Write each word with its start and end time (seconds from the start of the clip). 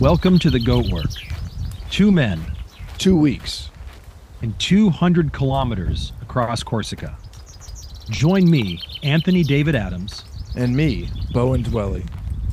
Welcome 0.00 0.38
to 0.40 0.50
the 0.50 0.58
Goat 0.60 0.88
Work. 0.90 1.10
Two 1.90 2.10
men 2.10 2.40
Two 2.98 3.16
weeks. 3.16 3.70
and 4.42 4.58
200 4.58 5.32
kilometers 5.32 6.12
across 6.22 6.62
Corsica. 6.62 7.16
Join 8.10 8.50
me, 8.50 8.80
Anthony 9.02 9.42
David 9.42 9.74
Adams, 9.74 10.24
And 10.56 10.76
me, 10.76 11.08
Bowen 11.32 11.62
Dwelly. 11.62 12.06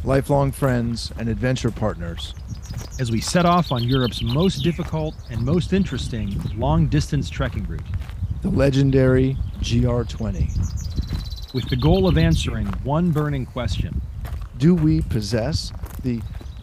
Lifelong 0.03 0.51
friends 0.51 1.11
and 1.17 1.27
adventure 1.29 1.71
partners. 1.71 2.33
as 2.99 3.11
we 3.11 3.19
set 3.21 3.45
off 3.45 3.71
on 3.71 3.83
Europe's 3.83 4.21
most 4.21 4.57
difficult 4.63 5.15
and 5.29 5.41
most 5.43 5.73
interesting 5.73 6.39
long 6.55 6.87
distance 6.87 7.29
trekking 7.29 7.65
route, 7.65 7.81
The 8.43 8.49
legendary 8.49 9.35
GR20. 9.61 11.53
with 11.53 11.67
the 11.69 11.75
goal 11.75 12.07
of 12.07 12.17
answering 12.17 12.67
one 12.83 13.11
burning 13.11 13.45
question 13.45 14.01
Do 14.57 14.75
we 14.75 15.01
possess 15.01 15.71
the 16.03 16.21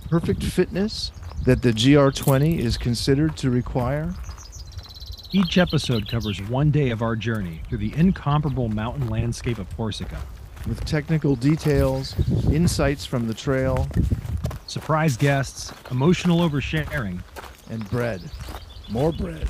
perfect 0.08 0.42
fitness 0.42 1.12
that 1.44 1.62
the 1.62 1.72
GR20 1.72 2.58
is 2.58 2.78
considered 2.78 3.36
to 3.36 3.50
require? 3.50 4.14
Each 5.32 5.58
episode 5.58 6.08
covers 6.08 6.40
one 6.48 6.70
day 6.70 6.90
of 6.90 7.02
our 7.02 7.14
journey 7.14 7.60
through 7.68 7.78
the 7.78 7.94
incomparable 7.94 8.68
mountain 8.68 9.08
landscape 9.08 9.58
of 9.58 9.74
Corsica. 9.76 10.20
With 10.66 10.84
technical 10.84 11.36
details, 11.36 12.14
insights 12.50 13.04
from 13.04 13.28
the 13.28 13.34
trail, 13.34 13.86
Surprise 14.68 15.16
guests, 15.16 15.72
emotional 15.90 16.46
oversharing, 16.46 17.20
and 17.70 17.88
bread. 17.88 18.20
More 18.90 19.12
bread. 19.12 19.48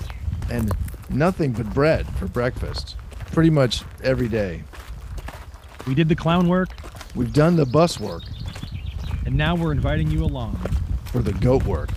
And 0.49 0.71
nothing 1.11 1.52
but 1.52 1.75
bread 1.75 2.07
for 2.19 2.29
breakfast. 2.29 2.95
Pretty 3.33 3.51
much 3.51 3.83
every 4.05 4.29
day. 4.29 4.63
we 5.88 5.95
did 5.97 6.09
the 6.09 6.15
clown 6.15 6.49
work, 6.49 6.69
We've 7.16 7.33
done 7.33 7.57
the 7.57 7.66
bus 7.66 7.99
work 7.99 8.23
and 9.28 9.37
now 9.37 9.55
we're 9.55 9.73
inviting 9.73 10.10
you 10.10 10.24
along. 10.24 10.56
for 11.12 11.18
the 11.20 11.34
goat 11.34 11.62
work. 11.64 11.91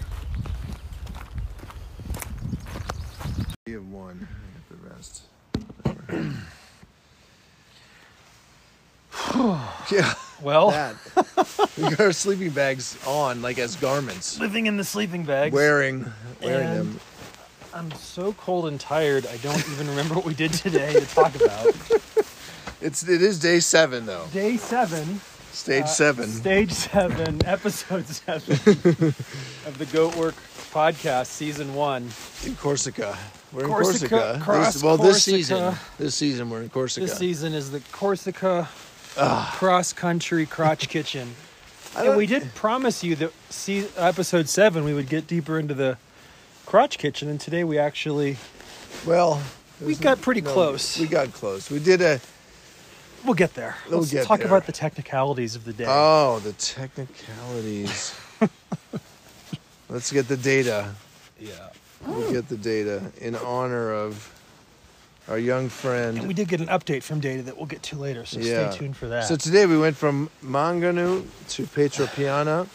We 3.66 3.72
have 3.72 3.88
one. 3.88 4.28
I 4.28 4.60
got 4.60 4.68
the 4.70 4.76
rest. 4.90 5.22
yeah, 9.94 10.14
Well, 10.42 10.72
that. 10.72 10.96
we 11.78 11.84
got 11.84 12.02
our 12.02 12.12
sleeping 12.12 12.50
bags 12.50 12.98
on, 13.08 13.42
like 13.42 13.60
as 13.60 13.78
garments. 13.78 14.38
living 14.38 14.66
in 14.66 14.76
the 14.76 14.84
sleeping 14.84 15.24
bags. 15.24 15.54
Wearing, 15.54 16.12
wearing 16.44 16.68
And- 16.68 16.78
them. 16.80 17.00
I'm 17.74 17.90
so 17.94 18.34
cold 18.34 18.66
and 18.68 18.78
tired, 18.78 19.26
I 19.28 19.38
don't 19.38 19.58
even 19.72 19.88
remember 19.88 20.16
what 20.16 20.26
we 20.26 20.34
did 20.34 20.52
today 20.52 20.92
to 20.92 21.06
talk 21.06 21.34
about. 21.36 21.68
It's 22.82 23.08
it 23.08 23.22
is 23.22 23.40
day 23.40 23.62
seven 23.62 24.06
though. 24.06 24.26
Day 24.34 24.58
seven. 24.58 25.22
Stage 25.62 25.84
uh, 25.84 25.88
seven. 25.88 26.28
Stage 26.28 26.72
seven, 26.72 27.40
episode 27.46 28.08
seven 28.08 28.54
of 29.68 29.76
the 29.78 29.86
Goat 29.94 30.16
Work 30.16 30.34
podcast, 30.74 31.28
season 31.28 31.76
one. 31.76 32.10
in 32.44 32.56
Corsica. 32.56 33.16
We're 33.54 33.66
in 33.66 33.70
Corsica, 33.70 34.10
Corsica. 34.10 34.40
cross 34.44 34.74
This- 34.74 34.84
well, 34.84 34.98
this 34.98 35.24
season. 35.24 35.76
This 36.00 36.16
season 36.16 36.50
we're 36.50 36.64
in 36.64 36.70
Corsica. 36.70 37.06
This 37.06 37.16
season 37.16 37.54
is 37.54 37.70
the 37.70 37.80
Corsica 37.92 38.70
Ah. 39.18 39.54
Cross 39.56 39.94
Country 39.94 40.48
Crotch 40.48 40.90
Kitchen. 40.90 41.36
I 41.96 42.06
And 42.08 42.18
we 42.18 42.26
did 42.26 42.56
promise 42.56 43.04
you 43.04 43.16
that 43.18 43.32
see 43.52 43.86
episode 43.98 44.50
seven 44.50 44.84
we 44.84 44.96
would 44.96 45.10
get 45.10 45.28
deeper 45.28 45.60
into 45.60 45.76
the 45.76 45.98
crotch 46.66 46.98
kitchen, 46.98 47.30
and 47.30 47.40
today 47.40 47.64
we 47.64 47.78
actually 47.78 48.38
Well, 49.06 49.40
we 49.80 49.94
got 49.94 50.22
pretty 50.22 50.42
no- 50.42 50.54
close. 50.54 50.98
We 50.98 51.06
got 51.06 51.32
close. 51.34 51.70
We 51.70 51.78
did 51.78 52.02
a. 52.02 52.20
we'll 53.26 53.34
get 53.34 53.54
there. 53.54 53.76
We'll 53.90 54.00
Let's 54.00 54.12
get 54.12 54.26
talk 54.26 54.40
there. 54.40 54.48
about 54.48 54.66
the 54.66 54.72
technicalities 54.72 55.56
of 55.56 55.66
the 55.66 55.74
day. 55.74 55.86
Oh, 55.88 56.40
the 56.40 56.54
technicalities. 56.54 58.16
Let's 59.90 60.12
get 60.12 60.28
the 60.28 60.38
data. 60.38 60.94
yeah. 61.40 61.70
We'll 62.06 62.32
get 62.32 62.48
the 62.50 62.58
data 62.58 63.12
in 63.20 63.36
honor 63.36 63.92
of 63.94 64.34
our 65.28 65.38
young 65.38 65.70
friend. 65.70 66.18
And 66.18 66.28
we 66.28 66.34
did 66.34 66.48
get 66.48 66.60
an 66.60 66.68
update 66.68 67.04
from 67.04 67.20
data 67.20 67.44
that 67.44 67.56
we'll 67.58 67.68
get 67.68 67.84
to 67.84 67.96
later, 67.96 68.26
so 68.26 68.40
Yeah. 68.40 68.72
stay 68.72 68.80
tuned 68.80 68.98
for 68.98 69.08
that. 69.10 69.28
So 69.28 69.36
today 69.36 69.66
we 69.68 69.78
went 69.78 69.96
from 69.96 70.30
Manganu 70.44 71.26
to 71.50 71.64
Pietra 71.68 72.12
Piana. 72.16 72.66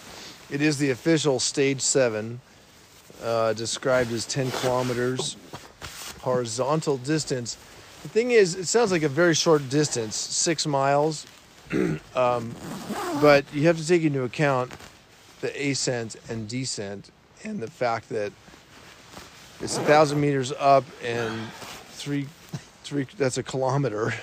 It 0.48 0.62
is 0.62 0.78
the 0.78 0.90
official 0.90 1.40
stage 1.40 1.80
seven, 1.80 2.40
uh, 3.22 3.52
described 3.54 4.12
as 4.12 4.24
10 4.26 4.52
kilometers 4.52 5.36
horizontal 6.20 6.96
distance. 6.98 7.56
The 8.06 8.12
thing 8.12 8.30
is, 8.30 8.54
it 8.54 8.66
sounds 8.66 8.92
like 8.92 9.02
a 9.02 9.08
very 9.08 9.34
short 9.34 9.68
distance, 9.68 10.14
six 10.14 10.64
miles, 10.64 11.26
um, 12.14 12.54
but 13.20 13.44
you 13.52 13.66
have 13.66 13.78
to 13.78 13.84
take 13.84 14.04
into 14.04 14.22
account 14.22 14.70
the 15.40 15.50
ascent 15.70 16.14
and 16.28 16.48
descent 16.48 17.10
and 17.42 17.58
the 17.58 17.68
fact 17.68 18.08
that 18.10 18.30
it's 19.60 19.76
a 19.76 19.80
thousand 19.82 20.20
meters 20.20 20.52
up 20.56 20.84
and 21.02 21.50
three, 21.88 22.28
three. 22.84 23.08
That's 23.18 23.38
a 23.38 23.42
kilometer, 23.42 24.14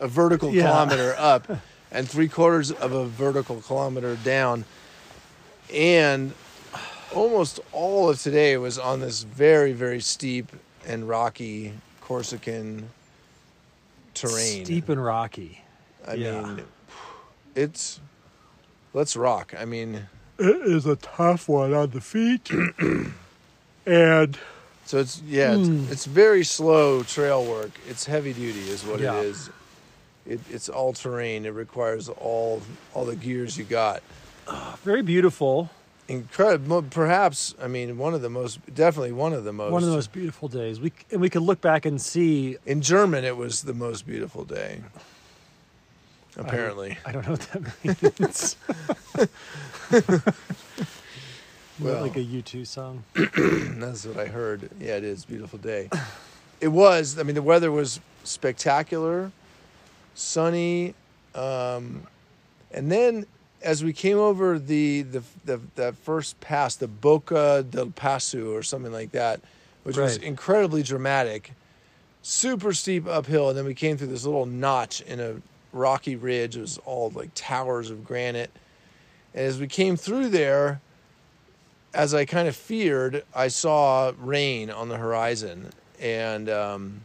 a 0.00 0.08
vertical 0.08 0.52
Yeah. 0.52 0.64
kilometer 0.64 1.14
up, 1.16 1.46
and 1.92 2.10
three 2.10 2.26
quarters 2.28 2.72
of 2.72 2.90
a 2.90 3.06
vertical 3.06 3.60
kilometer 3.60 4.16
down, 4.24 4.64
and 5.72 6.34
almost 7.14 7.60
all 7.70 8.10
of 8.10 8.20
today 8.20 8.56
was 8.56 8.76
on 8.76 8.98
this 8.98 9.22
very, 9.22 9.72
very 9.72 10.00
steep 10.00 10.50
and 10.84 11.08
rocky 11.08 11.74
Corsican 12.00 12.88
terrain. 14.20 14.64
Steep 14.64 14.88
and 14.88 15.02
rocky. 15.02 15.62
I 16.06 16.14
yeah. 16.14 16.42
mean, 16.42 16.64
it's 17.54 18.00
let's 18.94 19.16
rock. 19.16 19.54
I 19.58 19.64
mean, 19.64 20.06
It 20.38 20.62
is 20.66 20.86
a 20.86 20.96
tough 20.96 21.48
one 21.48 21.74
on 21.74 21.90
the 21.90 22.00
feet. 22.00 22.50
and 23.86 24.38
so 24.84 24.98
it's 24.98 25.22
yeah, 25.26 25.54
Hmm. 25.54 25.82
it's, 25.84 25.92
it's 25.92 26.04
very 26.06 26.44
slow 26.44 27.02
trail 27.02 27.44
work. 27.44 27.70
It's 27.88 28.06
heavy 28.06 28.32
duty, 28.32 28.60
is 28.70 28.84
what 28.84 29.00
Yeah. 29.00 29.18
it 29.20 29.26
is. 29.26 29.50
It, 30.26 30.40
it's 30.50 30.68
all 30.68 30.92
terrain. 30.92 31.44
It 31.46 31.54
requires 31.54 32.08
all 32.08 32.62
all 32.94 33.04
the 33.04 33.16
gears 33.16 33.56
you 33.58 33.64
got. 33.64 34.02
very 34.84 35.02
beautiful. 35.02 35.70
Incredible. 36.10 36.82
Perhaps 36.82 37.54
I 37.62 37.68
mean 37.68 37.96
one 37.96 38.14
of 38.14 38.22
the 38.22 38.28
most, 38.28 38.58
definitely 38.74 39.12
one 39.12 39.32
of 39.32 39.44
the 39.44 39.52
most. 39.52 39.70
One 39.70 39.84
of 39.84 39.88
the 39.88 39.94
most 39.94 40.12
beautiful 40.12 40.48
days. 40.48 40.80
We 40.80 40.92
and 41.12 41.20
we 41.20 41.30
could 41.30 41.42
look 41.42 41.60
back 41.60 41.86
and 41.86 42.02
see. 42.02 42.56
In 42.66 42.82
German, 42.82 43.24
it 43.24 43.36
was 43.36 43.62
the 43.62 43.74
most 43.74 44.08
beautiful 44.08 44.44
day. 44.44 44.80
Apparently, 46.36 46.98
I 47.06 47.12
don't 47.12 47.24
know 47.26 47.32
what 47.32 47.48
that 47.52 48.02
means. 48.02 48.56
Well. 51.80 52.02
like 52.02 52.16
a 52.16 52.22
U 52.22 52.42
two 52.42 52.66
song. 52.66 53.04
That's 53.14 54.04
what 54.04 54.18
I 54.18 54.26
heard. 54.26 54.68
Yeah, 54.78 54.96
it 54.96 55.04
is 55.04 55.24
beautiful 55.24 55.58
day. 55.58 55.88
It 56.60 56.68
was. 56.68 57.18
I 57.18 57.22
mean, 57.22 57.34
the 57.34 57.40
weather 57.40 57.72
was 57.72 58.00
spectacular, 58.22 59.32
sunny, 60.14 60.92
um, 61.34 62.02
and 62.70 62.92
then 62.92 63.24
as 63.62 63.84
we 63.84 63.92
came 63.92 64.18
over 64.18 64.58
the 64.58 65.02
the 65.02 65.22
the 65.44 65.60
that 65.76 65.96
first 65.96 66.40
pass, 66.40 66.76
the 66.76 66.88
Boca 66.88 67.64
del 67.68 67.86
Pasu 67.86 68.52
or 68.54 68.62
something 68.62 68.92
like 68.92 69.12
that, 69.12 69.40
which 69.82 69.96
was 69.96 70.16
incredibly 70.18 70.82
dramatic, 70.82 71.52
super 72.22 72.72
steep 72.72 73.06
uphill, 73.06 73.48
and 73.48 73.58
then 73.58 73.64
we 73.64 73.74
came 73.74 73.96
through 73.96 74.08
this 74.08 74.24
little 74.24 74.46
notch 74.46 75.00
in 75.02 75.20
a 75.20 75.36
rocky 75.72 76.16
ridge. 76.16 76.56
It 76.56 76.60
was 76.60 76.78
all 76.78 77.10
like 77.10 77.30
towers 77.34 77.90
of 77.90 78.04
granite, 78.04 78.50
and 79.34 79.44
as 79.44 79.58
we 79.58 79.66
came 79.66 79.96
through 79.96 80.28
there 80.28 80.80
as 81.92 82.14
I 82.14 82.24
kind 82.24 82.48
of 82.48 82.56
feared, 82.56 83.24
I 83.34 83.48
saw 83.48 84.12
rain 84.18 84.70
on 84.70 84.88
the 84.88 84.96
horizon 84.96 85.70
and 85.98 86.48
um, 86.48 87.00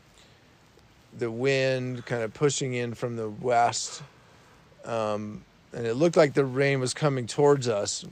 the 1.17 1.31
wind 1.31 2.05
kind 2.05 2.23
of 2.23 2.33
pushing 2.33 2.73
in 2.73 2.94
from 2.94 3.15
the 3.15 3.29
west. 3.29 4.03
Um, 4.83 5.44
and 5.75 5.86
it 5.86 5.96
looked 5.96 6.16
like 6.18 6.34
the 6.34 6.46
rain 6.46 6.80
was 6.80 6.94
coming 6.94 7.28
towards 7.28 7.68
us. 7.68 8.06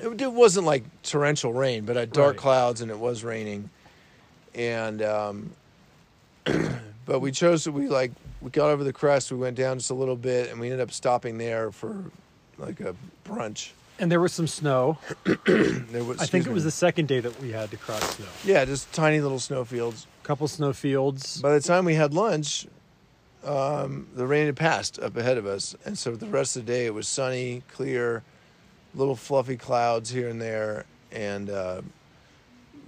It, 0.00 0.20
it 0.20 0.32
wasn't 0.32 0.66
like 0.66 0.84
torrential 1.02 1.52
rain, 1.52 1.84
but 1.84 1.96
I 1.96 2.00
had 2.00 2.12
dark 2.12 2.34
Right. 2.34 2.40
clouds 2.40 2.80
and 2.82 2.90
it 2.90 2.98
was 2.98 3.24
raining. 3.24 3.70
And, 4.54 5.02
um, 5.02 5.50
but 7.06 7.20
we 7.20 7.32
chose 7.32 7.64
to, 7.64 7.72
we 7.72 7.88
like, 7.88 8.12
we 8.40 8.50
got 8.50 8.70
over 8.70 8.84
the 8.84 8.92
crest, 8.92 9.32
we 9.32 9.38
went 9.38 9.56
down 9.56 9.78
just 9.78 9.90
a 9.90 9.94
little 9.94 10.14
bit, 10.16 10.50
and 10.50 10.60
we 10.60 10.66
ended 10.68 10.80
up 10.80 10.92
stopping 10.92 11.38
there 11.38 11.72
for 11.72 12.04
like 12.58 12.78
a 12.80 12.94
brunch. 13.26 13.70
And 13.98 14.12
there 14.12 14.20
was 14.20 14.32
some 14.32 14.46
snow. 14.46 14.98
There 15.46 16.04
was, 16.04 16.20
I 16.20 16.26
think 16.26 16.46
it 16.46 16.52
was 16.52 16.62
the 16.64 16.70
second 16.70 17.08
day 17.08 17.18
that 17.20 17.40
we 17.40 17.50
had 17.50 17.70
to 17.72 17.76
cross 17.78 18.16
snow. 18.16 18.26
Yeah, 18.44 18.64
just 18.64 18.92
tiny 18.92 19.20
little 19.20 19.38
snowfields. 19.40 20.06
A 20.22 20.26
couple 20.26 20.46
snow 20.46 20.72
fields. 20.72 21.40
By 21.40 21.54
the 21.54 21.60
time 21.60 21.84
we 21.86 21.94
had 21.94 22.12
lunch, 22.14 22.66
um, 23.44 24.06
the 24.14 24.26
rain 24.26 24.46
had 24.46 24.56
passed 24.56 24.98
up 24.98 25.16
ahead 25.16 25.38
of 25.38 25.46
us, 25.46 25.76
and 25.84 25.96
so 25.96 26.14
the 26.16 26.26
rest 26.26 26.56
of 26.56 26.66
the 26.66 26.72
day 26.72 26.86
it 26.86 26.94
was 26.94 27.06
sunny, 27.08 27.62
clear, 27.72 28.22
little 28.94 29.16
fluffy 29.16 29.56
clouds 29.56 30.10
here 30.10 30.28
and 30.28 30.40
there, 30.40 30.84
and 31.12 31.48
uh, 31.50 31.82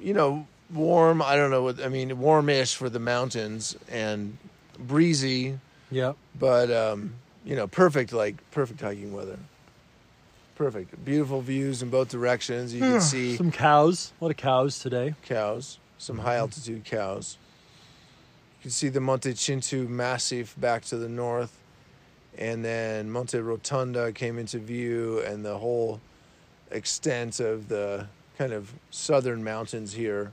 you 0.01 0.13
know, 0.15 0.47
warm. 0.73 1.23
I 1.23 1.37
don't 1.37 1.51
know 1.51 1.63
what 1.63 1.81
I 1.83 1.89
mean, 1.89 2.19
warmish 2.19 2.75
for 2.75 2.89
the 2.89 2.99
mountains 2.99 3.77
and 3.91 4.37
breezy, 4.79 5.59
Yep. 5.91 6.17
but 6.39 6.71
um, 6.71 7.15
you 7.45 7.55
know, 7.57 7.67
perfect 7.67 8.13
like 8.13 8.37
perfect 8.51 8.81
hiking 8.81 9.13
weather. 9.13 9.39
perfect. 10.57 11.05
Beautiful 11.05 11.41
views 11.41 11.83
in 11.83 11.91
both 11.91 12.09
directions. 12.11 12.75
You 12.75 12.81
can 12.81 13.01
see 13.01 13.37
Some 13.37 13.51
cows. 13.53 14.13
A 14.21 14.25
lot 14.25 14.31
of 14.31 14.37
cows 14.37 14.79
today. 14.79 15.15
cows, 15.23 15.79
some 15.99 16.19
high 16.19 16.37
altitude 16.37 16.85
cows. 16.85 17.37
You 18.61 18.65
can 18.65 18.71
see 18.73 18.91
the 18.91 19.01
Monte 19.01 19.33
Cinto 19.33 19.89
Massif 19.89 20.55
back 20.61 20.85
to 20.87 20.99
the 20.99 21.09
north, 21.09 21.57
and 22.37 22.63
then 22.63 23.11
Monte 23.11 23.39
Rotondo 23.39 24.15
came 24.15 24.39
into 24.39 24.59
view, 24.59 25.21
and 25.21 25.43
the 25.43 25.57
whole 25.57 25.99
extent 26.71 27.41
of 27.41 27.69
the 27.69 28.07
kind 28.37 28.53
of 28.53 28.71
southern 28.91 29.43
mountains 29.43 29.95
here. 29.95 30.33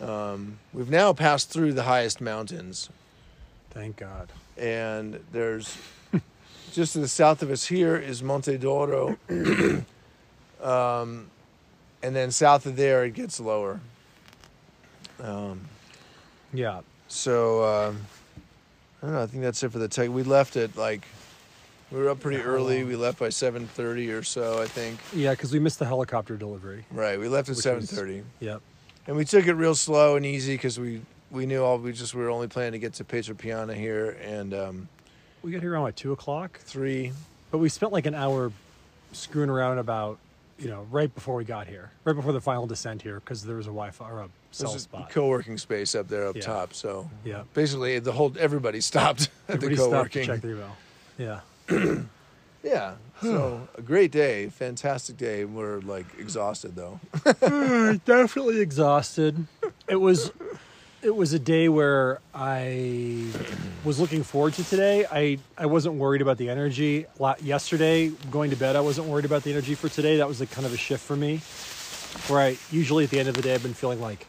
Um, 0.00 0.58
we've 0.72 0.88
now 0.90 1.12
passed 1.12 1.50
through 1.50 1.72
the 1.72 1.82
highest 1.82 2.20
mountains, 2.20 2.88
Thank 3.70 3.96
God. 3.96 4.28
and 4.56 5.18
there's 5.32 5.76
just 6.72 6.92
to 6.92 7.00
the 7.00 7.08
south 7.08 7.42
of 7.42 7.50
us 7.50 7.64
here 7.66 7.96
is 7.96 8.22
Monte 8.22 8.58
d'Oro, 8.58 9.16
um, 10.62 11.26
and 12.00 12.14
then 12.14 12.30
south 12.30 12.64
of 12.64 12.76
there 12.76 13.04
it 13.04 13.14
gets 13.14 13.40
lower. 13.40 13.80
Um, 15.20 15.62
Yeah. 16.52 16.82
So 17.14 17.62
uh, 17.62 17.94
I 19.02 19.06
don't 19.06 19.14
know. 19.14 19.22
I 19.22 19.26
think 19.26 19.42
that's 19.44 19.62
it 19.62 19.70
for 19.70 19.78
the 19.78 19.88
tech. 19.88 20.10
We 20.10 20.24
left 20.24 20.56
at 20.56 20.76
like 20.76 21.06
we 21.92 21.98
were 22.00 22.08
up 22.10 22.18
pretty 22.20 22.42
early. 22.42 22.82
We 22.82 22.96
left 22.96 23.20
by 23.20 23.28
seven 23.28 23.66
thirty 23.68 24.10
or 24.10 24.22
so. 24.24 24.60
I 24.60 24.66
think. 24.66 24.98
Yeah, 25.14 25.30
because 25.30 25.52
we 25.52 25.60
missed 25.60 25.78
the 25.78 25.84
helicopter 25.86 26.36
delivery. 26.36 26.84
Right. 26.90 27.18
We 27.18 27.28
left 27.28 27.48
at 27.48 27.56
seven 27.56 27.82
thirty, 27.86 28.24
Yep. 28.40 28.60
and 29.06 29.16
we 29.16 29.24
took 29.24 29.46
it 29.46 29.54
real 29.54 29.76
slow 29.76 30.16
and 30.16 30.26
easy 30.26 30.54
because 30.54 30.78
we 30.80 31.02
we 31.30 31.46
knew 31.46 31.62
all 31.62 31.78
we 31.78 31.92
just 31.92 32.14
we 32.14 32.22
were 32.22 32.30
only 32.30 32.48
planning 32.48 32.72
to 32.72 32.78
get 32.80 32.94
to 32.94 33.04
Pietra 33.04 33.38
Piana 33.38 33.74
here 33.74 34.16
and 34.22 34.52
um, 34.52 34.88
We 35.42 35.52
got 35.52 35.62
here 35.62 35.72
around 35.72 35.84
like 35.84 35.96
two 35.96 36.12
o'clock, 36.12 36.58
three. 36.60 37.12
but 37.52 37.58
we 37.58 37.68
spent 37.68 37.92
like 37.92 38.06
an 38.06 38.14
hour 38.14 38.50
screwing 39.12 39.50
around 39.50 39.78
about, 39.78 40.18
you 40.58 40.68
know, 40.68 40.86
right 40.90 41.12
before 41.14 41.36
we 41.36 41.44
got 41.44 41.68
here, 41.68 41.90
right 42.04 42.14
before 42.16 42.32
the 42.32 42.40
final 42.40 42.66
descent 42.66 43.02
here, 43.02 43.20
because 43.20 43.44
there 43.44 43.56
was 43.56 43.66
a 43.66 43.70
Wi-Fi 43.70 44.10
or 44.10 44.20
a 44.22 44.28
cell 44.54 44.70
There's 44.70 44.82
a 44.82 44.84
spot. 44.84 45.10
co-working 45.10 45.58
space 45.58 45.94
up 45.94 46.08
there 46.08 46.26
up 46.28 46.36
Yeah. 46.36 46.42
top. 46.42 46.74
So 46.74 47.10
yeah. 47.24 47.42
basically, 47.54 47.98
the 47.98 48.12
whole 48.12 48.32
everybody 48.38 48.80
stopped 48.80 49.28
at 49.48 49.56
Everybody 49.56 49.76
the 49.76 49.82
stopped 49.82 50.12
to 50.12 50.20
co-working. 50.20 50.26
check 50.26 50.40
their 50.40 50.50
email. 50.52 50.76
Yeah. 51.18 51.40
Yeah. 52.62 52.94
So 53.20 53.68
a 53.76 53.82
great 53.82 54.10
day, 54.10 54.48
fantastic 54.48 55.18
day. 55.18 55.44
We're 55.44 55.80
like 55.80 56.06
exhausted 56.18 56.74
though. 56.74 56.98
definitely 58.06 58.60
exhausted. 58.62 59.46
It 59.86 59.96
was 59.96 60.32
it 61.02 61.14
was 61.14 61.34
a 61.34 61.38
day 61.38 61.68
where 61.68 62.20
I 62.34 63.26
was 63.84 64.00
looking 64.00 64.22
forward 64.22 64.54
to 64.54 64.64
today. 64.64 65.04
I 65.12 65.38
I 65.58 65.66
wasn't 65.66 65.96
worried 65.96 66.22
about 66.22 66.38
the 66.38 66.48
energy. 66.48 67.04
Yesterday, 67.42 68.08
going 68.30 68.48
to 68.50 68.56
bed, 68.56 68.76
I 68.76 68.80
wasn't 68.80 69.08
worried 69.08 69.26
about 69.26 69.42
the 69.42 69.50
energy 69.50 69.74
for 69.74 69.90
today. 69.90 70.16
That 70.16 70.26
was 70.28 70.40
like 70.40 70.50
kind 70.50 70.66
of 70.66 70.72
a 70.72 70.78
shift 70.78 71.04
for 71.04 71.16
me. 71.16 71.42
Where 72.28 72.40
I 72.40 72.56
usually 72.70 73.04
at 73.04 73.10
the 73.10 73.18
end 73.18 73.28
of 73.28 73.34
the 73.34 73.42
day, 73.42 73.54
I've 73.54 73.62
been 73.62 73.74
feeling 73.74 74.00
like, 74.00 74.26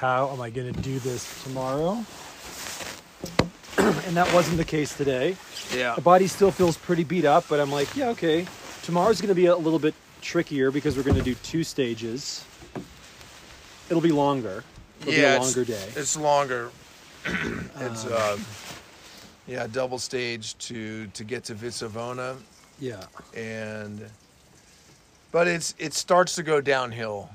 how 0.00 0.30
am 0.32 0.40
I 0.40 0.48
going 0.48 0.72
to 0.72 0.80
do 0.80 0.98
this 0.98 1.42
tomorrow? 1.44 1.92
and 3.78 4.16
that 4.16 4.32
wasn't 4.32 4.56
the 4.56 4.64
case 4.64 4.96
today. 4.96 5.36
Yeah. 5.76 5.94
The 5.94 6.00
body 6.00 6.26
still 6.26 6.50
feels 6.50 6.78
pretty 6.78 7.04
beat 7.04 7.26
up, 7.26 7.44
but 7.50 7.60
I'm 7.60 7.70
like, 7.70 7.94
yeah, 7.94 8.08
okay. 8.08 8.46
Tomorrow's 8.82 9.20
going 9.20 9.28
to 9.28 9.34
be 9.34 9.46
a 9.46 9.56
little 9.56 9.78
bit 9.78 9.94
trickier 10.22 10.70
because 10.70 10.96
we're 10.96 11.02
going 11.02 11.18
to 11.18 11.22
do 11.22 11.34
two 11.34 11.62
stages. 11.62 12.42
It'll 13.90 14.00
be 14.00 14.10
longer. 14.10 14.64
It'll 15.02 15.12
be 15.12 15.20
a 15.20 15.34
it's- 15.34 15.54
longer 15.56 15.64
day. 15.70 15.88
It's 15.94 16.16
longer. 16.16 16.70
it's 17.80 18.06
um, 18.06 18.42
yeah, 19.46 19.66
double 19.66 19.98
stage 19.98 20.56
to 20.68 21.08
to 21.08 21.24
get 21.24 21.44
to 21.44 21.54
Vizzavona, 21.54 22.38
Yeah. 22.78 23.04
and 23.36 24.08
but 25.30 25.46
it's 25.46 25.74
it 25.78 25.92
starts 25.92 26.36
to 26.36 26.42
go 26.42 26.62
downhill. 26.62 27.28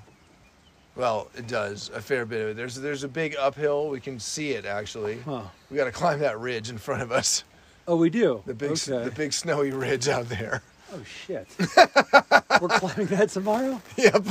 Well, 0.95 1.29
it 1.35 1.47
does 1.47 1.89
a 1.93 2.01
fair 2.01 2.25
bit 2.25 2.41
of 2.41 2.47
it. 2.49 2.55
There's 2.55 2.75
there's 2.75 3.03
a 3.03 3.07
big 3.07 3.35
uphill. 3.37 3.89
We 3.89 3.99
can 3.99 4.19
see 4.19 4.51
it 4.51 4.65
actually. 4.65 5.19
Huh. 5.21 5.41
We 5.69 5.75
got 5.77 5.85
to 5.85 5.91
climb 5.91 6.19
that 6.19 6.39
ridge 6.39 6.69
in 6.69 6.77
front 6.77 7.01
of 7.01 7.11
us. 7.11 7.43
Oh, 7.87 7.97
we 7.97 8.09
do. 8.09 8.41
The 8.45 8.53
big 8.53 8.71
Okay. 8.71 9.03
the 9.03 9.11
big 9.11 9.33
snowy 9.33 9.71
ridge 9.71 10.07
out 10.07 10.29
there. 10.29 10.61
Oh 10.93 11.03
shit. 11.03 11.47
we're 12.61 12.69
climbing 12.69 13.07
that 13.07 13.29
tomorrow. 13.29 13.81
Yep. 13.97 14.23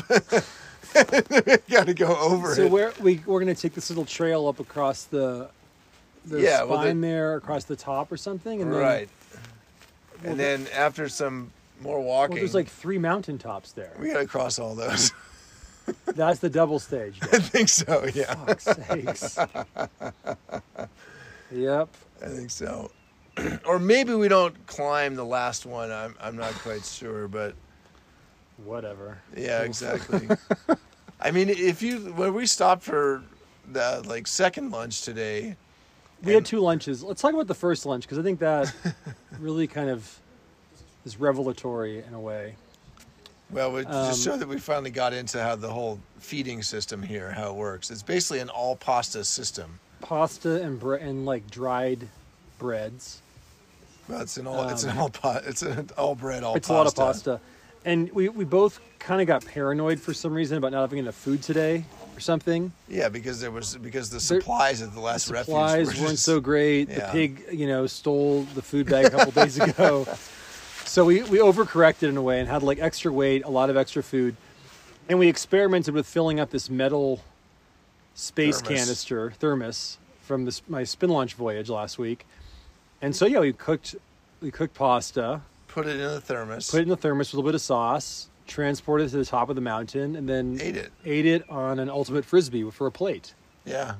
got 1.69 1.87
to 1.87 1.95
go 1.95 2.17
over 2.17 2.55
So 2.55 2.63
it. 2.63 2.71
we're 2.71 2.93
we, 3.01 3.21
we're 3.27 3.41
going 3.43 3.55
to 3.55 3.61
take 3.61 3.75
this 3.75 3.91
little 3.91 4.05
trail 4.05 4.47
up 4.49 4.61
across 4.61 5.05
the 5.05 5.51
the 6.25 6.41
Yeah, 6.41 6.59
spine 6.59 6.69
well, 6.71 6.83
the- 6.95 6.95
there, 7.01 7.35
across 7.37 7.65
the 7.65 7.77
top 7.77 8.11
or 8.11 8.17
something, 8.17 8.63
and 8.63 8.73
then 8.73 8.81
right. 8.81 9.09
Well, 10.23 10.31
And 10.33 10.41
the- 10.41 10.45
then 10.45 10.67
after 10.75 11.09
some 11.11 11.51
more 11.83 12.01
walking, 12.01 12.35
well, 12.35 12.41
there's 12.41 12.55
like 12.55 12.69
three 12.69 12.99
mountain 12.99 13.37
tops 13.37 13.73
there. 13.73 13.93
we 14.01 14.11
got 14.13 14.21
to 14.21 14.27
cross 14.27 14.59
all 14.59 14.75
those. 14.75 15.13
That's 16.07 16.39
the 16.41 16.49
double 16.51 16.79
stage. 16.79 17.19
I 17.33 17.39
think 17.39 17.69
so. 17.69 18.07
Yeah. 18.15 18.35
Fuck's 18.47 18.65
sakes. 18.65 19.39
yep. 21.51 21.89
I 22.23 22.29
think 22.29 22.51
so. 22.51 22.91
or 23.67 23.79
maybe 23.79 24.15
we 24.15 24.29
don't 24.29 24.67
climb 24.67 25.15
the 25.15 25.25
last 25.25 25.67
one. 25.67 25.91
I'm 25.91 26.15
I'm 26.21 26.37
not 26.37 26.53
quite 26.55 26.85
sure, 26.85 27.29
but 27.29 27.55
Whatever. 28.65 29.19
yeah, 29.37 29.63
exactly. 29.63 30.29
I 31.21 31.31
mean, 31.33 31.49
if 31.49 31.83
you 31.83 32.13
when 32.15 32.35
we 32.35 32.47
stopped 32.47 32.83
for 32.83 33.23
the 33.71 34.03
like 34.07 34.27
second 34.27 34.71
lunch 34.71 35.03
today, 35.03 35.57
We 36.23 36.33
had 36.35 36.45
two 36.45 36.61
lunches. 36.61 37.03
Let's 37.03 37.21
talk 37.21 37.35
about 37.35 37.49
the 37.49 37.55
first 37.55 37.85
lunch 37.85 38.05
because 38.05 38.19
I 38.19 38.23
think 38.23 38.39
that 38.41 38.73
really 39.41 39.67
kind 39.67 39.91
of 39.91 40.21
is 41.05 41.19
revelatory 41.19 41.99
in 42.05 42.15
a 42.15 42.21
way. 42.21 42.55
Well, 43.55 43.73
we 43.73 43.85
Um, 43.87 44.09
just 44.11 44.23
show 44.23 44.37
that 44.37 44.49
we 44.49 44.59
finally 44.59 44.91
got 44.91 45.13
into 45.15 45.43
how 45.43 45.57
the 45.57 45.71
whole 45.73 46.01
feeding 46.21 46.63
system 46.63 47.03
here, 47.03 47.31
how 47.33 47.51
it 47.51 47.55
works. 47.55 47.91
It's 47.91 48.03
basically 48.03 48.41
an 48.41 48.49
all 48.51 48.77
pasta 48.77 49.25
system. 49.25 49.79
Pasta 50.01 50.61
and 50.63 50.79
bre- 50.79 50.97
and 50.97 51.25
like 51.25 51.51
dried 51.51 52.09
breads. 52.59 53.21
Well, 54.09 54.21
it's 54.21 54.37
an 54.37 54.47
all 54.47 54.69
it's 54.69 54.83
an 54.85 54.91
Um, 54.91 54.99
all 54.99 55.09
pot 55.09 55.45
it's 55.47 55.63
an 55.63 55.89
all 55.97 56.15
bread 56.15 56.43
all 56.45 56.55
it's 56.57 56.69
pasta. 56.69 56.75
a 56.75 56.77
lot 56.77 56.87
of 56.89 56.95
pasta, 56.95 57.41
and 57.87 58.11
we 58.13 58.29
we 58.29 58.45
both 58.45 58.81
kind 58.99 59.21
of 59.23 59.27
got 59.27 59.45
paranoid 59.47 60.01
for 60.01 60.13
some 60.13 60.35
reason 60.35 60.59
about 60.59 60.73
not 60.73 60.81
having 60.83 60.99
enough 60.99 61.15
food 61.15 61.43
today 61.43 61.85
or 62.17 62.21
something. 62.21 62.73
Yeah, 62.89 63.09
because 63.09 63.41
there 63.41 63.51
was 63.51 63.77
because 63.77 64.11
the 64.11 64.19
There- 64.19 64.41
supplies 64.41 64.83
at 64.83 64.93
the 64.93 65.01
last 65.01 65.31
refuge 65.31 65.47
Supplies 65.47 65.99
were 65.99 66.07
weren't 66.07 66.19
so 66.19 66.39
great. 66.41 66.85
The 66.95 67.09
pig, 67.13 67.45
you 67.51 67.67
know, 67.67 67.87
stole 67.87 68.43
the 68.55 68.63
food 68.63 68.89
bag 68.91 69.07
a 69.07 69.11
couple 69.11 69.33
days 69.33 69.59
ago. 69.59 70.07
So 70.87 71.05
we, 71.05 71.23
we 71.25 71.39
overcorrected 71.39 72.09
in 72.09 72.17
a 72.17 72.23
way 72.23 72.41
and 72.41 72.49
had 72.49 72.63
like 72.63 72.79
extra 72.79 73.13
weight, 73.13 73.45
a 73.45 73.51
lot 73.51 73.71
of 73.71 73.77
extra 73.77 74.03
food. 74.03 74.37
And 75.09 75.19
we 75.19 75.29
experimented 75.29 75.95
with 75.95 76.07
filling 76.07 76.41
up 76.41 76.51
this 76.51 76.71
metal 76.71 77.21
space 78.15 78.61
Thermos. 78.61 78.79
canister 78.79 79.31
thermos 79.33 79.99
from 80.23 80.45
this, 80.45 80.63
my 80.69 80.85
spin 80.85 81.11
launch 81.11 81.35
voyage 81.35 81.69
last 81.69 81.99
week. 81.99 82.27
And 83.03 83.15
so 83.15 83.27
yeah, 83.27 83.41
we 83.41 83.53
cooked 83.53 83.97
we 84.41 84.51
cooked 84.51 84.75
pasta, 84.75 85.41
put 85.69 85.87
it 85.87 85.97
in 86.01 86.09
the 86.09 86.21
thermos. 86.21 86.71
put 86.71 86.79
it 86.81 86.83
in 86.85 86.89
the 86.89 86.97
thermos 86.97 87.29
with 87.29 87.35
a 87.35 87.37
little 87.39 87.49
bit 87.49 87.55
of 87.55 87.61
sauce, 87.61 88.29
transported 88.47 89.09
it 89.09 89.11
to 89.11 89.17
the 89.17 89.25
top 89.25 89.49
of 89.49 89.57
the 89.57 89.63
mountain, 89.63 90.17
and 90.17 90.29
then 90.29 90.59
Ate 90.61 90.77
it. 90.77 90.93
ate 91.05 91.27
it 91.27 91.49
on 91.51 91.79
an 91.79 91.89
ultimate 91.91 92.25
frisbee 92.25 92.71
for 92.71 92.87
a 92.87 92.93
plate. 92.93 93.35
Yeah, 93.65 93.95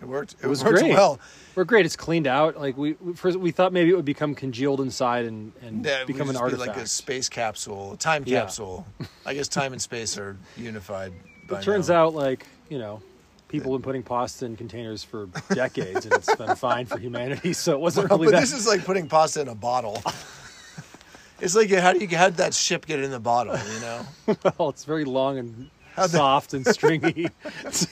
it 0.00 0.06
worked. 0.08 0.32
It, 0.34 0.44
It 0.44 0.48
was 0.48 0.64
worked 0.64 0.78
great. 0.80 0.90
well. 0.92 1.20
We're 1.54 1.64
great. 1.64 1.84
It's 1.84 1.96
cleaned 1.96 2.26
out. 2.26 2.56
Like 2.58 2.76
we 2.76 2.92
we- 3.00 3.14
first 3.14 3.38
we 3.38 3.50
thought 3.50 3.72
maybe 3.72 3.90
it 3.90 3.96
would 3.96 4.04
become 4.04 4.34
congealed 4.34 4.80
inside 4.80 5.24
and 5.26 5.52
and 5.62 5.84
Yeah, 5.84 6.04
become 6.04 6.28
an 6.30 6.34
just 6.34 6.38
be 6.38 6.42
artifact. 6.42 6.76
like 6.76 6.84
a 6.84 6.86
space 6.88 7.28
capsule, 7.28 7.92
a 7.92 7.96
time 7.96 8.22
Yeah. 8.26 8.40
capsule. 8.40 8.86
I 9.26 9.34
guess 9.34 9.48
time 9.48 9.72
and 9.72 9.82
space 9.82 10.16
are 10.18 10.36
unified. 10.56 11.12
By 11.48 11.58
it 11.58 11.62
turns 11.62 11.88
now. 11.88 12.06
out 12.06 12.14
like 12.14 12.46
you 12.68 12.78
know 12.78 13.02
people 13.48 13.72
have 13.72 13.80
been 13.82 13.84
putting 13.84 14.02
pasta 14.04 14.46
in 14.46 14.56
containers 14.56 15.02
for 15.02 15.28
decades 15.52 16.04
and 16.06 16.14
it's 16.14 16.32
been 16.36 16.54
fine 16.54 16.86
for 16.86 16.98
humanity. 16.98 17.52
So 17.52 17.72
it 17.72 17.80
wasn't 17.80 18.08
really 18.10 18.26
but 18.26 18.30
that. 18.32 18.40
this 18.40 18.52
is 18.52 18.66
like 18.66 18.84
putting 18.84 19.08
pasta 19.08 19.40
in 19.40 19.48
a 19.48 19.54
bottle. 19.56 20.00
it's 21.40 21.56
like 21.56 21.70
how 21.70 21.92
do 21.92 21.98
you 21.98 22.16
how 22.16 22.26
did 22.28 22.36
that 22.38 22.54
ship 22.54 22.86
get 22.86 23.00
in 23.00 23.10
the 23.10 23.18
bottle? 23.20 23.56
You 23.74 23.80
know, 23.80 24.06
well, 24.58 24.68
it's 24.68 24.84
very 24.84 25.04
long 25.04 25.38
and 25.38 25.68
soft 26.08 26.54
and 26.54 26.66
stringy. 26.66 27.26
it's 27.64 27.86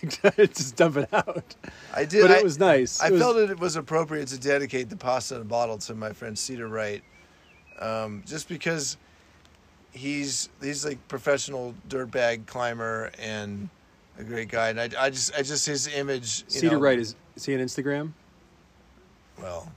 just 0.59 0.77
dump 0.77 0.97
it 0.97 1.13
out. 1.13 1.55
I 1.95 2.05
did. 2.05 2.23
But 2.23 2.31
I, 2.31 2.39
it 2.39 2.45
was 2.45 2.59
nice. 2.59 3.01
I 3.01 3.09
It 3.09 3.13
was- 3.13 3.21
felt 3.23 3.37
it 3.37 3.59
was 3.59 3.77
appropriate 3.77 4.29
to 4.29 4.39
dedicate 4.39 4.89
the 4.91 4.97
pasta 4.97 5.37
in 5.37 5.43
a 5.43 5.45
bottle 5.45 5.79
to 5.79 5.95
my 5.95 6.13
friend 6.13 6.39
Cedar 6.39 6.69
Wright, 6.69 7.03
um, 7.81 8.23
just 8.27 8.49
because 8.49 8.97
he's 9.93 10.49
he's 10.63 10.85
like 10.85 10.99
professional 11.09 11.75
dirtbag 11.89 12.47
climber 12.47 13.11
and 13.19 13.69
a 14.19 14.25
great 14.25 14.49
guy, 14.49 14.71
and 14.71 14.81
I, 14.81 14.89
I 14.99 15.11
just 15.11 15.35
I 15.35 15.43
just 15.43 15.67
his 15.67 15.87
image. 15.89 16.45
You 16.49 16.61
Cedar 16.61 16.75
know, 16.75 16.81
Wright 16.81 16.99
is 16.99 17.15
is 17.37 17.45
he 17.45 17.55
on 17.55 17.61
Instagram? 17.61 18.13
well. 19.41 19.71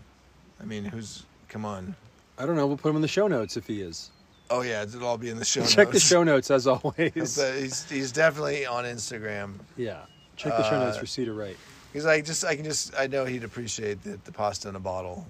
I 0.60 0.64
mean, 0.64 0.84
who's 0.86 1.24
come 1.50 1.66
on? 1.66 1.96
I 2.38 2.46
don't 2.46 2.56
know. 2.56 2.68
We'll 2.68 2.78
put 2.78 2.90
him 2.90 2.96
in 2.96 3.02
the 3.02 3.08
show 3.08 3.28
notes 3.28 3.58
if 3.58 3.66
he 3.66 3.82
is. 3.82 4.12
Oh 4.52 4.62
yeah, 4.62 4.84
it'll 4.84 5.06
all 5.08 5.18
be 5.18 5.30
in 5.30 5.38
the 5.40 5.46
show. 5.46 5.62
Notes. 5.62 5.74
Check 5.74 5.92
the 5.92 6.00
show 6.00 6.24
notes 6.24 6.52
as 6.52 6.68
always. 6.68 7.38
But 7.38 7.56
he's 7.56 7.90
he's 7.90 8.12
definitely 8.12 8.66
on 8.66 8.84
Instagram 8.86 9.54
yeah. 9.78 10.02
Check 10.36 10.52
the 10.58 10.70
show 10.70 10.80
notes 10.80 10.98
Uh, 10.98 11.02
for 11.02 11.06
Cedar 11.08 11.34
Wright. 11.34 11.58
because 11.92 12.06
I 12.06 12.22
just 12.22 12.44
I 12.46 12.56
can 12.56 12.66
just 12.66 12.94
I 12.98 13.08
know 13.08 13.26
he'd 13.26 13.44
appreciate 13.44 14.04
the, 14.04 14.20
the 14.26 14.32
pasta 14.32 14.70
in 14.70 14.76
a 14.76 14.80
bottle. 14.80 15.26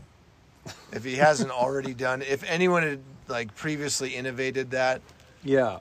if 0.91 1.03
he 1.03 1.15
hasn't 1.15 1.51
already 1.51 1.93
done. 1.93 2.21
If 2.21 2.43
anyone 2.43 2.83
had 2.83 2.99
like 3.27 3.55
previously 3.55 4.15
innovated 4.15 4.71
that, 4.71 5.01
Yeah. 5.43 5.79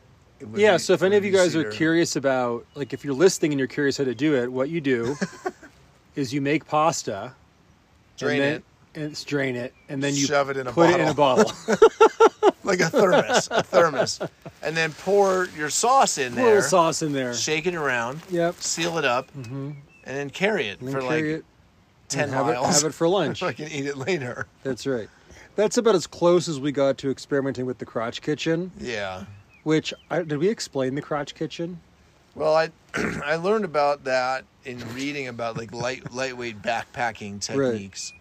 Yeah, 0.54 0.72
be- 0.74 0.78
so 0.78 0.94
if 0.94 1.02
any 1.02 1.16
of 1.16 1.24
you 1.24 1.32
guys 1.32 1.54
are 1.54 1.70
curious 1.70 2.16
about, 2.16 2.64
like, 2.74 2.94
if 2.94 3.04
you're 3.04 3.12
listening 3.12 3.52
and 3.52 3.58
you're 3.58 3.68
curious 3.68 3.98
how 3.98 4.04
to 4.04 4.14
do 4.14 4.34
it, 4.36 4.50
what 4.50 4.70
you 4.70 4.80
do 4.80 5.14
is 6.16 6.32
you 6.32 6.40
make 6.40 6.66
pasta, 6.66 7.34
drain 8.16 8.40
and 8.40 8.42
then, 8.42 8.56
it 8.56 8.64
and 8.94 9.16
strain 9.16 9.56
it, 9.56 9.72
and 9.88 10.02
then 10.02 10.14
you 10.14 10.26
Shove 10.26 10.50
it 10.50 10.56
in 10.56 10.66
a 10.66 10.72
put 10.72 10.90
it 10.90 11.00
in 11.00 11.08
a 11.08 11.14
bottle. 11.14 11.50
like 12.64 12.80
a 12.80 12.88
thermos, 12.90 13.48
a 13.50 13.62
thermos, 13.62 14.20
and 14.62 14.76
then 14.76 14.92
pour 14.92 15.48
your 15.56 15.70
sauce 15.70 16.18
in 16.18 16.32
Put 16.32 16.40
a 16.40 16.42
little 16.42 16.60
there, 16.60 16.62
sauce 16.68 17.02
in 17.02 17.12
there. 17.12 17.34
shake 17.34 17.66
it 17.66 17.74
around, 17.74 18.20
Yep. 18.30 18.56
seal 18.56 18.98
it 18.98 19.04
up, 19.04 19.30
mm-hmm. 19.36 19.70
and 20.04 20.16
then 20.16 20.30
carry 20.30 20.66
it 20.68 20.80
And 20.80 20.90
for 20.90 21.00
carry 21.00 21.06
like 21.22 21.24
it, 21.40 21.44
ten 22.08 22.24
and 22.24 22.32
have 22.32 22.48
it, 22.48 22.52
miles. 22.54 22.82
have 22.82 22.90
it 22.90 22.94
for 22.94 23.08
lunch. 23.18 23.40
so 23.40 23.46
I 23.46 23.52
can 23.52 23.68
eat 23.70 23.86
it 23.86 23.96
later. 23.96 24.46
That's 24.62 24.86
right. 24.86 25.08
That's 25.56 25.76
about 25.76 25.94
as 25.94 26.06
close 26.06 26.48
as 26.48 26.58
we 26.60 26.72
got 26.72 26.96
to 26.98 27.10
experimenting 27.10 27.66
with 27.66 27.78
the 27.78 27.84
crotch 27.86 28.22
kitchen. 28.22 28.70
Yeah. 28.78 29.24
Which 29.64 29.92
I, 30.10 30.22
did 30.22 30.38
we 30.38 30.48
explain 30.48 30.94
the 30.94 31.02
crotch 31.02 31.34
kitchen? 31.34 31.80
Well, 32.34 32.54
I 32.54 32.70
I 33.24 33.36
learned 33.36 33.64
about 33.64 34.04
that 34.04 34.44
in 34.64 34.78
reading 34.94 35.28
about 35.28 35.56
like 35.56 35.72
light 35.72 36.12
lightweight 36.12 36.62
backpacking 36.62 37.40
techniques. 37.40 38.12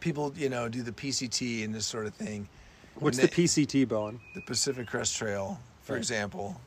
People, 0.00 0.32
you 0.36 0.48
know, 0.48 0.68
do 0.68 0.82
the 0.82 0.92
PCT 0.92 1.64
and 1.64 1.74
this 1.74 1.86
sort 1.86 2.06
of 2.06 2.14
thing. 2.14 2.48
What's 2.96 3.18
And 3.18 3.28
the 3.28 3.32
PCT, 3.34 3.86
Bowen? 3.88 4.20
the 4.34 4.40
Pacific 4.42 4.86
Crest 4.88 5.16
Trail, 5.16 5.60
for 5.82 5.92
Right. 5.92 5.98
example. 5.98 6.60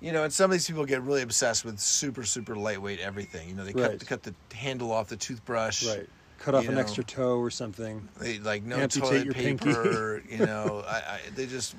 You 0.00 0.12
know, 0.12 0.24
and 0.24 0.32
some 0.32 0.46
of 0.46 0.52
these 0.52 0.66
people 0.66 0.84
get 0.84 1.02
really 1.02 1.22
obsessed 1.22 1.64
with 1.64 1.78
super, 1.78 2.24
super 2.24 2.56
lightweight 2.56 2.98
everything. 3.00 3.48
You 3.48 3.54
know, 3.54 3.64
they 3.64 3.72
cut, 3.72 3.90
Right. 3.90 4.06
cut 4.06 4.22
the 4.24 4.34
handle 4.54 4.90
off 4.90 5.08
the 5.08 5.16
toothbrush. 5.16 5.86
Right. 5.86 6.08
Cut 6.38 6.56
off 6.56 6.64
You 6.64 6.70
an 6.70 6.74
know. 6.74 6.80
extra 6.80 7.04
toe 7.04 7.38
or 7.38 7.50
something. 7.50 8.08
They 8.18 8.40
like 8.40 8.64
no 8.64 8.76
Amputate 8.78 9.08
toilet 9.10 9.24
your 9.26 9.34
pinky. 9.34 9.66
paper. 9.66 10.22
you 10.28 10.44
know, 10.44 10.82
I, 10.88 10.96
I, 10.96 11.20
they 11.36 11.46
just 11.46 11.76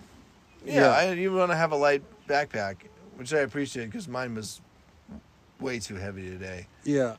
yeah. 0.66 0.74
Yeah. 0.76 0.88
I, 0.90 1.12
you 1.12 1.34
want 1.34 1.52
to 1.52 1.58
have 1.58 1.74
a 1.74 1.76
light 1.76 2.02
backpack, 2.30 2.76
which 3.18 3.34
I 3.34 3.40
appreciate 3.40 3.88
because 3.88 4.08
mine 4.08 4.36
was 4.36 4.62
way 5.60 5.80
too 5.80 5.96
heavy 5.96 6.30
today. 6.30 6.68
Yeah. 6.86 7.18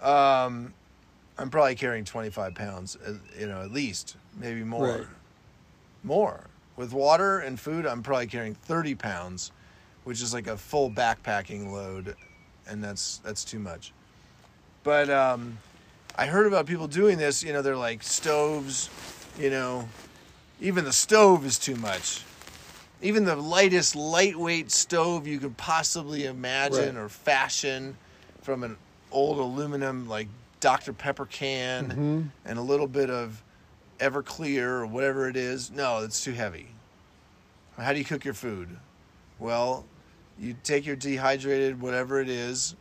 Um, 0.00 0.74
I'm 1.38 1.50
probably 1.50 1.74
carrying 1.74 2.04
25 2.04 2.54
pounds, 2.54 2.96
uh, 3.06 3.14
you 3.38 3.46
know, 3.46 3.62
at 3.62 3.72
least, 3.72 4.16
maybe 4.36 4.62
more. 4.64 4.86
Right. 4.86 5.06
More. 6.02 6.44
With 6.76 6.92
water 6.92 7.38
and 7.40 7.58
food, 7.58 7.86
I'm 7.86 8.02
probably 8.02 8.26
carrying 8.26 8.54
30 8.54 8.94
pounds, 8.96 9.52
which 10.04 10.20
is 10.22 10.32
like 10.34 10.46
a 10.46 10.56
full 10.56 10.90
backpacking 10.90 11.70
load, 11.70 12.16
and 12.66 12.82
that's 12.82 13.18
that's 13.18 13.44
too 13.44 13.58
much. 13.58 13.92
But 14.82 15.08
um, 15.10 15.58
I 16.16 16.26
heard 16.26 16.46
about 16.46 16.66
people 16.66 16.88
doing 16.88 17.18
this. 17.18 17.42
You 17.42 17.52
know, 17.52 17.62
they're 17.62 17.76
like 17.76 18.02
stoves. 18.02 18.90
You 19.38 19.50
know, 19.50 19.88
even 20.60 20.84
the 20.84 20.92
stove 20.92 21.46
is 21.46 21.58
too 21.58 21.76
much. 21.76 22.22
Even 23.00 23.24
the 23.24 23.36
lightest, 23.36 23.96
lightweight 23.96 24.70
stove 24.70 25.26
you 25.26 25.38
could 25.38 25.56
possibly 25.56 26.24
imagine 26.26 26.94
Right. 26.96 27.02
or 27.04 27.08
fashion 27.08 27.96
from 28.42 28.62
an 28.64 28.76
old 29.10 29.38
aluminum 29.38 30.08
like 30.08 30.28
Dr. 30.62 30.92
Pepper 30.92 31.26
can 31.26 31.90
Mhm. 31.90 32.48
and 32.48 32.58
a 32.58 32.62
little 32.62 32.86
bit 32.86 33.10
of 33.10 33.42
Everclear 33.98 34.62
or 34.62 34.86
whatever 34.86 35.28
it 35.28 35.36
is. 35.36 35.70
No, 35.72 35.98
it's 35.98 36.22
too 36.22 36.32
heavy. 36.32 36.68
How 37.76 37.92
do 37.92 37.98
you 37.98 38.04
cook 38.04 38.24
your 38.24 38.32
food? 38.34 38.78
Well, 39.40 39.84
you 40.38 40.54
take 40.62 40.86
your 40.86 40.94
dehydrated 40.96 41.80
whatever 41.80 42.20
it 42.20 42.28
is 42.28 42.76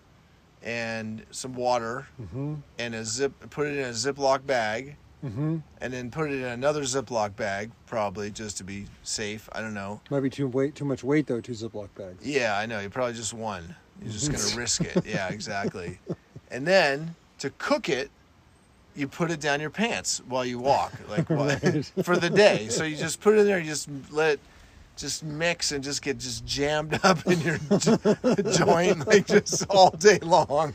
and 0.62 1.26
some 1.32 1.56
water 1.56 2.08
Mm-hmm. 2.22 2.56
and 2.78 2.96
a 2.96 3.04
zip 3.04 3.34
put 3.50 3.66
it 3.68 3.78
in 3.78 3.86
a 3.86 3.90
Ziploc 3.94 4.46
bag 4.46 4.96
Mm-hmm. 5.26 5.58
and 5.82 5.94
then 5.94 6.10
put 6.12 6.30
it 6.32 6.36
in 6.36 6.44
another 6.46 6.82
Ziploc 6.84 7.36
bag 7.36 7.72
probably 7.88 8.30
just 8.32 8.58
to 8.58 8.64
be 8.64 8.86
safe. 9.04 9.50
I 9.54 9.62
don't 9.62 9.74
know. 9.76 10.02
Might 10.12 10.20
be 10.22 10.30
too 10.30 10.48
weight, 10.48 10.76
too 10.76 10.86
much 10.86 11.04
weight 11.04 11.26
though. 11.28 11.42
Two 11.42 11.54
Ziploc 11.54 11.90
bags. 11.96 12.26
Yeah, 12.26 12.56
I 12.58 12.66
know. 12.68 12.80
You 12.80 12.90
probably 12.92 13.14
just 13.14 13.34
one. 13.34 13.76
You're 14.04 14.12
just 14.12 14.32
gonna 14.32 14.56
risk 14.60 14.82
it. 14.82 15.04
Yeah, 15.06 15.30
exactly. 15.30 16.00
And 16.52 16.66
then 16.68 17.16
to 17.42 17.50
cook 17.60 17.90
it, 17.90 18.10
you 18.96 19.08
put 19.08 19.30
it 19.32 19.40
down 19.40 19.62
your 19.62 19.70
pants 19.70 20.22
while 20.28 20.44
you 20.46 20.58
walk, 20.60 20.92
like 21.10 21.30
what, 21.30 21.62
Right. 21.64 21.86
for 22.04 22.18
the 22.18 22.30
day. 22.30 22.68
So 22.70 22.84
you 22.84 22.96
just 22.96 23.22
put 23.22 23.36
it 23.36 23.40
in 23.42 23.46
there. 23.46 23.60
You 23.60 23.66
just 23.70 23.88
let 24.12 24.34
it 24.34 24.40
just 24.98 25.24
mix 25.24 25.72
and 25.72 25.84
just 25.84 26.02
get 26.02 26.18
just 26.20 26.46
jammed 26.46 27.00
up 27.04 27.26
in 27.26 27.40
your 27.42 27.58
joint 28.54 29.08
like 29.08 29.26
just 29.28 29.66
all 29.70 29.92
day 29.92 30.20
long. 30.22 30.74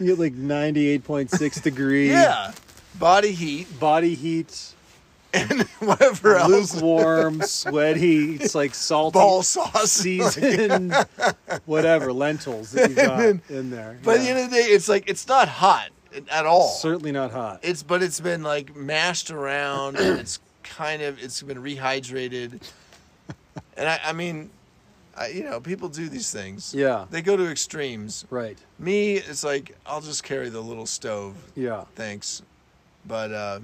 You 0.00 0.06
get 0.06 0.18
like 0.18 0.32
ninety-eight 0.34 1.04
point 1.04 1.30
six 1.30 1.60
degree. 1.60 2.10
yeah, 2.10 2.52
body 2.98 3.32
heat 3.32 3.78
Body 3.78 4.14
heat, 4.14 4.72
and 5.34 5.62
whatever 5.80 6.36
else. 6.38 6.74
lukewarm, 6.74 7.42
sweaty. 7.42 8.36
It's 8.36 8.54
like 8.54 8.74
salty, 8.74 9.12
Ball 9.18 9.42
sauce. 9.42 9.92
seasoned, 9.92 10.94
whatever 11.66 12.12
lentils 12.12 12.72
that 12.72 12.90
you 12.90 12.96
got 12.96 13.20
in 13.50 13.70
there. 13.70 13.98
But 14.02 14.16
at 14.16 14.22
the 14.22 14.28
end 14.30 14.38
of 14.40 14.50
the 14.50 14.56
day, 14.56 14.62
it's 14.62 14.88
like 14.88 15.04
it's 15.08 15.28
not 15.28 15.46
hot 15.48 15.90
at 16.30 16.46
all. 16.46 16.68
certainly 16.68 17.12
not 17.12 17.30
hot. 17.30 17.60
It's 17.62 17.82
but 17.82 18.02
it's 18.02 18.20
been 18.20 18.42
like 18.42 18.74
mashed 18.76 19.30
around 19.30 19.96
and 19.96 20.18
it's 20.20 20.38
kind 20.62 21.02
of 21.02 21.22
it's 21.22 21.42
been 21.42 21.58
rehydrated. 21.62 22.60
And 23.76 23.88
I, 23.88 24.00
I 24.04 24.12
mean, 24.12 24.50
I, 25.16 25.28
you 25.28 25.44
know, 25.44 25.58
people 25.60 25.88
do 25.88 26.08
these 26.08 26.30
things. 26.30 26.74
Yeah. 26.74 27.06
They 27.10 27.22
go 27.22 27.36
to 27.36 27.50
extremes. 27.50 28.24
Right. 28.30 28.58
Me, 28.78 29.14
it's 29.16 29.44
like 29.44 29.76
I'll 29.86 30.00
just 30.02 30.22
carry 30.24 30.48
the 30.50 30.60
little 30.60 30.84
stove. 30.86 31.34
Yeah. 31.56 31.84
Thanks. 31.94 32.42
But 33.06 33.32
uh, 33.32 33.60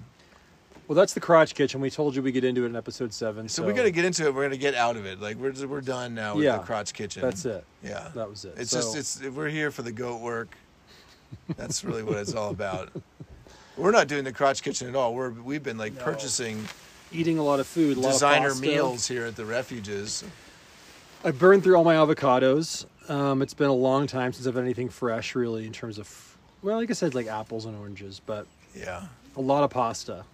Well, 0.87 0.97
that's 0.97 1.13
the 1.13 1.21
crotch 1.21 1.55
kitchen. 1.55 1.81
We 1.83 1.91
told 1.91 2.17
you 2.17 2.23
we 2.23 2.33
get 2.33 2.45
into 2.45 2.63
it 2.65 2.67
in 2.67 2.77
episode 2.77 3.13
seven. 3.13 3.49
so 3.49 3.63
So, 3.63 3.67
we 3.67 3.75
got 3.75 3.83
to 3.85 3.91
get 3.91 4.05
into 4.07 4.25
it. 4.27 4.35
We're 4.35 4.43
gonna 4.45 4.57
get 4.57 4.75
out 4.75 4.97
of 4.97 5.05
it. 5.07 5.21
Like 5.21 5.37
we're 5.37 5.53
we're 5.67 5.81
done 5.83 6.15
now 6.15 6.35
with 6.37 6.45
Yeah. 6.45 6.57
the 6.59 6.65
crotch 6.65 6.93
kitchen. 6.95 7.23
That's 7.23 7.45
it. 7.45 7.65
Yeah. 7.85 8.09
That 8.15 8.29
was 8.31 8.45
it. 8.47 8.55
It's 8.57 8.71
So- 8.71 8.81
just 8.95 9.23
it's 9.23 9.35
we're 9.37 9.49
here 9.49 9.71
for 9.71 9.83
the 9.83 9.93
goat 9.93 10.21
work. 10.21 10.57
That's 11.57 11.85
really 11.85 12.03
what 12.03 12.17
it's 12.19 12.35
all 12.35 12.51
about. 12.51 12.91
We're 13.77 13.91
not 13.93 14.09
doing 14.09 14.25
the 14.25 14.33
crotch 14.33 14.63
kitchen 14.63 14.89
at 14.89 14.97
all. 14.97 15.15
We're 15.15 15.31
we've 15.31 15.63
been 15.63 15.79
like 15.79 15.95
No. 15.95 16.03
purchasing 16.03 16.67
eating 17.13 17.39
a 17.39 17.43
lot 17.45 17.61
of 17.61 17.67
food, 17.67 17.97
a 17.97 18.01
lot 18.01 18.09
of 18.09 18.13
designer 18.15 18.49
pasta. 18.49 18.61
meals 18.67 19.07
here 19.09 19.25
at 19.27 19.37
the 19.37 19.45
refuges. 19.47 20.25
I 21.25 21.31
burned 21.31 21.63
through 21.65 21.77
all 21.77 21.85
my 21.85 21.95
avocados. 21.95 22.87
Um, 23.09 23.41
it's 23.43 23.55
been 23.55 23.71
a 23.71 23.73
long 23.75 24.07
time 24.07 24.33
since 24.33 24.47
I've 24.47 24.55
had 24.55 24.65
anything 24.65 24.89
fresh, 24.89 25.35
really, 25.35 25.67
in 25.67 25.73
terms 25.73 25.99
of, 25.99 26.37
well, 26.63 26.77
like 26.77 26.91
I 26.91 26.93
said, 26.93 27.15
like 27.15 27.27
apples 27.27 27.65
and 27.65 27.77
oranges, 27.79 28.21
but 28.25 28.47
Yeah. 28.77 29.07
a 29.37 29.41
lot 29.41 29.65
of 29.65 29.71
pasta. 29.71 30.25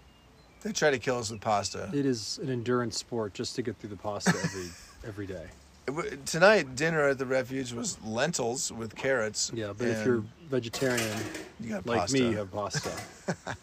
They 0.62 0.72
try 0.72 0.90
to 0.90 0.98
kill 0.98 1.18
us 1.18 1.30
with 1.30 1.40
pasta. 1.40 1.90
It 1.94 2.04
is 2.06 2.38
an 2.42 2.50
endurance 2.50 2.98
sport 2.98 3.34
just 3.34 3.54
to 3.56 3.62
get 3.62 3.78
through 3.78 3.90
the 3.90 3.96
pasta 3.96 4.34
every 4.42 4.70
every 5.06 5.26
day. 5.26 5.46
Tonight, 6.24 6.76
dinner 6.76 7.08
at 7.08 7.18
the 7.18 7.26
refuge 7.26 7.72
was 7.72 8.02
lentils 8.02 8.72
with 8.72 8.96
carrots. 8.96 9.52
Yeah, 9.54 9.72
but 9.76 9.88
if 9.88 10.06
you're 10.06 10.24
vegetarian 10.48 11.18
you 11.60 11.70
got 11.70 11.86
like 11.86 12.00
pasta. 12.00 12.18
me, 12.18 12.30
you 12.30 12.36
have 12.38 12.50
pasta. 12.50 12.90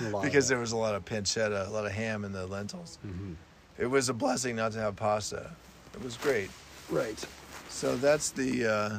A 0.00 0.04
lot 0.04 0.18
of 0.18 0.24
because 0.24 0.48
there 0.48 0.58
was 0.58 0.72
a 0.72 0.76
lot 0.76 0.94
of 0.94 1.04
pancetta, 1.04 1.66
a 1.66 1.70
lot 1.70 1.86
of 1.86 1.92
ham 1.92 2.24
in 2.24 2.32
the 2.32 2.46
lentils. 2.46 2.98
Mm-hmm. 3.06 3.32
It 3.78 3.86
was 3.86 4.08
a 4.08 4.14
blessing 4.14 4.56
not 4.56 4.72
to 4.72 4.78
have 4.78 4.96
pasta. 4.96 5.50
It 5.94 6.02
was 6.02 6.16
great. 6.18 6.50
right. 6.90 7.22
So 7.68 7.96
that's 7.96 8.30
the 8.30 8.66
uh, 8.66 8.98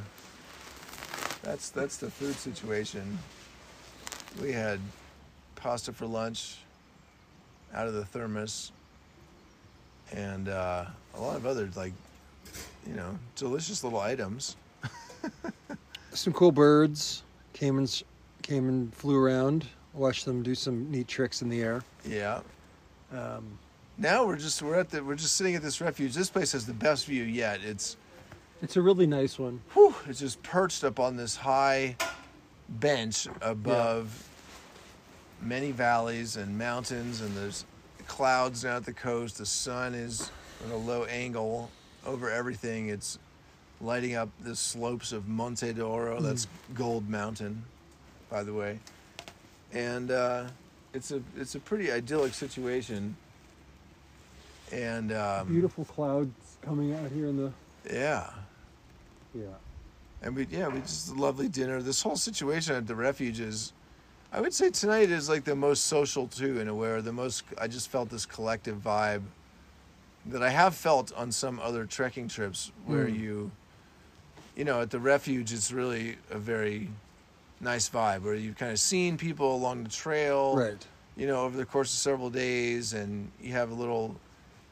that's 1.44 1.70
that's 1.70 1.98
the 1.98 2.10
food 2.10 2.36
situation. 2.36 3.18
We 4.42 4.52
had 4.52 4.80
pasta 5.56 5.94
for 5.94 6.06
lunch 6.06 6.58
out 7.74 7.88
of 7.88 7.94
the 7.94 8.06
thermos, 8.06 8.72
and 10.12 10.50
uh, 10.50 10.86
a 11.16 11.22
lot 11.22 11.36
of 11.36 11.46
other 11.46 11.70
like 11.76 11.94
you 12.88 12.96
know 12.96 13.18
delicious 13.36 13.84
little 13.84 14.00
items. 14.00 14.56
Some 16.14 16.34
cool 16.34 16.52
birds 16.52 17.24
came 17.54 17.78
and 17.78 18.04
came 18.42 18.70
and 18.70 18.94
flew 18.94 19.18
around. 19.18 19.68
Watched 19.94 20.26
them 20.26 20.44
do 20.44 20.54
some 20.56 20.92
neat 20.92 21.08
tricks 21.08 21.42
in 21.42 21.50
the 21.50 21.62
air. 21.62 21.84
Yeah. 22.08 22.42
Um, 23.12 23.58
Now 23.98 24.26
we're 24.26 24.38
just 24.38 24.62
we're 24.62 24.76
at 24.76 24.90
the 24.90 25.04
we're 25.04 25.16
just 25.16 25.36
sitting 25.36 25.56
at 25.56 25.62
this 25.62 25.82
refuge. 25.82 26.14
This 26.14 26.30
place 26.30 26.52
has 26.52 26.66
the 26.66 26.74
best 26.74 27.06
view 27.06 27.24
yet. 27.24 27.62
It's 27.64 27.98
it's 28.62 28.76
a 28.78 28.82
really 28.82 29.08
nice 29.08 29.38
one. 29.38 29.62
whew, 29.74 29.94
it's 30.08 30.20
just 30.20 30.42
perched 30.44 30.84
up 30.84 31.00
on 31.00 31.16
this 31.18 31.36
high 31.36 31.96
bench 32.70 33.28
above 33.42 34.28
many 35.42 35.72
valleys 35.72 36.38
and 36.38 36.58
mountains, 36.58 37.22
and 37.22 37.36
there's 37.36 37.66
clouds 38.08 38.64
down 38.64 38.78
at 38.78 38.86
the 38.86 38.94
coast. 38.94 39.38
The 39.38 39.46
sun 39.46 39.94
is 39.94 40.32
at 40.66 40.72
a 40.72 40.78
low 40.78 41.06
angle 41.06 41.70
over 42.06 42.30
everything. 42.30 42.90
It's 42.90 43.20
lighting 43.82 44.16
up 44.16 44.30
the 44.42 44.56
slopes 44.56 45.12
of 45.12 45.28
Monte 45.28 45.74
d'Oro. 45.74 46.20
That's 46.22 46.48
Gold 46.74 47.10
Mountain, 47.10 47.64
by 48.30 48.44
the 48.44 48.54
way, 48.54 48.80
and 49.74 50.12
uh, 50.12 50.46
it's 50.94 51.12
a 51.12 51.22
it's 51.36 51.56
a 51.56 51.60
pretty 51.60 51.92
idyllic 51.92 52.34
situation. 52.34 53.16
And 54.72 55.14
um, 55.14 55.48
Beautiful 55.48 55.86
clouds 55.86 56.58
coming 56.62 56.94
out 56.94 57.10
here 57.12 57.28
in 57.28 57.38
the 57.38 57.52
yeah. 57.90 58.30
yeah. 59.34 59.46
And 60.22 60.36
we, 60.36 60.48
yeah, 60.50 60.68
we 60.68 60.80
just 60.82 61.12
a 61.12 61.14
lovely 61.14 61.48
dinner. 61.48 61.82
This 61.82 62.02
whole 62.02 62.16
situation 62.18 62.76
at 62.76 62.88
the 62.88 62.96
refuge 62.96 63.40
is, 63.40 63.72
I 64.34 64.38
I 64.38 64.42
would 64.42 64.54
say 64.54 64.70
tonight 64.70 65.10
is 65.10 65.30
like 65.30 65.46
the 65.46 65.56
most 65.56 65.86
social 65.86 66.28
too, 66.28 66.60
in 66.60 66.68
a 66.68 66.76
way. 66.76 66.90
Or 66.90 67.02
the 67.02 67.14
most. 67.14 67.44
I 67.60 67.68
just 67.68 67.90
felt 67.90 68.10
this 68.10 68.26
collective 68.26 68.78
vibe 68.78 69.22
that 70.28 70.44
I 70.44 70.50
have 70.50 70.76
felt 70.76 71.12
on 71.14 71.32
some 71.32 71.60
other 71.60 71.86
trekking 71.86 72.28
trips, 72.28 72.72
where 72.86 73.06
Mm. 73.08 73.20
you, 73.20 73.52
you 74.56 74.66
know, 74.66 74.82
at 74.82 74.90
the 74.92 75.00
refuge, 75.00 75.54
it's 75.54 75.72
really 75.72 76.18
a 76.32 76.38
very 76.38 76.90
nice 77.62 77.90
vibe 77.90 78.22
where 78.22 78.36
you've 78.36 78.58
kind 78.58 78.72
of 78.72 78.80
seen 78.80 79.18
people 79.18 79.56
along 79.56 79.84
the 79.84 79.90
trail, 79.90 80.56
Right. 80.56 80.86
you 81.16 81.28
know, 81.28 81.42
over 81.42 81.58
the 81.58 81.66
course 81.66 81.92
of 81.94 82.00
several 82.00 82.30
days, 82.30 82.94
and 82.94 83.32
you 83.42 83.52
have 83.54 83.72
a 83.72 83.74
little, 83.74 84.16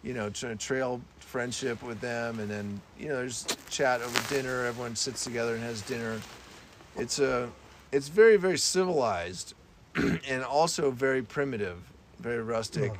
you 0.03 0.13
know, 0.13 0.29
tra- 0.29 0.55
trail 0.55 1.01
friendship 1.19 1.81
with 1.83 1.99
them, 1.99 2.39
and 2.39 2.49
then 2.49 2.81
you 2.99 3.07
know, 3.07 3.15
there's 3.17 3.45
chat 3.69 4.01
over 4.01 4.33
dinner. 4.33 4.65
Everyone 4.65 4.95
sits 4.95 5.23
together 5.23 5.55
and 5.55 5.63
has 5.63 5.81
dinner. 5.81 6.21
It's 6.95 7.19
a, 7.19 7.49
it's 7.91 8.07
very 8.07 8.37
very 8.37 8.57
civilized, 8.57 9.53
and 9.95 10.43
also 10.43 10.91
very 10.91 11.21
primitive, 11.21 11.77
very 12.19 12.41
rustic. 12.41 12.91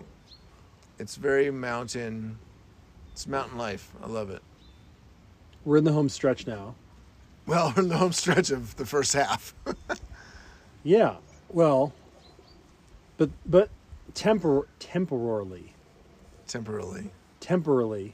It's 0.99 1.15
very 1.15 1.51
mountain. 1.51 2.37
It's 3.11 3.27
mountain 3.27 3.57
life. 3.57 3.91
I 4.03 4.07
love 4.07 4.29
it. 4.29 4.41
We're 5.63 5.77
in 5.77 5.83
the 5.83 5.91
home 5.93 6.09
stretch 6.09 6.45
now. 6.47 6.75
Well, 7.45 7.73
we're 7.77 7.83
in 7.83 7.89
the 7.89 7.97
home 7.97 8.11
stretch 8.13 8.49
of 8.51 8.75
the 8.77 8.85
first 8.85 9.13
half. 9.13 9.53
Yeah. 10.87 11.15
Well, 11.49 11.93
but 13.17 13.31
but 13.43 13.69
tempor 14.13 14.65
temporarily 14.77 15.73
temporarily. 16.45 17.09
temporarily 17.39 18.13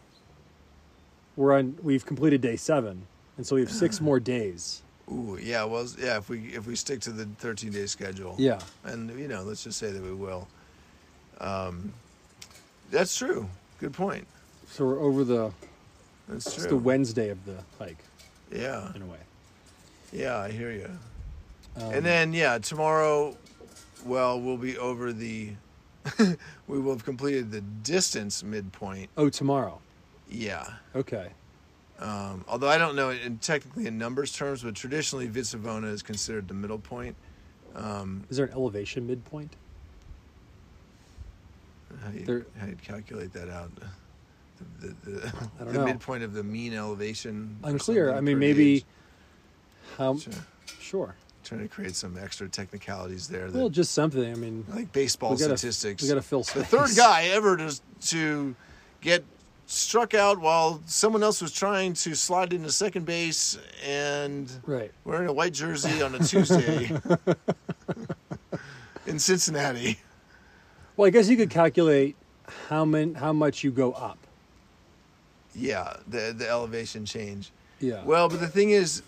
we're 1.35 1.51
on 1.57 1.77
we've 1.83 2.05
completed 2.05 2.39
day 2.39 2.55
7 2.55 3.05
and 3.35 3.45
so 3.45 3.55
we 3.55 3.61
have 3.61 3.69
6 3.71 3.99
more 4.01 4.21
days. 4.21 4.83
Ooh, 5.11 5.37
yeah. 5.41 5.65
Well, 5.65 5.85
yeah. 5.99 6.15
If 6.17 6.29
we 6.29 6.45
if 6.53 6.65
we 6.65 6.77
stick 6.77 7.01
to 7.01 7.11
the 7.11 7.25
13 7.39 7.73
day 7.73 7.87
schedule, 7.87 8.35
Yeah. 8.39 8.59
and 8.85 9.19
you 9.19 9.27
know, 9.27 9.41
let's 9.43 9.65
just 9.65 9.77
say 9.77 9.91
that 9.91 10.01
we 10.01 10.13
will. 10.13 10.47
Um, 11.41 11.91
that's 12.91 13.15
true. 13.15 13.47
Good 13.79 13.93
point. 13.93 14.27
So 14.67 14.85
we're 14.85 14.99
over 15.01 15.23
the 15.23 15.51
That's 16.27 16.45
it's 16.47 16.55
true. 16.57 16.67
the 16.69 16.77
Wednesday 16.77 17.29
of 17.29 17.43
the 17.45 17.57
hike 17.79 17.97
yeah, 18.51 18.93
in 18.95 19.01
a 19.01 19.05
way. 19.05 19.17
yeah. 20.11 20.37
I 20.37 20.51
hear 20.51 20.71
you. 20.71 20.89
Um, 21.77 21.93
and 21.93 22.05
then 22.05 22.33
yeah, 22.33 22.57
tomorrow, 22.57 23.35
well, 24.05 24.39
we'll 24.39 24.57
be 24.57 24.77
over 24.77 25.13
the. 25.13 25.51
we 26.67 26.79
will 26.79 26.91
have 26.93 27.05
completed 27.05 27.51
the 27.51 27.61
distance 27.61 28.43
midpoint. 28.43 29.09
oh 29.17 29.29
tomorrow. 29.29 29.79
Yeah. 30.29 30.65
Okay. 30.95 31.29
Um, 31.99 32.43
although 32.47 32.67
I 32.69 32.77
don't 32.79 32.95
know 32.95 33.11
in 33.11 33.37
technically 33.37 33.85
in 33.85 33.97
numbers 33.97 34.31
terms, 34.31 34.63
but 34.63 34.73
traditionally 34.75 35.27
Vizzavona 35.29 35.91
is 35.91 36.01
considered 36.01 36.47
the 36.47 36.53
middle 36.55 36.79
point. 36.79 37.15
Um, 37.75 38.23
Is 38.29 38.37
there 38.37 38.47
an 38.47 38.53
elevation 38.53 39.05
midpoint? 39.07 39.55
How 42.03 42.09
do 42.11 42.19
you, 42.19 42.25
There- 42.25 42.45
how 42.59 42.65
do 42.65 42.71
you 42.71 42.77
calculate 42.77 43.33
that 43.33 43.49
out? 43.49 43.71
The, 44.79 44.95
the, 45.03 45.11
the, 45.59 45.65
the 45.71 45.85
midpoint 45.85 46.23
of 46.23 46.33
the 46.33 46.43
mean 46.43 46.73
elevation. 46.73 47.57
Unclear. 47.63 48.13
I 48.13 48.21
mean 48.21 48.39
maybe 48.39 48.85
how 49.97 50.17
Sure. 50.17 50.33
sure. 50.79 51.15
Trying 51.43 51.61
to 51.61 51.67
create 51.67 51.95
some 51.95 52.17
extra 52.17 52.47
technicalities 52.47 53.27
there. 53.27 53.49
That, 53.49 53.57
Well, 53.57 53.69
just 53.69 53.93
something. 53.93 54.31
I 54.31 54.35
mean, 54.35 54.63
like 54.69 54.91
baseball 54.93 55.31
we 55.31 55.37
gotta- 55.37 55.57
statistics. 55.57 56.03
we 56.03 56.09
got 56.09 56.15
to 56.15 56.21
fill 56.21 56.43
the 56.43 56.63
third 56.63 56.91
guy 56.95 57.23
ever 57.33 57.57
to 57.57 57.79
to 58.09 58.55
get 59.01 59.23
struck 59.65 60.13
out 60.13 60.37
while 60.39 60.81
someone 60.85 61.23
else 61.23 61.41
was 61.41 61.51
trying 61.51 61.93
to 61.93 62.13
slide 62.13 62.53
into 62.53 62.71
second 62.71 63.05
base 63.05 63.57
and 63.83 64.51
Right. 64.67 64.91
wearing 65.05 65.27
a 65.29 65.33
white 65.33 65.53
jersey 65.53 66.01
on 66.03 66.13
a 66.13 66.19
Tuesday 66.19 66.91
in 69.07 69.17
Cincinnati. 69.17 69.97
Well, 71.01 71.07
I 71.07 71.09
guess 71.09 71.27
you 71.29 71.35
could 71.35 71.49
calculate 71.49 72.15
how 72.69 72.85
many, 72.85 73.13
how 73.13 73.33
much 73.33 73.63
you 73.63 73.71
go 73.71 73.91
up. 73.93 74.19
Yeah, 75.55 75.97
the 76.07 76.31
the 76.37 76.47
elevation 76.47 77.07
change. 77.07 77.49
Yeah. 77.79 78.03
Well, 78.03 78.29
but 78.29 78.39
the 78.39 78.47
thing 78.47 78.69
is, 78.69 79.01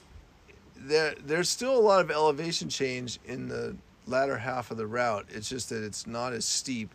there 0.75 1.13
there's 1.23 1.49
still 1.49 1.77
a 1.77 1.79
lot 1.79 2.01
of 2.01 2.09
elevation 2.09 2.67
change 2.67 3.19
in 3.27 3.47
the 3.47 3.75
latter 4.07 4.35
half 4.39 4.71
of 4.71 4.77
the 4.77 4.87
route. 4.87 5.27
It's 5.29 5.47
just 5.47 5.69
that 5.69 5.83
it's 5.83 6.07
not 6.07 6.33
as 6.33 6.45
steep 6.45 6.89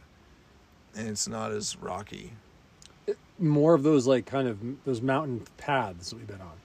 and 0.96 1.06
it's 1.06 1.28
not 1.28 1.52
as 1.52 1.76
rocky. 1.76 2.32
more 3.38 3.74
of 3.74 3.84
those 3.84 4.04
like 4.04 4.26
kind 4.26 4.48
of 4.48 4.58
those 4.84 5.00
mountain 5.00 5.46
paths 5.58 6.10
that 6.10 6.16
we've 6.16 6.26
been 6.26 6.40
on. 6.40 6.58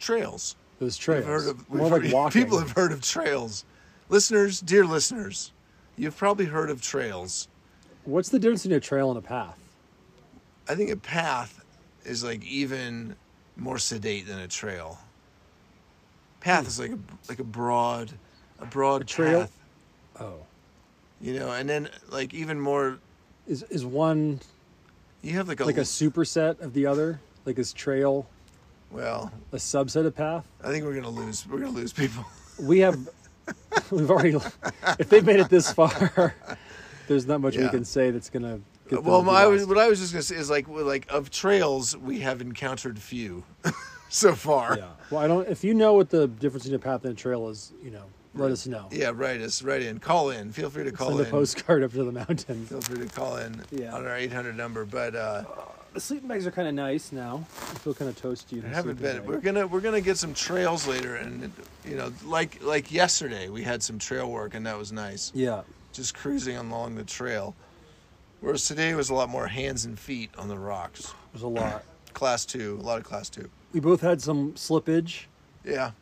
Trails. 0.00 0.56
Those 0.80 0.98
We've 0.98 1.04
trails. 1.04 1.24
heard 1.26 1.48
of, 1.50 1.70
we've 1.70 1.80
more 1.80 1.90
heard- 1.90 2.04
like 2.06 2.12
walking. 2.12 2.42
People 2.42 2.58
have 2.58 2.72
heard 2.72 2.90
of 2.90 3.02
trails. 3.02 3.64
Listeners, 4.08 4.60
dear 4.60 4.84
listeners, 4.84 5.52
you've 5.96 6.16
probably 6.16 6.46
heard 6.46 6.70
of 6.70 6.80
trails. 6.82 7.48
What's 8.04 8.28
the 8.28 8.38
difference 8.38 8.62
between 8.62 8.76
a 8.78 8.80
trail 8.80 9.10
and 9.10 9.18
a 9.18 9.22
path? 9.22 9.58
I 10.68 10.74
think 10.74 10.90
a 10.90 10.96
path 10.96 11.64
is 12.04 12.22
like 12.24 12.44
even 12.44 13.16
more 13.56 13.78
sedate 13.78 14.26
than 14.26 14.38
a 14.38 14.48
trail. 14.48 14.98
Path 16.40 16.62
hmm. 16.64 16.68
is 16.68 16.78
like 16.80 16.90
a 16.92 16.98
like 17.28 17.38
a 17.38 17.44
broad, 17.44 18.12
a 18.60 18.66
broad 18.66 19.02
A 19.02 19.04
trail? 19.04 19.40
path, 19.40 19.58
Oh, 20.20 20.34
you 21.20 21.38
know, 21.38 21.50
and 21.52 21.68
then 21.68 21.88
like 22.08 22.32
even 22.34 22.60
more. 22.60 22.98
is 23.46 23.62
is 23.64 23.84
one 23.84 24.40
You 25.22 25.32
have 25.32 25.48
like 25.48 25.60
a, 25.60 25.64
like 25.64 25.78
a 25.78 25.80
superset 25.82 26.60
of 26.60 26.72
the 26.72 26.86
other? 26.86 27.20
Like 27.44 27.58
is 27.58 27.72
trail 27.72 28.26
well. 28.90 29.32
a 29.52 29.56
subset 29.56 30.06
of 30.06 30.14
path? 30.16 30.46
I 30.62 30.68
think 30.70 30.84
we're 30.84 30.94
gonna 30.94 31.08
lose. 31.10 31.46
We're 31.46 31.58
gonna 31.58 31.70
lose 31.70 31.92
people. 31.92 32.24
We 32.60 32.80
have 32.80 33.08
we've 33.90 34.10
already 34.10 34.36
if 34.98 35.08
they've 35.08 35.24
made 35.24 35.40
it 35.40 35.48
this 35.48 35.72
far, 35.72 36.34
there's 37.08 37.26
not 37.26 37.40
much 37.40 37.56
we 37.56 37.68
can 37.68 37.84
say 37.84 38.10
that's 38.10 38.30
gonna. 38.30 38.60
Well, 38.90 39.28
I 39.30 39.46
was, 39.46 39.66
what 39.66 39.78
I 39.78 39.88
was 39.88 39.98
just 39.98 40.12
gonna 40.12 40.22
say 40.22 40.36
is 40.36 40.48
like 40.50 40.68
like 40.68 41.06
of 41.10 41.30
trails 41.30 41.96
we 41.96 42.20
have 42.20 42.40
encountered 42.40 42.98
few 42.98 43.44
so 44.08 44.34
far. 44.34 44.76
Yeah. 44.78 44.88
Well, 45.10 45.20
I 45.20 45.26
don't. 45.26 45.48
If 45.48 45.64
you 45.64 45.74
know 45.74 45.94
what 45.94 46.10
the 46.10 46.28
difference 46.28 46.64
between 46.64 46.76
a 46.76 46.82
path 46.82 47.04
and 47.04 47.12
a 47.12 47.16
trail 47.16 47.48
is, 47.48 47.72
you 47.82 47.90
know, 47.90 48.04
let 48.34 48.50
us 48.52 48.66
know. 48.66 48.88
Yeah, 48.92 49.10
write 49.14 49.40
us, 49.40 49.62
write 49.62 49.82
in, 49.82 49.98
call 49.98 50.30
in. 50.30 50.52
Feel 50.52 50.70
free 50.70 50.84
to 50.84 50.92
call 50.92 51.08
Send 51.08 51.20
in. 51.20 51.26
a 51.26 51.30
postcard 51.30 51.82
up 51.82 51.92
to 51.92 52.04
the 52.04 52.12
mountain. 52.12 52.66
Feel 52.66 52.80
free 52.80 52.98
to 53.06 53.12
call 53.12 53.36
in 53.38 53.60
Yeah. 53.70 53.94
on 53.94 54.06
our 54.06 54.16
800 54.16 54.56
number. 54.56 54.84
But 54.84 55.16
uh, 55.16 55.44
The 55.96 56.02
sleeping 56.02 56.28
bags 56.28 56.46
are 56.46 56.50
kind 56.50 56.68
of 56.68 56.74
nice 56.74 57.10
now. 57.10 57.46
I 57.48 57.74
feel 57.76 57.94
kind 57.94 58.10
of 58.10 58.20
toasty. 58.20 58.62
I 58.62 58.68
haven't 58.68 59.00
been. 59.00 59.16
bag. 59.16 59.26
We're 59.26 59.40
gonna 59.40 59.66
we're 59.66 59.80
gonna 59.80 60.02
get 60.02 60.18
some 60.18 60.34
trails 60.34 60.86
later, 60.86 61.14
and 61.16 61.50
you 61.88 61.96
know, 61.96 62.12
like 62.22 62.62
like 62.62 62.92
yesterday, 62.92 63.48
we 63.48 63.62
had 63.62 63.82
some 63.82 63.98
trail 63.98 64.30
work, 64.30 64.52
and 64.52 64.66
that 64.66 64.76
was 64.76 64.92
nice. 64.92 65.32
Yeah. 65.34 65.62
Just 65.94 66.14
cruising 66.14 66.58
along 66.58 66.96
the 66.96 67.04
trail. 67.04 67.54
Whereas 68.42 68.66
today 68.66 68.94
was 68.94 69.08
a 69.08 69.14
lot 69.14 69.30
more 69.30 69.46
hands 69.46 69.86
and 69.86 69.98
feet 69.98 70.28
on 70.36 70.48
the 70.48 70.58
rocks. 70.58 71.00
It 71.00 71.14
was 71.32 71.42
a 71.42 71.48
lot. 71.48 71.82
Class 72.12 72.44
two, 72.44 72.78
a 72.78 72.84
lot 72.84 72.98
of 72.98 73.04
class 73.04 73.30
two. 73.30 73.48
We 73.72 73.80
both 73.80 74.02
had 74.02 74.20
some 74.20 74.52
slippage. 74.52 75.24
Yeah, 75.64 75.92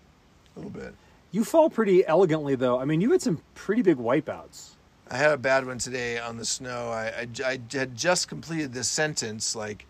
a 0.56 0.58
little 0.58 0.70
bit. 0.72 0.92
You 1.30 1.44
fall 1.44 1.70
pretty 1.70 2.04
elegantly, 2.04 2.56
though. 2.56 2.80
I 2.80 2.84
mean, 2.84 3.00
you 3.00 3.12
had 3.12 3.22
some 3.22 3.40
pretty 3.54 3.82
big 3.82 3.98
wipeouts. 3.98 4.70
I 5.14 5.16
had 5.16 5.30
a 5.30 5.36
bad 5.38 5.64
one 5.64 5.78
today 5.78 6.18
on 6.18 6.38
the 6.38 6.44
snow. 6.44 6.88
I, 6.90 7.04
I, 7.20 7.28
I 7.46 7.58
had 7.72 7.96
just 7.96 8.26
completed 8.26 8.72
this 8.72 8.88
sentence, 8.88 9.54
like, 9.54 9.86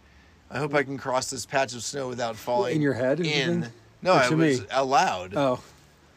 I 0.50 0.58
hope 0.58 0.74
I 0.74 0.82
can 0.82 0.98
cross 0.98 1.30
this 1.30 1.46
patch 1.46 1.72
of 1.74 1.82
snow 1.82 2.08
without 2.08 2.36
falling 2.36 2.76
In 2.76 2.82
your 2.82 2.92
head 2.92 3.20
In 3.20 3.66
no, 4.02 4.12
I 4.12 4.28
was 4.28 4.60
me? 4.60 4.66
out 4.70 4.86
loud, 4.86 5.32
Oh, 5.34 5.62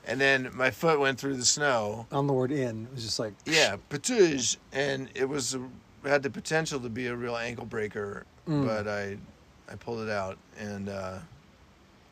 and 0.06 0.20
then 0.20 0.50
my 0.54 0.72
foot 0.72 1.00
went 1.00 1.22
through 1.22 1.38
the 1.38 1.46
snow. 1.46 2.06
on 2.12 2.28
the 2.28 2.34
word 2.34 2.52
"in," 2.52 2.84
it 2.88 2.96
was 2.96 3.06
just 3.06 3.18
like 3.18 3.32
Yeah, 3.46 3.78
patouge, 3.90 4.58
and 4.74 5.08
it 5.16 5.30
was 5.30 5.56
a, 5.56 5.62
had 6.04 6.22
the 6.22 6.30
potential 6.30 6.82
to 6.82 6.90
be 6.90 7.08
a 7.08 7.16
real 7.16 7.38
ankle 7.38 7.66
breaker, 7.66 8.26
Mm. 8.46 8.66
but 8.66 8.90
I 8.90 9.18
I 9.72 9.76
pulled 9.78 10.02
it 10.02 10.10
out, 10.10 10.38
and 10.60 10.90
uh, 10.90 11.20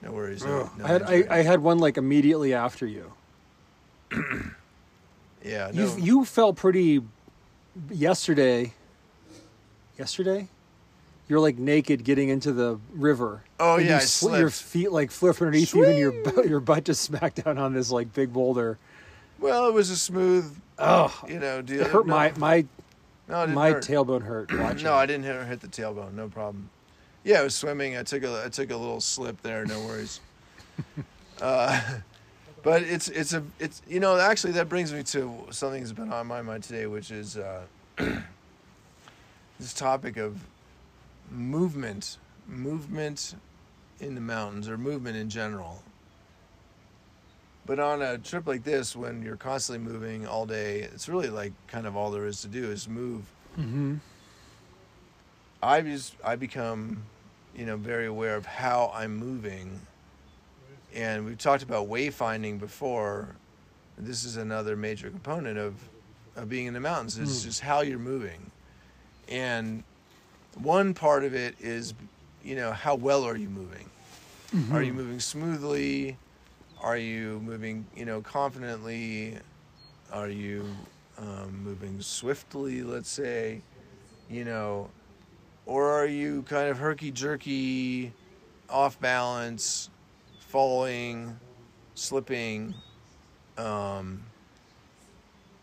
no 0.02 0.14
worries. 0.14 0.46
No, 0.46 0.70
no 0.78 0.86
I 0.86 0.88
had 0.88 1.04
I. 1.04 1.26
I 1.30 1.42
had 1.42 1.60
one 1.60 1.80
like 1.80 1.98
immediately 1.98 2.54
after 2.54 2.88
you. 2.88 3.12
yeah, 5.46 5.72
You 5.72 5.86
no, 5.86 5.98
you 5.98 6.26
felt 6.26 6.56
pretty 6.58 7.02
yesterday. 7.90 8.74
Yesterday, 9.98 10.50
you're 11.30 11.40
like 11.40 11.58
naked 11.58 12.04
getting 12.04 12.28
into 12.30 12.52
the 12.52 12.78
river. 12.94 13.44
Oh, 13.60 13.76
And 13.78 13.86
yeah, 13.86 13.92
you 13.92 13.96
I 13.98 14.00
sli- 14.02 14.40
your 14.40 14.50
feet 14.50 14.92
like 14.92 15.10
flip 15.10 15.42
underneath 15.42 15.74
you, 15.74 15.86
and 15.86 15.98
your 15.98 16.12
bu- 16.12 16.48
your 16.50 16.60
butt 16.60 16.84
just 16.84 17.02
smacked 17.02 17.44
down 17.46 17.58
on 17.58 17.74
this 17.74 17.92
like 17.92 18.14
big 18.14 18.34
boulder. 18.34 18.78
well, 19.40 19.68
it 19.70 19.74
was 19.74 19.90
a 19.90 19.96
smooth, 19.96 20.54
Oh, 20.78 21.18
you 21.30 21.40
know, 21.40 21.62
deal. 21.62 21.82
it 21.82 21.88
hurt 21.88 22.06
no, 22.08 22.14
my 22.14 22.34
my 22.38 22.66
no, 23.30 23.48
my 23.48 23.72
hurt. 23.72 23.86
tailbone 23.86 24.24
hurt. 24.24 24.52
No, 24.84 24.94
I 24.96 25.06
didn't 25.06 25.24
hit, 25.24 25.48
hit 25.48 25.62
the 25.62 25.68
tailbone. 25.70 26.14
No 26.14 26.28
problem. 26.28 26.70
Yeah, 27.24 27.40
I 27.40 27.44
was 27.44 27.56
swimming. 27.56 27.96
I 27.96 28.04
took 28.04 28.24
a 28.24 28.44
I 28.46 28.50
took 28.50 28.70
a 28.72 28.76
little 28.78 29.00
slip 29.00 29.42
there. 29.42 29.66
No 29.66 29.80
worries. 29.86 30.20
uh, 31.42 31.82
but 32.66 32.82
it's 32.82 33.10
it's 33.10 33.32
a 33.32 33.44
it's 33.60 33.84
you 33.88 34.00
know 34.00 34.18
actually 34.18 34.54
that 34.54 34.68
brings 34.68 34.92
me 34.92 35.04
to 35.04 35.46
something 35.52 35.82
that's 35.82 35.94
been 35.94 36.12
on 36.12 36.26
my 36.26 36.42
mind 36.42 36.64
today, 36.64 36.88
which 36.88 37.12
is 37.12 37.38
uh, 37.38 37.62
this 39.60 39.72
topic 39.76 40.18
of 40.18 40.40
movement, 41.30 42.18
movement 42.48 43.36
in 44.00 44.16
the 44.16 44.22
mountains 44.22 44.68
or 44.68 44.80
movement 44.80 45.16
in 45.16 45.30
general. 45.30 45.84
But 47.68 47.80
on 47.80 48.02
a 48.02 48.18
trip 48.18 48.48
like 48.48 48.64
this, 48.64 48.96
when 48.96 49.22
you're 49.22 49.38
constantly 49.38 49.88
moving 49.88 50.28
all 50.28 50.48
day, 50.48 50.80
it's 50.82 51.08
really 51.08 51.30
like 51.30 51.54
kind 51.68 51.86
of 51.86 51.96
all 51.96 52.10
there 52.10 52.26
is 52.26 52.42
to 52.42 52.48
do 52.48 52.72
is 52.72 52.90
move. 52.90 53.26
Mm-hmm. 53.60 53.98
I 55.62 55.82
just 55.82 56.16
I 56.24 56.36
become, 56.36 57.04
you 57.56 57.68
know, 57.68 57.78
very 57.78 58.08
aware 58.08 58.36
of 58.36 58.48
how 58.48 58.92
I'm 58.92 59.16
moving. 59.18 59.82
And 60.96 61.26
we've 61.26 61.38
talked 61.38 61.62
about 61.64 61.88
wayfinding 61.90 62.60
before. 62.60 63.36
This 63.98 64.24
is 64.24 64.38
another 64.38 64.76
major 64.76 65.10
component 65.10 65.58
of 65.58 65.76
of 66.38 66.50
being 66.50 66.66
in 66.66 66.74
the 66.74 66.82
mountains. 66.82 67.18
It's 67.18 67.40
Mm. 67.42 67.46
just 67.46 67.62
how 67.62 67.80
you're 67.82 67.98
moving. 68.00 68.52
And 69.30 69.84
one 70.56 70.94
part 70.94 71.24
of 71.24 71.34
it 71.34 71.56
is, 71.62 71.94
you 72.44 72.56
know, 72.58 72.74
how 72.74 72.96
well 72.96 73.24
are 73.24 73.38
you 73.38 73.48
moving? 73.50 73.90
Are 74.74 74.82
you 74.82 74.94
moving 74.94 75.20
smoothly? 75.22 76.18
Are 76.82 76.98
you 76.98 77.40
moving, 77.44 77.86
you 77.96 78.04
know, 78.06 78.22
confidently? 78.22 79.38
Are 80.12 80.28
you 80.30 80.66
um, 81.18 81.62
moving 81.64 82.02
swiftly, 82.02 82.84
let's 82.84 83.10
say? 83.10 83.62
You 84.30 84.44
know, 84.44 84.90
or 85.66 85.90
are 85.90 86.06
you 86.06 86.44
kind 86.44 86.70
of 86.70 86.78
herky 86.80 87.12
jerky, 87.12 88.12
off 88.70 89.00
balance, 89.00 89.90
falling, 90.56 91.38
slipping? 91.96 92.74
Um, 93.58 94.24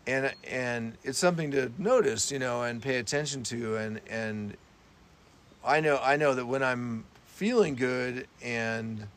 and 0.05 0.31
and 0.47 0.93
it's 1.03 1.17
something 1.17 1.49
to 1.49 1.71
notice, 1.79 2.31
you 2.31 2.37
know, 2.37 2.61
and 2.61 2.79
pay 2.79 2.97
attention 2.97 3.41
to, 3.45 3.75
and 3.77 3.99
and 4.07 4.55
I 5.65 5.79
know 5.79 5.99
I 5.99 6.15
know 6.17 6.35
that 6.35 6.45
when 6.45 6.61
I'm 6.61 7.05
feeling 7.25 7.73
good 7.73 8.27
and 8.43 9.07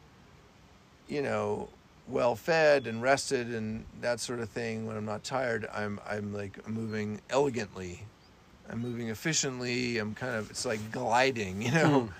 you 1.09 1.21
know 1.21 1.69
well 2.09 2.35
fed 2.35 2.87
and 2.87 3.03
rested 3.03 3.49
and 3.55 3.85
that 4.01 4.19
sort 4.19 4.41
of 4.41 4.49
thing 4.49 4.87
when 4.87 4.97
I'm 4.97 5.05
not 5.05 5.23
tired 5.25 5.69
I'm 5.75 6.01
I'm 6.09 6.33
like 6.33 6.67
moving 6.67 7.21
elegantly 7.29 8.01
I'm 8.71 8.81
moving 8.81 9.09
efficiently 9.09 9.99
I'm 9.99 10.15
kind 10.15 10.35
of 10.35 10.51
it's 10.51 10.65
like 10.65 10.81
gliding 10.91 11.61
you 11.67 11.73
know 11.73 12.01
Hmm. 12.01 12.13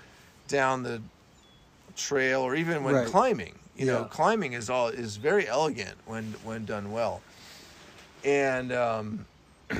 down 0.47 0.83
the 0.83 1.01
trail 1.97 2.41
or 2.41 2.55
even 2.55 2.83
when 2.83 2.95
Right. 2.95 3.07
climbing 3.07 3.59
you 3.75 3.85
know 3.85 4.05
climbing 4.05 4.53
is 4.53 4.69
all 4.69 4.87
is 4.87 5.17
very 5.17 5.47
elegant 5.47 5.99
when 6.05 6.33
when 6.41 6.65
done 6.65 6.91
well 6.91 7.23
and 8.23 8.71
um 8.71 9.27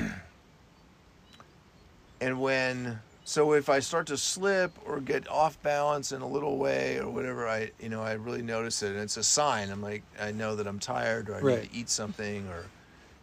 and 2.20 2.40
when 2.40 3.00
so 3.24 3.52
if 3.52 3.68
I 3.68 3.80
start 3.80 4.06
to 4.06 4.16
slip 4.16 4.78
or 4.86 5.00
get 5.00 5.28
off 5.28 5.60
balance 5.60 6.12
in 6.12 6.22
a 6.22 6.26
little 6.26 6.56
way 6.56 6.98
or 6.98 7.10
whatever, 7.10 7.46
I 7.46 7.72
you 7.78 7.90
know 7.90 8.02
I 8.02 8.12
really 8.14 8.40
notice 8.42 8.82
it, 8.82 8.92
and 8.92 9.00
it's 9.00 9.18
a 9.18 9.22
sign. 9.22 9.70
I'm 9.70 9.82
like 9.82 10.04
I 10.18 10.32
know 10.32 10.56
that 10.56 10.66
I'm 10.66 10.78
tired 10.78 11.28
or 11.28 11.34
I 11.36 11.40
Right. 11.42 11.60
need 11.60 11.68
to 11.68 11.76
eat 11.76 11.90
something 11.90 12.48
or 12.48 12.70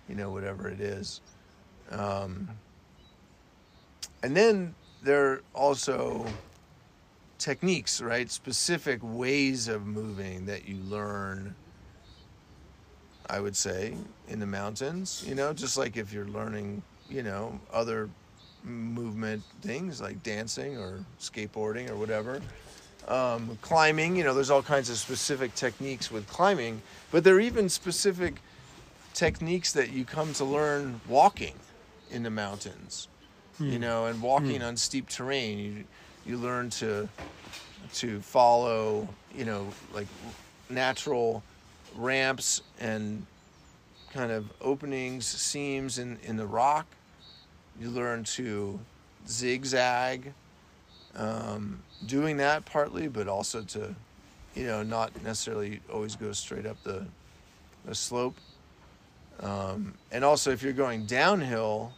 you 0.07 0.13
know 0.13 0.29
whatever 0.29 0.69
it 0.69 0.79
is. 0.79 1.21
Um, 1.89 2.59
and 4.21 4.37
then 4.37 4.75
there 5.01 5.41
also 5.53 6.37
techniques, 7.45 8.01
right? 8.01 8.31
Specific 8.31 8.99
ways 9.03 9.67
of 9.67 9.85
moving 9.85 10.47
that 10.47 10.67
you 10.67 10.77
learn. 10.77 11.53
I 13.29 13.39
would 13.39 13.55
say 13.55 13.93
in 14.27 14.39
the 14.39 14.47
mountains, 14.47 15.23
you 15.27 15.35
know, 15.35 15.53
just 15.53 15.77
like 15.77 15.95
if 15.95 16.11
you're 16.11 16.27
learning, 16.27 16.81
you 17.07 17.21
know, 17.21 17.59
other 17.71 18.09
movement 18.63 19.43
things 19.61 20.01
like 20.01 20.23
dancing 20.23 20.77
or 20.77 21.05
skateboarding 21.19 21.87
or 21.89 21.95
whatever. 21.95 22.41
Um, 23.07 23.59
climbing, 23.61 24.15
you 24.15 24.23
know, 24.23 24.33
there's 24.33 24.49
all 24.49 24.63
kinds 24.63 24.89
of 24.89 24.97
specific 24.97 25.53
techniques 25.53 26.09
with 26.09 26.27
climbing, 26.27 26.81
but 27.11 27.23
there 27.23 27.35
are 27.35 27.39
even 27.39 27.69
specific 27.69 28.41
techniques 29.13 29.71
that 29.73 29.91
you 29.91 30.03
come 30.03 30.33
to 30.33 30.45
learn 30.45 30.99
walking 31.07 31.53
in 32.09 32.23
the 32.23 32.31
mountains, 32.31 33.07
you 33.59 33.77
know, 33.77 34.07
and 34.07 34.19
walking 34.23 34.63
on 34.63 34.75
steep 34.77 35.07
terrain. 35.07 35.59
You 35.59 35.83
you 36.25 36.37
learn 36.37 36.69
to 36.71 37.07
to 37.93 38.19
follow, 38.21 39.07
you 39.33 39.45
know, 39.45 39.67
like 39.93 40.07
natural 40.69 41.43
ramps 41.95 42.61
and 42.79 43.25
kind 44.11 44.31
of 44.31 44.51
openings, 44.61 45.25
seams 45.25 45.99
in, 45.99 46.17
in 46.23 46.37
the 46.37 46.45
rock. 46.45 46.87
You 47.79 47.89
learn 47.89 48.23
to 48.35 48.79
zigzag, 49.27 50.33
um, 51.15 51.81
doing 52.05 52.37
that 52.37 52.65
partly, 52.65 53.07
but 53.07 53.27
also 53.27 53.61
to, 53.61 53.95
you 54.55 54.65
know, 54.65 54.83
not 54.83 55.11
necessarily 55.23 55.79
always 55.91 56.15
go 56.15 56.31
straight 56.31 56.65
up 56.65 56.81
the, 56.83 57.05
the 57.85 57.93
slope. 57.93 58.35
Um, 59.41 59.93
and 60.11 60.23
also, 60.23 60.51
if 60.51 60.63
you're 60.63 60.73
going 60.73 61.05
downhill, 61.05 61.91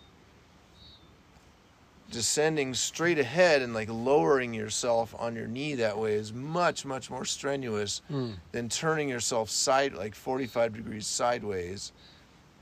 descending 2.12 2.74
straight 2.74 3.20
ahead 3.20 3.62
and 3.62 3.74
like 3.74 3.90
lowering 3.90 4.54
yourself 4.54 5.14
on 5.20 5.36
your 5.36 5.48
knee 5.48 5.76
that 5.76 5.98
way 5.98 6.14
is 6.16 6.32
much, 6.34 6.86
much 6.86 7.10
more 7.10 7.26
strenuous 7.26 8.02
Mm. 8.10 8.36
than 8.52 8.70
turning 8.70 9.10
yourself 9.10 9.50
side 9.50 9.94
like 9.94 10.16
45 10.16 10.74
degrees 10.74 11.06
sideways 11.08 11.92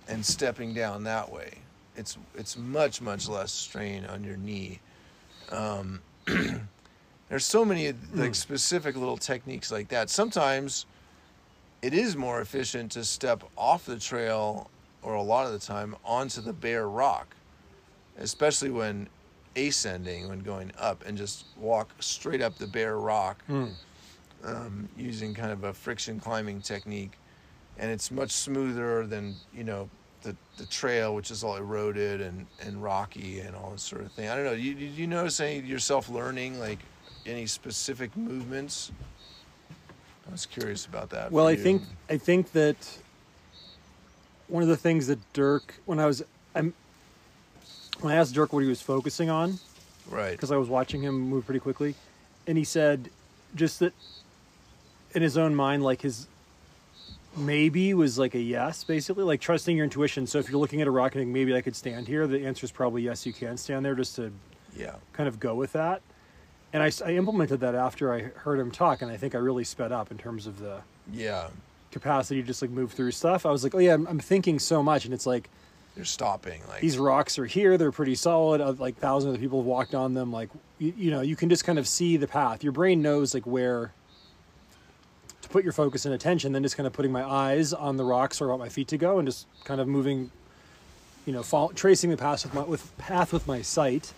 and 0.07 0.25
stepping 0.25 0.73
down 0.73 1.03
that 1.03 1.31
way. 1.31 1.51
It's 1.95 2.17
it's 2.35 2.57
much 2.57 3.01
much 3.01 3.29
less 3.29 3.51
strain 3.51 4.05
on 4.05 4.23
your 4.23 4.37
knee. 4.37 4.79
Um, 5.51 6.01
there's 7.29 7.45
so 7.45 7.63
many 7.63 7.93
like 8.13 8.35
specific 8.35 8.95
little 8.95 9.17
techniques 9.17 9.71
like 9.71 9.87
that. 9.89 10.09
Sometimes 10.09 10.85
it 11.81 11.93
is 11.93 12.15
more 12.17 12.41
efficient 12.41 12.91
to 12.93 13.03
step 13.03 13.43
off 13.57 13.85
the 13.85 13.99
trail, 13.99 14.69
or 15.03 15.13
a 15.13 15.21
lot 15.21 15.45
of 15.45 15.51
the 15.53 15.59
time 15.59 15.95
onto 16.03 16.41
the 16.41 16.53
bare 16.53 16.89
rock, 16.89 17.35
especially 18.17 18.71
when 18.71 19.07
ascending, 19.55 20.27
when 20.29 20.39
going 20.39 20.71
up, 20.77 21.03
and 21.05 21.17
just 21.17 21.45
walk 21.57 21.89
straight 21.99 22.41
up 22.41 22.57
the 22.57 22.67
bare 22.67 22.97
rock 22.97 23.43
Mm. 23.49 23.71
um, 24.43 24.89
using 24.97 25.33
kind 25.33 25.51
of 25.51 25.63
a 25.63 25.73
friction 25.73 26.19
climbing 26.19 26.61
technique, 26.61 27.13
and 27.77 27.91
it's 27.91 28.11
much 28.11 28.31
smoother 28.31 29.05
than 29.07 29.35
you 29.53 29.63
know 29.63 29.89
the 30.23 30.35
the 30.57 30.65
trail, 30.65 31.15
which 31.15 31.31
is 31.31 31.43
all 31.43 31.55
eroded 31.55 32.21
and 32.21 32.45
and 32.61 32.81
rocky 32.83 33.39
and 33.39 33.55
all 33.55 33.71
this 33.71 33.83
sort 33.83 34.01
of 34.03 34.11
thing. 34.11 34.27
I 34.29 34.35
don't 34.35 34.45
know. 34.45 34.53
You 34.53 34.73
did 34.75 34.91
you 34.91 35.07
notice 35.07 35.39
any 35.39 35.59
yourself 35.59 36.09
learning 36.09 36.59
like 36.59 36.79
any 37.25 37.45
specific 37.47 38.15
movements? 38.15 38.91
I 40.27 40.31
was 40.31 40.45
curious 40.45 40.85
about 40.85 41.09
that. 41.11 41.31
Well, 41.31 41.47
I 41.47 41.51
you. 41.51 41.57
think 41.57 41.81
I 42.09 42.17
think 42.17 42.51
that 42.53 42.77
one 44.47 44.61
of 44.63 44.69
the 44.69 44.77
things 44.77 45.07
that 45.07 45.19
Dirk, 45.33 45.75
when 45.85 45.99
I 45.99 46.05
was, 46.05 46.23
I'm, 46.53 46.73
I 48.03 48.15
asked 48.15 48.33
Dirk 48.35 48.53
what 48.53 48.61
he 48.63 48.69
was 48.69 48.81
focusing 48.81 49.29
on, 49.29 49.59
right. 50.09 50.31
because 50.31 50.51
I 50.51 50.57
was 50.57 50.69
watching 50.69 51.01
him 51.01 51.19
move 51.19 51.45
pretty 51.45 51.59
quickly, 51.59 51.95
and 52.47 52.57
he 52.57 52.63
said 52.63 53.09
just 53.55 53.79
that 53.79 53.93
in 55.13 55.21
his 55.21 55.37
own 55.37 55.55
mind, 55.55 55.83
like 55.83 56.01
his 56.01 56.27
maybe 57.37 57.93
was 57.93 58.17
like 58.17 58.33
a 58.35 58.39
yes, 58.39 58.83
basically, 58.83 59.23
like 59.23 59.41
trusting 59.41 59.75
your 59.75 59.83
intuition. 59.85 60.27
So 60.27 60.39
if 60.39 60.49
you're 60.49 60.59
looking 60.59 60.81
at 60.81 60.87
a 60.87 60.91
rock 60.91 61.15
and 61.15 61.21
think 61.21 61.31
maybe 61.31 61.55
I 61.55 61.61
could 61.61 61.75
stand 61.75 62.07
here, 62.07 62.27
the 62.27 62.45
answer 62.45 62.65
is 62.65 62.71
probably 62.71 63.01
yes, 63.03 63.25
you 63.25 63.33
can 63.33 63.57
stand 63.57 63.85
there, 63.85 63.95
just 63.95 64.15
to 64.17 64.31
Yeah. 64.75 64.95
kind 65.13 65.27
of 65.27 65.39
go 65.39 65.55
with 65.55 65.73
that. 65.73 66.01
And 66.73 66.83
I 66.83 67.11
implemented 67.11 67.61
that 67.61 67.75
after 67.75 68.13
I 68.13 68.19
heard 68.39 68.59
him 68.59 68.71
talk, 68.71 69.01
and 69.01 69.09
I 69.09 69.15
think 69.17 69.35
I 69.35 69.37
really 69.37 69.63
sped 69.63 69.91
up 69.93 70.11
in 70.11 70.17
terms 70.17 70.47
of 70.47 70.59
the 70.59 70.81
Yeah. 71.11 71.47
capacity 71.91 72.41
to 72.41 72.47
just 72.47 72.61
like 72.61 72.71
move 72.71 72.91
through 72.91 73.11
stuff. 73.11 73.45
I 73.45 73.51
was 73.51 73.63
like, 73.63 73.73
oh 73.73 73.79
yeah, 73.79 73.93
I'm, 73.93 74.05
I'm 74.07 74.19
thinking 74.19 74.59
so 74.59 74.83
much, 74.83 75.05
and 75.05 75.13
it's 75.13 75.25
like 75.25 75.49
You're 75.95 76.05
stopping. 76.05 76.61
Like 76.67 76.81
these 76.81 76.97
rocks 76.97 77.39
are 77.39 77.45
here; 77.45 77.77
they're 77.77 77.91
pretty 77.91 78.15
solid. 78.15 78.61
uh, 78.61 78.73
Like 78.77 78.97
thousands 78.97 79.35
of 79.35 79.41
people 79.41 79.59
have 79.59 79.65
walked 79.65 79.95
on 79.95 80.13
them. 80.13 80.31
Like 80.31 80.49
you, 80.77 80.93
you 80.97 81.11
know, 81.11 81.21
you 81.21 81.35
can 81.35 81.49
just 81.49 81.63
kind 81.63 81.79
of 81.79 81.87
see 81.87 82.17
the 82.17 82.27
path. 82.27 82.63
Your 82.63 82.73
brain 82.73 83.01
knows 83.01 83.33
like 83.33 83.45
where 83.45 83.93
to 85.41 85.49
put 85.49 85.63
your 85.63 85.73
focus 85.73 86.05
and 86.05 86.13
attention. 86.13 86.51
Then 86.51 86.63
just 86.63 86.75
kind 86.75 86.85
of 86.85 86.93
putting 86.93 87.11
my 87.11 87.23
eyes 87.23 87.71
on 87.71 87.95
the 87.97 88.03
rocks 88.03 88.41
or 88.41 88.49
want 88.49 88.59
my 88.59 88.69
feet 88.69 88.89
to 88.89 88.97
go, 88.97 89.19
and 89.19 89.27
just 89.27 89.47
kind 89.63 89.79
of 89.79 89.87
moving. 89.87 90.31
You 91.25 91.33
know, 91.33 91.71
tracing 91.73 92.11
the 92.11 92.17
path 92.17 92.43
with 92.43 92.53
my 92.53 92.61
with 92.63 92.95
path 92.97 93.33
with 93.33 93.47
my 93.47 93.61
sight. 93.61 94.13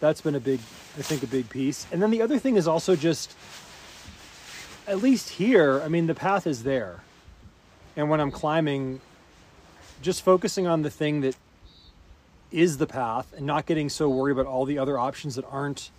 That's 0.00 0.20
been 0.20 0.36
a 0.36 0.40
big, 0.40 0.60
I 0.96 1.02
think, 1.02 1.24
a 1.24 1.26
big 1.26 1.48
piece. 1.50 1.84
And 1.90 2.00
then 2.00 2.10
the 2.12 2.22
other 2.22 2.38
thing 2.38 2.54
is 2.54 2.68
also 2.68 2.94
just, 2.94 3.34
at 4.86 5.02
least 5.02 5.28
here, 5.30 5.82
I 5.82 5.88
mean, 5.88 6.06
the 6.06 6.14
path 6.14 6.46
is 6.46 6.62
there, 6.62 7.00
and 7.96 8.08
when 8.08 8.20
I'm 8.20 8.30
climbing, 8.30 9.00
just 10.02 10.22
focusing 10.22 10.66
on 10.66 10.82
the 10.82 10.90
thing 10.90 11.20
that 11.22 11.36
is 12.50 12.78
the 12.78 12.86
path 12.86 13.32
and 13.36 13.46
not 13.46 13.66
getting 13.66 13.88
so 13.88 14.08
worried 14.08 14.32
about 14.32 14.46
all 14.46 14.64
the 14.64 14.78
other 14.78 14.98
options 14.98 15.34
that 15.34 15.44
aren't 15.50 15.90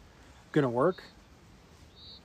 going 0.51 0.63
to 0.63 0.69
work. 0.69 1.03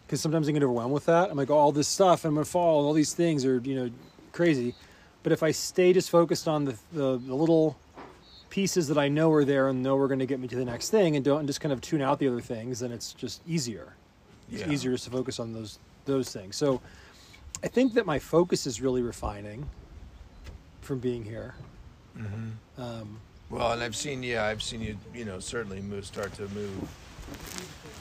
Because 0.07 0.21
sometimes 0.21 0.49
I 0.49 0.53
get 0.53 0.63
overwhelmed 0.63 0.93
with 0.95 1.07
that. 1.07 1.31
I'm 1.31 1.37
like, 1.37 1.51
oh, 1.51 1.55
all 1.55 1.73
this 1.73 1.89
stuff, 1.89 2.25
I'm 2.25 2.35
going 2.35 2.45
to 2.45 2.51
fall, 2.51 2.81
and 2.81 2.87
all 2.87 2.93
these 2.93 3.15
things 3.15 3.45
are, 3.45 3.59
you 3.59 3.75
know, 3.75 3.91
crazy. 4.33 4.75
But 5.23 5.33
if 5.33 5.43
I 5.43 5.51
stay 5.51 5.93
just 5.93 6.11
focused 6.11 6.47
on 6.47 6.67
the, 6.67 6.77
the, 6.93 7.19
the 7.19 7.35
little 7.35 7.77
pieces 8.51 8.89
that 8.89 8.99
I 8.99 9.09
know 9.09 9.33
are 9.33 9.45
there 9.45 9.69
and 9.69 9.83
know 9.83 9.97
are 9.99 10.07
going 10.07 10.21
to 10.21 10.27
get 10.27 10.39
me 10.39 10.47
to 10.49 10.57
the 10.57 10.65
next 10.65 10.91
thing 10.91 11.17
and 11.17 11.25
don't 11.25 11.41
and 11.41 11.49
just 11.49 11.61
kind 11.61 11.73
of 11.73 11.81
tune 11.81 12.03
out 12.03 12.19
the 12.19 12.29
other 12.29 12.41
things, 12.41 12.81
then 12.81 12.93
it's 12.93 13.13
just 13.13 13.41
easier. 13.49 13.95
It's 14.53 14.61
Yeah. 14.63 14.71
easier 14.71 14.93
just 14.93 15.05
to 15.05 15.11
focus 15.11 15.41
on 15.41 15.53
those 15.53 15.79
those 16.05 16.31
things. 16.31 16.55
So 16.55 16.83
I 17.63 17.69
think 17.69 17.95
that 17.95 18.05
my 18.05 18.19
focus 18.19 18.67
is 18.67 18.83
really 18.83 19.01
refining 19.01 19.67
from 20.85 20.99
being 20.99 21.25
here. 21.25 21.55
Um, 22.79 23.19
Well, 23.51 23.73
and 23.73 23.83
I've 23.83 23.97
seen, 23.97 24.23
yeah, 24.23 24.45
I've 24.45 24.63
seen 24.63 24.81
you, 24.81 24.97
you 25.15 25.25
know, 25.25 25.41
certainly 25.41 25.81
move, 25.81 26.05
start 26.07 26.33
to 26.35 26.43
move, 26.49 26.89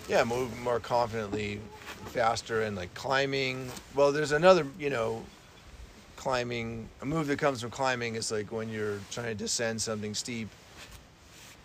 yeah, 0.07 0.23
move 0.23 0.57
more 0.59 0.79
confidently, 0.79 1.59
faster, 2.07 2.63
and 2.63 2.75
like 2.75 2.93
climbing. 2.93 3.71
Well, 3.95 4.11
there's 4.11 4.31
another, 4.31 4.67
you 4.79 4.89
know, 4.89 5.23
climbing. 6.17 6.87
A 7.01 7.05
move 7.05 7.27
that 7.27 7.39
comes 7.39 7.61
from 7.61 7.71
climbing 7.71 8.15
is 8.15 8.31
like 8.31 8.51
when 8.51 8.69
you're 8.69 8.99
trying 9.11 9.27
to 9.27 9.35
descend 9.35 9.81
something 9.81 10.13
steep, 10.13 10.49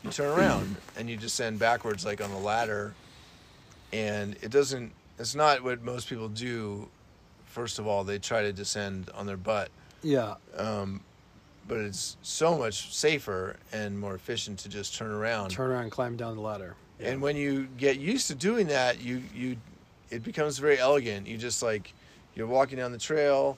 you 0.05 0.11
turn 0.11 0.39
around 0.39 0.77
and 0.97 1.11
you 1.11 1.17
descend 1.17 1.59
backwards, 1.59 2.05
like 2.05 2.23
on 2.23 2.31
the 2.31 2.39
ladder, 2.39 2.95
and 3.93 4.37
it 4.43 4.51
doesn't. 4.51 4.93
It's 5.19 5.35
not 5.35 5.63
what 5.65 5.83
most 5.83 6.09
people 6.09 6.29
do. 6.29 6.89
First 7.47 7.79
of 7.79 7.87
all, 7.87 8.05
they 8.05 8.19
try 8.19 8.43
to 8.43 8.53
descend 8.53 9.11
on 9.15 9.27
their 9.27 9.37
butt 9.37 9.71
yeah, 10.03 10.35
but 11.69 11.79
it's 11.79 12.17
so 12.23 12.59
much 12.59 12.95
safer 12.95 13.57
and 13.73 13.99
more 13.99 14.15
efficient 14.15 14.59
to 14.61 14.69
just 14.69 14.97
turn 14.97 15.11
around. 15.11 15.51
turn 15.51 15.71
around 15.71 15.83
and 15.83 15.93
climb 15.93 16.17
down 16.17 16.35
the 16.35 16.43
ladder. 16.43 16.75
And 16.99 17.23
when 17.23 17.37
you 17.37 17.69
get 17.77 17.99
used 17.99 18.27
to 18.29 18.35
doing 18.35 18.67
that, 18.69 19.01
you 19.01 19.23
you 19.35 19.57
it 20.11 20.25
becomes 20.25 20.59
very 20.59 20.79
elegant. 20.79 21.27
You 21.27 21.37
just 21.37 21.63
like 21.63 21.93
you're 22.35 22.47
walking 22.47 22.79
down 22.79 22.91
the 22.91 22.99
trail, 22.99 23.57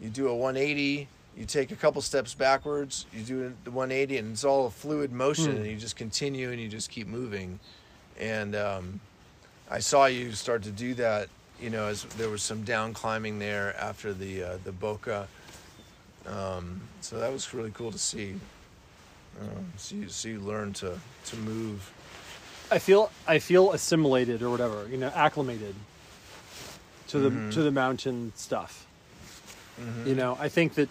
you 0.00 0.08
do 0.08 0.28
a 0.28 0.34
180, 0.34 1.06
you 1.36 1.44
take 1.44 1.70
a 1.70 1.76
couple 1.76 2.02
steps 2.02 2.34
backwards, 2.34 3.06
you 3.12 3.22
do 3.22 3.54
the 3.64 3.70
180, 3.70 4.18
and 4.18 4.32
it's 4.32 4.44
all 4.44 4.66
a 4.66 4.70
fluid 4.70 5.12
motion, 5.12 5.56
and 5.56 5.66
you 5.66 5.76
just 5.76 5.96
continue 5.96 6.50
and 6.50 6.60
you 6.60 6.68
just 6.68 6.90
keep 6.90 7.06
moving. 7.06 7.60
And 8.18 8.56
um, 8.56 9.00
I 9.70 9.78
saw 9.78 10.06
you 10.06 10.32
start 10.32 10.62
to 10.64 10.70
do 10.70 10.94
that. 10.94 11.28
You 11.60 11.70
know, 11.70 11.86
as 11.86 12.04
there 12.04 12.30
was 12.30 12.42
some 12.42 12.64
down 12.64 12.94
climbing 12.94 13.38
there 13.38 13.76
after 13.78 14.14
the 14.14 14.42
uh, 14.42 14.58
the 14.64 14.72
Boca. 14.72 15.28
Um, 16.26 16.80
so 17.00 17.18
that 17.18 17.32
was 17.32 17.52
really 17.54 17.70
cool 17.72 17.90
to 17.92 17.98
see. 17.98 18.34
Um, 19.40 19.64
see, 19.76 19.96
you, 19.96 20.08
see 20.08 20.30
you 20.30 20.40
learn 20.40 20.72
to 20.74 20.98
to 21.26 21.36
move. 21.36 21.92
I 22.70 22.78
feel 22.78 23.10
I 23.26 23.38
feel 23.38 23.72
assimilated 23.72 24.42
or 24.42 24.50
whatever, 24.50 24.86
you 24.90 24.96
know, 24.96 25.10
acclimated 25.14 25.74
to 27.08 27.18
the 27.18 27.40
to 27.52 27.62
the 27.62 27.70
mountain 27.70 28.32
stuff. 28.36 28.86
You 30.04 30.14
know, 30.14 30.36
I 30.38 30.48
think 30.50 30.74
that 30.74 30.88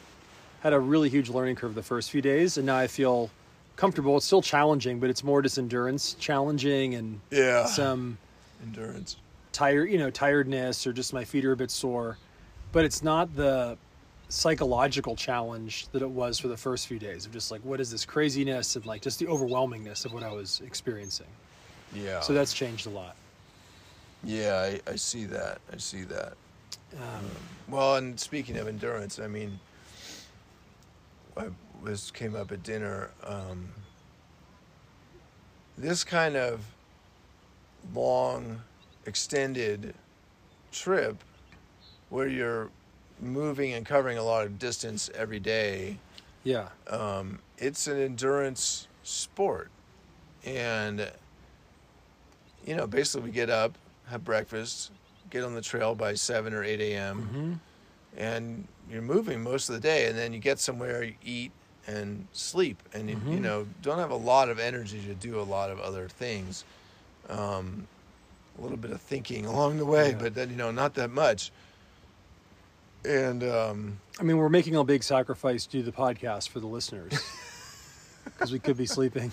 had 0.62 0.74
a 0.74 0.80
really 0.80 1.10
huge 1.10 1.30
learning 1.30 1.56
curve 1.58 1.76
the 1.76 1.84
first 1.84 2.10
few 2.10 2.22
days, 2.24 2.58
and 2.58 2.66
now 2.66 2.76
I 2.78 2.88
feel 2.88 3.30
comfortable. 3.76 4.18
It's 4.18 4.26
still 4.26 4.42
challenging, 4.42 5.00
but 5.00 5.10
it's 5.12 5.24
more 5.24 5.42
just 5.44 5.58
endurance 5.60 6.16
challenging 6.20 6.96
and 6.96 7.22
Yeah. 7.32 7.66
some 7.66 8.18
endurance. 8.64 9.16
tired, 9.52 9.90
you 9.92 9.98
know, 10.00 10.10
tiredness 10.10 10.86
or 10.88 10.92
just 10.94 11.14
my 11.14 11.24
feet 11.24 11.46
are 11.46 11.52
a 11.52 11.56
bit 11.56 11.70
sore. 11.72 12.18
But 12.72 12.84
it's 12.84 13.04
not 13.04 13.36
the 13.36 13.78
psychological 14.30 15.16
challenge 15.16 15.88
that 15.90 16.02
it 16.04 16.10
was 16.10 16.38
for 16.40 16.48
the 16.48 16.58
first 16.58 16.88
few 16.88 17.00
days 17.00 17.26
of 17.26 17.32
just 17.34 17.50
like 17.52 17.62
what 17.62 17.80
is 17.82 17.90
this 17.92 18.06
craziness 18.06 18.76
and 18.76 18.86
like 18.86 19.02
just 19.02 19.20
the 19.20 19.26
overwhelmingness 19.26 20.06
of 20.06 20.14
what 20.14 20.24
I 20.24 20.32
was 20.32 20.62
experiencing. 20.64 21.28
Yeah. 21.94 22.20
So 22.22 22.34
that's 22.34 22.54
changed 22.54 22.86
a 22.88 22.92
lot. 22.92 23.16
yeah, 24.24 24.56
I, 24.88 24.92
I 24.92 24.96
see 24.96 25.26
that. 25.26 25.60
I 25.74 25.78
see 25.78 26.04
that. 26.04 26.34
Um, 26.96 27.26
Well, 27.68 27.96
and 27.96 28.20
speaking 28.20 28.58
of 28.58 28.68
endurance, 28.68 29.20
I 29.20 29.28
mean, 29.28 29.60
I 31.36 31.46
was 31.82 32.12
came 32.12 32.36
up 32.36 32.52
at 32.52 32.62
dinner. 32.64 33.10
Um, 33.24 33.70
this 35.78 36.04
kind 36.04 36.36
of 36.36 36.62
long, 37.96 38.62
extended 39.06 39.96
trip, 40.72 41.24
where 42.10 42.28
you're 42.28 42.70
moving 43.22 43.74
and 43.74 43.86
covering 43.86 44.18
a 44.18 44.24
lot 44.24 44.46
of 44.46 44.60
distance 44.60 45.10
every 45.16 45.40
day, 45.40 45.98
yeah. 46.44 46.70
um, 46.90 47.40
it's 47.58 47.88
an 47.88 48.00
endurance 48.00 48.88
sport. 49.04 49.70
And, 50.46 51.12
you 52.66 52.76
know, 52.76 52.88
basically 52.88 53.28
we 53.30 53.32
get 53.34 53.50
up, 53.50 53.78
have 54.08 54.24
breakfast, 54.24 54.92
get 55.30 55.44
on 55.44 55.54
the 55.54 55.62
trail 55.62 55.96
by 55.96 56.14
7 56.14 56.54
or 56.54 56.64
8 56.64 56.80
a.m., 56.82 57.60
and 58.18 58.68
you're 58.92 59.02
moving 59.04 59.44
most 59.44 59.70
of 59.70 59.76
the 59.76 59.82
day. 59.82 60.08
And 60.08 60.18
then 60.18 60.34
you 60.34 60.40
get 60.40 60.60
somewhere, 60.60 61.04
you 61.04 61.14
eat 61.24 61.52
and 61.88 62.28
sleep. 62.34 62.82
And, 62.94 63.10
you, 63.10 63.20
you 63.28 63.40
know, 63.40 63.68
don't 63.82 64.00
have 64.00 64.12
a 64.12 64.16
lot 64.16 64.50
of 64.50 64.60
energy 64.60 65.00
to 65.08 65.14
do 65.14 65.40
a 65.40 65.44
lot 65.44 65.70
of 65.70 65.80
other 65.80 66.08
things. 66.08 66.64
Um, 67.30 67.88
a 68.58 68.62
little 68.62 68.78
bit 68.78 68.92
of 68.92 69.00
thinking 69.02 69.46
along 69.54 69.78
the 69.78 69.86
way, 69.86 70.10
Yeah. 70.12 70.18
but 70.20 70.34
then, 70.36 70.50
you 70.50 70.56
know, 70.56 70.72
not 70.72 70.96
that 70.96 71.12
much. 71.12 71.52
And, 73.06 73.44
um, 73.44 74.00
I 74.20 74.24
mean, 74.24 74.38
we're 74.38 74.50
making 74.50 74.76
a 74.76 74.84
big 74.84 75.04
sacrifice 75.04 75.66
to 75.66 75.72
do 75.72 75.84
the 75.84 75.92
podcast 75.92 76.50
for 76.50 76.60
the 76.60 76.68
listeners 76.68 77.14
because 78.26 78.52
we 78.52 78.60
could 78.60 78.78
be 78.78 78.86
sleeping. 78.86 79.32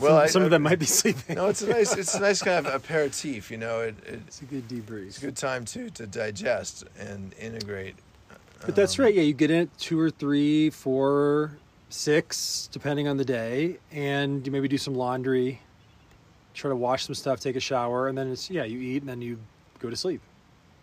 well, 0.00 0.16
I, 0.18 0.26
Some 0.26 0.42
I- 0.42 0.44
of 0.46 0.50
them 0.50 0.62
might 0.62 0.78
be 0.78 0.86
sleeping. 0.86 1.36
No, 1.36 1.48
it's 1.48 1.62
a 1.62 1.68
nice, 1.68 1.96
it's 1.96 2.14
a 2.14 2.20
nice 2.20 2.42
kind 2.42 2.64
of 2.66 2.72
aperitif. 2.74 3.50
You 3.50 3.56
know, 3.56 3.80
it, 3.80 3.96
it, 4.06 4.20
It's 4.26 4.42
a 4.42 4.44
good 4.44 4.68
debrief. 4.68 5.06
it's 5.08 5.18
a 5.18 5.22
good 5.22 5.36
time 5.36 5.64
to 5.66 5.90
to 5.90 6.06
digest 6.06 6.84
and 6.98 7.34
integrate. 7.40 7.96
But 8.64 8.76
that's 8.76 8.98
Um, 8.98 9.04
right. 9.06 9.14
Yeah, 9.14 9.22
you 9.22 9.34
get 9.34 9.50
in 9.50 9.62
at 9.62 9.78
two 9.78 9.98
or 9.98 10.10
three, 10.10 10.70
four, 10.70 11.56
six, 11.88 12.68
depending 12.72 13.08
on 13.08 13.16
the 13.16 13.24
day, 13.24 13.78
and 13.90 14.44
you 14.46 14.52
maybe 14.52 14.68
do 14.68 14.78
some 14.78 14.94
laundry, 14.94 15.60
try 16.54 16.68
to 16.68 16.76
wash 16.76 17.04
some 17.06 17.14
stuff, 17.14 17.40
take 17.40 17.56
a 17.56 17.60
shower, 17.60 18.08
and 18.08 18.16
then 18.18 18.30
it's 18.30 18.50
yeah, 18.50 18.64
you 18.64 18.78
eat 18.80 19.02
and 19.02 19.08
then 19.08 19.20
you 19.22 19.38
go 19.80 19.88
to 19.90 19.96
sleep. 19.96 20.20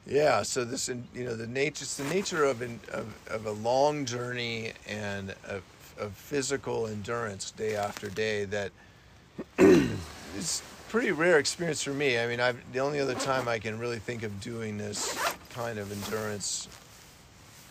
Yeah. 0.08 0.44
So 0.44 0.64
this, 0.64 0.88
you 0.88 1.24
know, 1.24 1.36
the 1.36 1.48
nature, 1.48 1.84
it's 1.84 1.98
the 1.98 2.04
nature 2.06 2.44
of 2.44 2.62
an, 2.62 2.80
of, 2.92 3.14
of 3.28 3.46
a 3.46 3.52
long 3.52 4.06
journey 4.06 4.74
and 4.88 5.32
of, 5.46 5.64
of 5.98 6.14
physical 6.14 6.88
endurance 6.88 7.52
day 7.52 7.76
after 7.76 8.10
day 8.10 8.46
that 8.46 8.72
is 9.58 10.62
pretty 10.90 11.12
rare 11.12 11.40
experience 11.40 11.82
for 11.82 11.94
me. 11.94 12.20
I 12.20 12.28
mean, 12.28 12.40
I've 12.40 12.60
the 12.72 12.80
only 12.80 13.00
other 13.00 13.16
time 13.16 13.48
I 13.48 13.60
can 13.60 13.80
really 13.80 14.00
think 14.00 14.24
of 14.24 14.40
doing 14.42 14.78
this 14.78 15.18
kind 15.50 15.80
of 15.80 15.92
endurance 15.92 16.68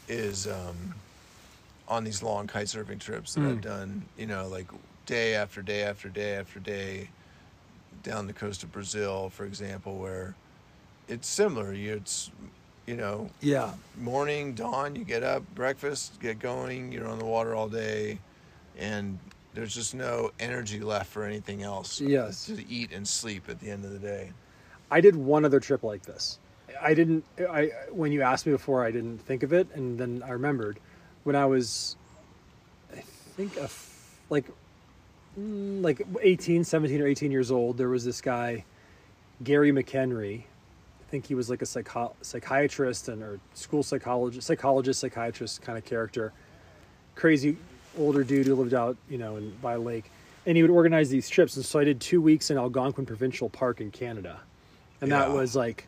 is 0.08 0.46
um, 0.46 0.94
on 1.88 2.04
these 2.04 2.22
long 2.22 2.46
kite 2.46 2.66
surfing 2.66 2.98
trips 2.98 3.34
that 3.34 3.44
I've 3.44 3.60
done. 3.60 4.02
You 4.18 4.26
know, 4.26 4.48
like 4.48 4.66
day 5.06 5.34
after 5.34 5.62
day 5.62 5.82
after 5.82 6.08
day 6.08 6.34
after 6.34 6.58
day 6.58 7.08
down 8.02 8.26
the 8.26 8.32
coast 8.32 8.62
of 8.62 8.72
Brazil, 8.72 9.30
for 9.30 9.46
example, 9.46 9.98
where 9.98 10.34
it's 11.08 11.28
similar. 11.28 11.72
It's 11.72 12.30
you 12.86 12.96
know, 12.96 13.30
Yeah, 13.40 13.72
morning, 13.98 14.54
dawn, 14.54 14.94
you 14.94 15.04
get 15.04 15.22
up, 15.22 15.42
breakfast, 15.54 16.20
get 16.20 16.38
going, 16.38 16.92
you're 16.92 17.08
on 17.08 17.18
the 17.18 17.24
water 17.24 17.54
all 17.54 17.68
day, 17.68 18.18
and 18.76 19.18
there's 19.54 19.74
just 19.74 19.94
no 19.94 20.32
energy 20.38 20.80
left 20.80 21.10
for 21.10 21.24
anything 21.24 21.62
else. 21.62 22.00
Yes. 22.00 22.46
To 22.46 22.68
eat 22.68 22.92
and 22.92 23.06
sleep 23.06 23.48
at 23.48 23.60
the 23.60 23.70
end 23.70 23.84
of 23.84 23.92
the 23.92 23.98
day. 23.98 24.32
I 24.90 25.00
did 25.00 25.16
one 25.16 25.44
other 25.44 25.60
trip 25.60 25.82
like 25.82 26.02
this. 26.02 26.38
I 26.80 26.92
didn't. 26.92 27.24
I 27.38 27.70
when 27.90 28.12
you 28.12 28.22
asked 28.22 28.46
me 28.46 28.52
before, 28.52 28.84
I 28.84 28.90
didn't 28.90 29.18
think 29.18 29.42
of 29.42 29.52
it, 29.52 29.68
and 29.74 29.98
then 29.98 30.22
I 30.26 30.30
remembered 30.30 30.78
when 31.22 31.36
I 31.36 31.46
was, 31.46 31.96
I 32.92 33.00
think, 33.36 33.56
a 33.56 33.68
like, 34.28 34.44
mm, 35.38 35.82
like 35.82 36.02
18, 36.20 36.64
17 36.64 37.00
or 37.00 37.06
18 37.06 37.30
years 37.30 37.50
old. 37.50 37.78
There 37.78 37.88
was 37.88 38.04
this 38.04 38.20
guy, 38.20 38.64
Gary 39.42 39.72
McHenry. 39.72 40.44
I 41.14 41.16
think 41.16 41.26
he 41.28 41.36
was 41.36 41.48
like 41.48 41.62
a 41.62 41.66
psycho- 41.66 42.16
psychiatrist 42.22 43.06
and 43.06 43.22
or 43.22 43.38
school 43.54 43.84
psychologist, 43.84 44.48
psychologist, 44.48 44.98
psychiatrist 44.98 45.62
kind 45.62 45.78
of 45.78 45.84
character. 45.84 46.32
Crazy 47.14 47.56
older 47.96 48.24
dude 48.24 48.48
who 48.48 48.56
lived 48.56 48.74
out, 48.74 48.96
you 49.08 49.16
know, 49.16 49.36
in 49.36 49.52
by 49.62 49.74
a 49.74 49.78
lake, 49.78 50.10
and 50.44 50.56
he 50.56 50.62
would 50.64 50.72
organize 50.72 51.10
these 51.10 51.28
trips. 51.28 51.54
And 51.54 51.64
so 51.64 51.78
I 51.78 51.84
did 51.84 52.00
two 52.00 52.20
weeks 52.20 52.50
in 52.50 52.58
Algonquin 52.58 53.06
Provincial 53.06 53.48
Park 53.48 53.80
in 53.80 53.92
Canada, 53.92 54.40
and 55.00 55.12
that 55.12 55.30
was 55.30 55.54
like 55.54 55.86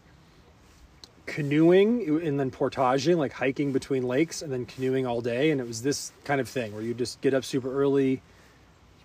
canoeing 1.26 2.24
and 2.24 2.38
then 2.38 2.52
portaging, 2.52 3.18
like 3.18 3.32
hiking 3.32 3.72
between 3.72 4.04
lakes, 4.04 4.42
and 4.42 4.52
then 4.52 4.64
canoeing 4.64 5.08
all 5.08 5.20
day. 5.20 5.50
And 5.50 5.60
it 5.60 5.66
was 5.66 5.82
this 5.82 6.12
kind 6.22 6.40
of 6.40 6.48
thing 6.48 6.72
where 6.72 6.84
you 6.84 6.94
just 6.94 7.20
get 7.20 7.34
up 7.34 7.44
super 7.44 7.82
early, 7.82 8.22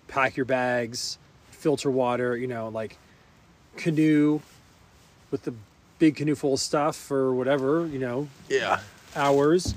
pack 0.06 0.36
your 0.36 0.46
bags, 0.46 1.18
filter 1.50 1.90
water, 1.90 2.36
you 2.36 2.46
know, 2.46 2.68
like 2.68 2.96
canoe 3.76 4.40
with 5.32 5.42
the 5.42 5.54
big 6.02 6.16
canoe 6.16 6.34
full 6.34 6.54
of 6.54 6.58
stuff 6.58 7.12
or 7.12 7.32
whatever, 7.32 7.86
you 7.86 7.96
know, 8.00 8.26
Yeah. 8.48 8.80
hours, 9.14 9.72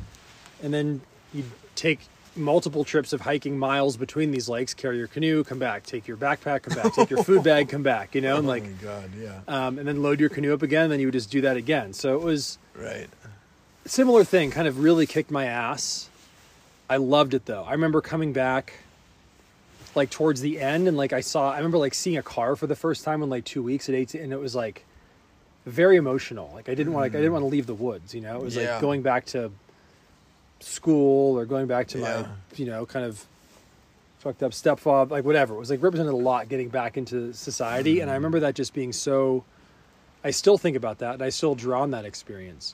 and 0.63 0.73
then 0.73 1.01
you 1.35 1.43
take 1.75 1.99
multiple 2.35 2.83
trips 2.83 3.13
of 3.13 3.21
hiking 3.21 3.59
miles 3.59 3.95
between 3.95 4.31
these 4.31 4.49
lakes, 4.49 4.73
carry 4.73 4.97
your 4.97 5.05
canoe, 5.05 5.43
come 5.43 5.59
back, 5.59 5.83
take 5.83 6.07
your 6.07 6.17
backpack, 6.17 6.63
come 6.63 6.75
back, 6.81 6.95
take 6.95 7.11
your 7.11 7.23
food 7.23 7.43
bag, 7.51 7.69
come 7.69 7.83
back, 7.83 8.15
you 8.15 8.21
know, 8.21 8.37
and 8.37 8.47
like, 8.47 8.63
oh 8.63 8.69
my 8.69 8.73
God, 8.81 9.11
yeah. 9.21 9.39
um, 9.47 9.77
and 9.77 9.87
then 9.87 10.01
load 10.01 10.19
your 10.19 10.29
canoe 10.29 10.51
up 10.51 10.63
again, 10.63 10.89
then 10.89 10.99
you 10.99 11.05
would 11.05 11.13
just 11.13 11.29
do 11.29 11.41
that 11.41 11.57
again. 11.57 11.93
So 11.93 12.15
it 12.15 12.23
was 12.23 12.57
right. 12.73 13.07
similar 13.85 14.23
thing, 14.23 14.49
kind 14.49 14.67
of 14.67 14.79
really 14.79 15.05
kicked 15.05 15.29
my 15.29 15.45
ass. 15.45 16.09
I 16.89 16.97
loved 16.97 17.35
it 17.35 17.45
though. 17.45 17.63
I 17.63 17.73
remember 17.73 18.01
coming 18.01 18.33
back 18.33 18.73
like 19.93 20.09
towards 20.09 20.41
the 20.41 20.59
end 20.59 20.87
and 20.87 20.97
like 20.97 21.13
I 21.13 21.21
saw 21.21 21.51
I 21.51 21.57
remember 21.57 21.77
like 21.77 21.93
seeing 21.93 22.17
a 22.17 22.23
car 22.23 22.55
for 22.55 22.65
the 22.65 22.75
first 22.75 23.03
time 23.03 23.21
in 23.21 23.29
like 23.29 23.45
2 23.45 23.61
weeks 23.61 23.87
at 23.89 23.93
18 23.95 24.21
and 24.23 24.33
it 24.33 24.39
was 24.39 24.55
like 24.55 24.83
very 25.65 25.95
emotional. 25.95 26.51
Like 26.53 26.69
I 26.69 26.75
didn't 26.75 26.93
want 26.93 27.05
like 27.05 27.11
I 27.11 27.17
didn't 27.17 27.27
mm-hmm. 27.27 27.33
want 27.33 27.43
to 27.43 27.49
leave 27.49 27.67
the 27.67 27.73
woods. 27.73 28.13
You 28.13 28.21
know, 28.21 28.37
it 28.37 28.43
was 28.43 28.55
Yeah. 28.55 28.73
like 28.73 28.81
going 28.81 29.01
back 29.01 29.25
to 29.27 29.51
school 30.59 31.37
or 31.37 31.45
going 31.45 31.67
back 31.67 31.87
to 31.89 31.99
Yeah. 31.99 32.21
my 32.21 32.27
you 32.55 32.65
know 32.65 32.85
kind 32.85 33.05
of 33.05 33.25
fucked 34.19 34.41
up 34.43 34.53
stepfather, 34.53 35.11
like 35.13 35.23
whatever. 35.25 35.55
It 35.55 35.59
was 35.59 35.69
like 35.69 35.83
represented 35.83 36.13
a 36.13 36.17
lot 36.17 36.49
getting 36.49 36.69
back 36.69 36.97
into 36.97 37.33
society, 37.33 37.99
and 37.99 38.09
I 38.09 38.13
mm-hmm. 38.13 38.23
remember 38.23 38.39
that 38.41 38.55
just 38.55 38.73
being 38.73 38.93
so. 38.93 39.43
I 40.23 40.31
still 40.31 40.57
think 40.57 40.75
about 40.75 40.97
that, 40.99 41.13
and 41.13 41.21
I 41.21 41.29
still 41.29 41.53
draw 41.53 41.83
on 41.83 41.91
that 41.91 42.03
experience. 42.05 42.73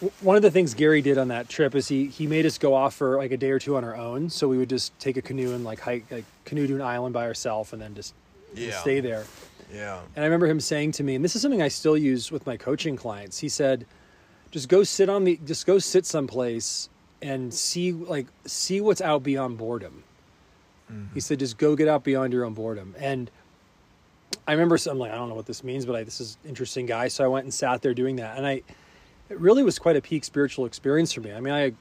W- 0.00 0.12
One 0.20 0.34
of 0.34 0.42
the 0.42 0.50
things 0.50 0.74
Gary 0.74 1.00
did 1.00 1.16
on 1.18 1.28
that 1.28 1.48
trip 1.48 1.76
is 1.76 1.86
he 1.88 2.06
he 2.06 2.26
made 2.26 2.44
us 2.46 2.58
go 2.58 2.74
off 2.74 2.94
for 2.94 3.16
like 3.18 3.30
a 3.30 3.36
day 3.36 3.50
or 3.50 3.60
two 3.60 3.76
on 3.76 3.84
our 3.84 3.96
own. 3.96 4.30
So 4.30 4.48
we 4.48 4.58
would 4.58 4.68
just 4.70 4.98
take 4.98 5.16
a 5.16 5.22
canoe 5.22 5.54
and 5.54 5.62
like 5.64 5.80
hike, 5.80 6.10
like 6.10 6.24
canoe 6.44 6.66
to 6.66 6.74
an 6.74 6.82
island 6.82 7.12
by 7.14 7.26
ourselves, 7.26 7.72
and 7.72 7.80
then 7.80 7.94
just 7.94 8.14
Yeah. 8.54 8.80
stay 8.80 8.98
there. 9.00 9.24
Yeah. 9.72 10.00
And 10.16 10.24
I 10.24 10.26
remember 10.26 10.46
him 10.46 10.60
saying 10.60 10.92
to 10.92 11.02
me, 11.02 11.14
and 11.14 11.24
this 11.24 11.36
is 11.36 11.42
something 11.42 11.62
I 11.62 11.68
still 11.68 11.96
use 11.96 12.32
with 12.32 12.46
my 12.46 12.56
coaching 12.56 12.96
clients. 12.96 13.38
He 13.38 13.48
said, 13.48 13.86
"Just 14.50 14.68
go 14.68 14.82
sit 14.82 15.08
on 15.08 15.24
the, 15.24 15.38
just 15.44 15.66
go 15.66 15.78
sit 15.78 16.06
someplace 16.06 16.88
and 17.22 17.52
see 17.52 17.92
like 17.92 18.26
see 18.46 18.80
what's 18.80 19.00
out 19.00 19.22
beyond 19.22 19.58
boredom." 19.58 20.02
He 21.14 21.20
said, 21.20 21.38
"Just 21.38 21.56
go 21.56 21.76
get 21.76 21.86
out 21.86 22.02
beyond 22.02 22.32
your 22.32 22.44
own 22.44 22.54
boredom." 22.54 22.96
And 22.98 23.30
I 24.46 24.52
remember, 24.52 24.76
I'm 24.88 24.98
like, 24.98 25.12
I 25.12 25.14
don't 25.14 25.28
know 25.28 25.34
what 25.34 25.46
this 25.46 25.62
means, 25.62 25.86
but 25.86 25.94
I, 25.94 26.02
this 26.02 26.20
is 26.20 26.36
interesting 26.44 26.86
guy. 26.86 27.08
So 27.08 27.24
I 27.24 27.28
went 27.28 27.44
and 27.44 27.54
sat 27.54 27.82
there 27.82 27.94
doing 27.94 28.16
that, 28.16 28.36
and 28.36 28.46
I, 28.46 28.62
it 29.28 29.38
really 29.38 29.62
was 29.62 29.78
quite 29.78 29.94
a 29.96 30.00
peak 30.00 30.24
spiritual 30.24 30.66
experience 30.66 31.12
for 31.12 31.20
me. 31.20 31.32
I 31.32 31.40
mean, 31.40 31.54
I 31.54 31.72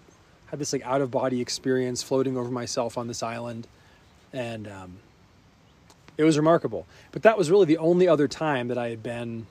had 0.47 0.59
this 0.59 0.73
like 0.73 0.85
out 0.85 1.01
of 1.01 1.09
body 1.09 1.41
experience, 1.41 2.03
floating 2.03 2.37
over 2.37 2.51
myself 2.51 2.97
on 2.97 3.07
this 3.07 3.23
island, 3.23 3.67
and 4.33 4.67
um, 4.67 4.97
it 6.19 6.25
was 6.25 6.37
remarkable. 6.37 6.85
But 7.13 7.23
that 7.23 7.37
was 7.37 7.49
really 7.49 7.65
the 7.65 7.77
only 7.77 8.05
other 8.05 8.27
time 8.27 8.67
that 8.67 8.77
I 8.77 8.89
had 8.89 9.01
been, 9.01 9.47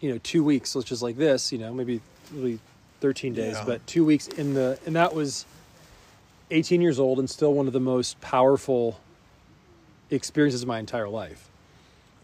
you 0.00 0.12
know, 0.12 0.20
two 0.22 0.44
weeks, 0.44 0.76
which 0.76 0.92
is 0.92 1.02
like 1.02 1.16
this, 1.16 1.50
you 1.50 1.58
know, 1.58 1.74
maybe 1.74 2.00
really 2.32 2.60
13 3.00 3.34
days, 3.34 3.56
Yeah. 3.56 3.64
but 3.66 3.84
two 3.88 4.04
weeks 4.04 4.28
in 4.28 4.54
the, 4.54 4.78
and 4.86 4.94
that 4.94 5.12
was 5.16 5.46
18 6.52 6.80
years 6.80 7.00
old 7.00 7.18
and 7.18 7.28
still 7.28 7.52
one 7.54 7.66
of 7.66 7.72
the 7.72 7.80
most 7.80 8.20
powerful 8.20 9.00
experiences 10.10 10.62
of 10.62 10.68
my 10.68 10.78
entire 10.78 11.08
life. 11.08 11.48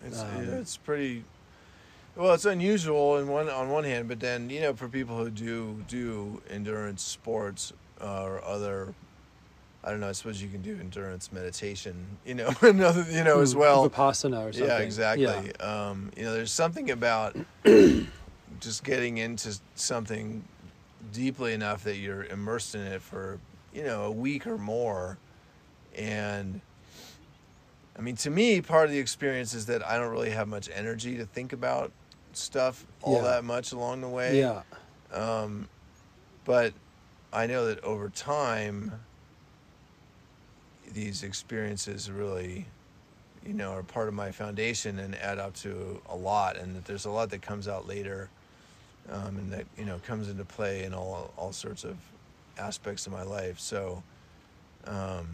It's 0.05 0.21
Um, 0.21 0.45
it's 0.55 0.77
pretty. 0.77 1.25
Well, 2.15 2.33
it's 2.35 2.45
unusual 2.45 3.19
in 3.19 3.27
one 3.27 3.49
on 3.49 3.69
one 3.71 3.83
hand, 3.83 4.07
but 4.07 4.21
then 4.21 4.49
you 4.49 4.61
know, 4.61 4.75
for 4.75 4.89
people 4.89 5.17
who 5.19 5.29
do 5.29 5.85
do 5.89 6.41
endurance 6.49 7.03
sports 7.03 7.73
uh, 8.01 8.23
or 8.23 8.45
other, 8.45 8.95
I 9.87 9.91
don't 9.91 10.01
know. 10.01 10.09
I 10.09 10.13
suppose 10.13 10.43
you 10.43 10.49
can 10.49 10.63
do 10.63 10.77
endurance 10.81 11.31
meditation, 11.33 12.19
you 12.27 12.35
know, 12.35 12.51
another, 12.61 13.07
you 13.09 13.23
know, 13.23 13.41
as 13.41 13.55
well. 13.55 13.89
Vipassana 13.89 14.49
or 14.49 14.53
something. 14.53 14.69
Yeah, 14.69 14.79
exactly. 14.79 15.25
Yeah. 15.27 15.51
Um, 15.61 16.11
you 16.17 16.25
know, 16.25 16.33
there's 16.35 16.51
something 16.51 16.91
about 16.91 17.37
just 18.61 18.83
getting 18.83 19.19
into 19.19 19.57
something 19.77 20.43
deeply 21.13 21.53
enough 21.53 21.85
that 21.85 21.99
you're 21.99 22.25
immersed 22.25 22.75
in 22.75 22.81
it 22.81 23.01
for, 23.01 23.39
you 23.73 23.85
know, 23.85 24.03
a 24.03 24.11
week 24.11 24.45
or 24.49 24.59
more. 24.59 25.19
And 25.97 26.61
I 27.97 28.03
mean, 28.03 28.17
to 28.17 28.31
me, 28.31 28.61
part 28.61 28.87
of 28.87 28.91
the 28.91 28.99
experience 28.99 29.55
is 29.55 29.67
that 29.67 29.87
I 29.87 29.99
don't 29.99 30.11
really 30.11 30.31
have 30.31 30.49
much 30.49 30.69
energy 30.75 31.17
to 31.19 31.25
think 31.27 31.53
about 31.53 31.93
stuff 32.33 32.85
all 33.03 33.15
Yeah. 33.15 33.23
that 33.23 33.45
much 33.45 33.71
along 33.71 34.01
the 34.01 34.09
way. 34.09 34.41
Yeah. 34.41 34.63
Um, 35.13 35.69
but 36.45 36.73
I 37.33 37.47
know 37.47 37.67
that 37.67 37.83
over 37.85 38.09
time, 38.09 38.93
these 40.93 41.23
experiences 41.23 42.11
really, 42.11 42.67
you 43.47 43.55
know, 43.55 43.73
are 43.73 43.83
part 43.83 44.09
of 44.09 44.15
my 44.15 44.31
foundation 44.31 44.99
and 44.99 45.15
add 45.17 45.39
up 45.39 45.55
to 45.57 46.01
a 46.09 46.17
lot, 46.17 46.57
and 46.57 46.77
that 46.77 46.85
there's 46.85 47.05
a 47.05 47.11
lot 47.11 47.31
that 47.31 47.43
comes 47.43 47.69
out 47.69 47.87
later, 47.87 48.29
um, 49.11 49.37
and 49.37 49.53
that 49.53 49.67
you 49.79 49.85
know 49.85 50.01
comes 50.07 50.29
into 50.29 50.45
play 50.45 50.85
in 50.85 50.95
all 50.95 51.33
all 51.37 51.53
sorts 51.53 51.85
of 51.85 51.97
aspects 52.59 53.07
of 53.07 53.13
my 53.13 53.23
life. 53.23 53.59
So, 53.59 54.03
um, 54.87 55.27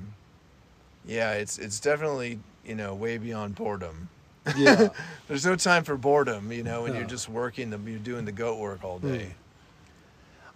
yeah, 1.06 1.32
it's 1.32 1.58
it's 1.58 1.80
definitely 1.80 2.38
you 2.66 2.74
know 2.74 2.94
way 2.94 3.18
beyond 3.18 3.54
boredom. 3.54 4.08
Yeah. 4.56 4.88
There's 5.28 5.46
no 5.46 5.56
time 5.56 5.84
for 5.84 5.96
boredom, 5.96 6.50
you 6.50 6.64
know, 6.64 6.82
when 6.82 6.94
you're 6.94 7.04
just 7.04 7.28
working, 7.28 7.70
the, 7.70 7.78
you're 7.78 7.98
doing 8.00 8.24
the 8.24 8.32
goat 8.32 8.58
work 8.58 8.82
all 8.82 8.98
day. 8.98 9.34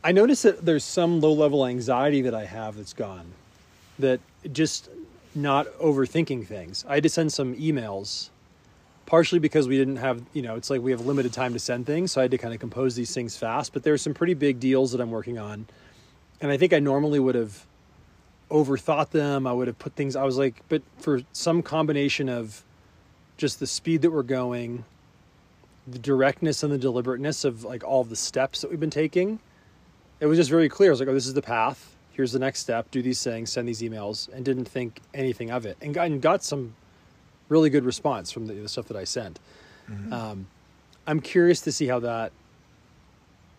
I 0.02 0.12
notice 0.12 0.42
that 0.42 0.64
there's 0.64 0.85
some 0.85 1.20
low 1.20 1.32
level 1.32 1.66
anxiety 1.66 2.22
that 2.22 2.35
I 2.35 2.44
have 2.44 2.76
that's 2.76 2.92
gone. 2.92 3.26
That 3.98 4.20
just 4.52 4.90
not 5.35 5.66
overthinking 5.78 6.46
things. 6.46 6.85
I 6.88 6.94
had 6.94 7.02
to 7.02 7.09
send 7.09 7.32
some 7.32 7.54
emails, 7.56 8.30
partially 9.06 9.38
because 9.38 9.68
we 9.68 9.76
didn't 9.76 9.96
have, 9.96 10.22
you 10.32 10.42
know, 10.42 10.56
it's 10.56 10.70
like 10.70 10.80
we 10.80 10.90
have 10.90 11.06
limited 11.06 11.32
time 11.32 11.52
to 11.52 11.59
send 11.59 11.87
things. 11.87 12.12
So 12.12 12.20
I 12.20 12.24
had 12.24 12.30
to 12.32 12.38
kind 12.38 12.54
of 12.54 12.61
compose 12.61 12.94
these 12.94 13.14
things 13.14 13.37
fast. 13.37 13.72
But 13.72 13.82
there's 13.82 14.02
some 14.02 14.14
pretty 14.14 14.35
big 14.35 14.61
deals 14.61 14.92
that 14.92 15.00
I'm 15.00 15.11
working 15.11 15.38
on. 15.38 15.66
And 16.40 16.50
I 16.50 16.56
think 16.56 16.72
I 16.72 16.78
normally 16.78 17.20
would 17.20 17.35
have 17.35 17.66
overthought 18.50 19.11
them. 19.11 19.46
I 19.46 19.52
would 19.52 19.66
have 19.66 19.78
put 19.78 19.94
things, 19.94 20.16
I 20.16 20.24
was 20.24 20.38
like, 20.38 20.62
but 20.68 20.82
for 20.98 21.22
some 21.32 21.62
combination 21.62 22.28
of 22.28 22.62
just 23.37 23.61
the 23.61 23.66
speed 23.66 24.02
that 24.02 24.11
we're 24.11 24.22
going, 24.22 24.85
the 25.87 25.98
directness 25.98 26.62
and 26.62 26.72
the 26.72 26.78
deliberateness 26.78 27.44
of 27.44 27.64
like 27.64 27.85
all 27.85 28.04
the 28.04 28.16
steps 28.16 28.61
that 28.61 28.70
we've 28.70 28.80
been 28.80 28.90
taking, 28.90 29.40
it 30.20 30.26
was 30.26 30.38
just 30.38 30.50
very 30.50 30.68
clear. 30.68 30.90
I 30.90 30.92
was 30.92 31.00
like, 31.00 31.09
oh, 31.09 31.14
this 31.14 31.26
is 31.26 31.35
the 31.35 31.42
path. 31.42 31.95
Here's 32.16 32.33
the 32.33 32.38
next 32.38 32.61
step. 32.61 32.90
Do 32.90 33.02
these 33.02 33.22
things, 33.22 33.52
send 33.52 33.68
these 33.68 33.83
emails, 33.83 34.33
and 34.33 34.42
didn't 34.42 34.64
think 34.64 35.02
anything 35.12 35.50
of 35.50 35.66
it. 35.66 35.76
And 35.83 35.92
got, 35.92 36.07
and 36.07 36.22
got 36.22 36.42
some 36.42 36.74
really 37.50 37.68
good 37.68 37.85
response 37.85 38.33
from 38.33 38.46
the, 38.46 38.55
the 38.55 38.70
stuff 38.70 38.87
that 38.88 38.96
I 38.96 39.05
sent. 39.05 39.38
Um, 40.12 40.46
I'm 41.07 41.20
curious 41.20 41.61
to 41.61 41.72
see 41.72 41.87
how 41.87 41.98
that, 42.00 42.33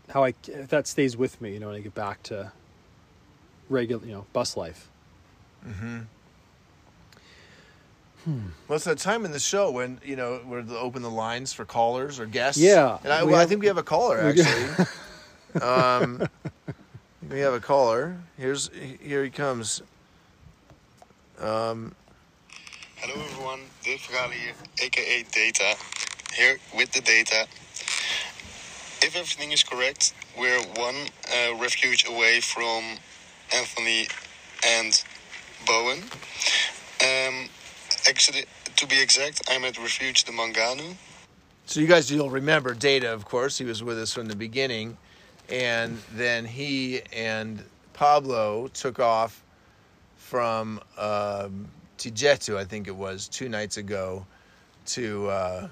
how 0.09 0.23
I, 0.23 0.33
if 0.47 0.69
that 0.69 0.87
stays 0.87 1.15
with 1.15 1.39
me, 1.39 1.53
you 1.53 1.59
know, 1.59 1.67
when 1.67 1.75
I 1.75 1.81
get 1.81 1.93
back 1.93 2.23
to 2.23 2.51
regular, 3.69 4.03
you 4.03 4.13
know, 4.13 4.25
bus 4.33 4.57
life. 4.57 4.89
Hmm. 8.23 8.39
Well, 8.67 8.77
it's 8.77 8.85
that 8.85 8.97
time 8.97 9.23
in 9.23 9.31
the 9.31 9.39
show 9.39 9.71
when 9.71 10.01
you 10.03 10.17
know 10.17 10.41
we're 10.45 10.65
open 10.71 11.01
the 11.01 11.09
lines 11.09 11.53
for 11.53 11.63
callers 11.63 12.19
or 12.19 12.25
guests. 12.25 12.59
Yeah, 12.59 12.97
and 13.03 13.13
I, 13.13 13.23
we 13.23 13.31
well, 13.31 13.39
I 13.39 13.45
think 13.45 13.61
we 13.61 13.67
have 13.67 13.77
a 13.77 13.83
caller 13.83 14.19
actually. 14.19 14.85
um, 15.61 16.27
we 17.29 17.39
have 17.39 17.53
a 17.53 17.59
caller. 17.59 18.17
Here's 18.37 18.69
here 19.01 19.23
he 19.23 19.29
comes. 19.29 19.81
Um, 21.39 21.95
Hello 22.97 23.23
everyone, 23.23 23.61
Dave 23.83 23.99
Verhalen 23.99 24.31
here, 24.31 24.53
aka 24.81 25.23
Data, 25.31 25.75
here 26.33 26.57
with 26.75 26.91
the 26.93 27.01
data. 27.01 27.47
If 29.05 29.15
everything 29.15 29.51
is 29.51 29.63
correct, 29.63 30.13
we're 30.37 30.59
one 30.75 30.95
uh, 31.31 31.55
refuge 31.55 32.07
away 32.07 32.41
from 32.41 32.97
Anthony 33.55 34.07
and 34.65 35.03
Bowen. 35.67 35.99
Um, 37.01 37.49
actually, 38.09 38.45
to 38.75 38.87
be 38.87 38.99
exact, 38.99 39.41
I'm 39.49 39.63
at 39.65 39.77
Refuge 39.77 40.23
de 40.23 40.31
Manganu. 40.31 40.95
so 41.67 41.79
you 41.79 41.87
guys, 41.87 42.11
you'll 42.11 42.31
remember 42.31 42.73
Data, 42.73 43.13
of 43.13 43.25
course. 43.25 43.59
He 43.59 43.65
was 43.65 43.83
with 43.83 43.99
us 43.99 44.11
from 44.11 44.27
the 44.27 44.35
beginning, 44.35 44.97
and 45.49 45.97
then 46.13 46.45
he 46.45 47.01
and 47.13 47.63
Pablo 47.93 48.67
took 48.69 48.99
off 48.99 49.43
from 50.17 50.79
um, 50.97 51.67
Tighjettu, 51.97 52.57
I 52.57 52.65
think 52.65 52.87
it 52.87 52.95
was, 52.95 53.27
two 53.27 53.49
nights 53.49 53.77
ago, 53.77 54.25
to 54.87 55.29
uh, 55.29 55.67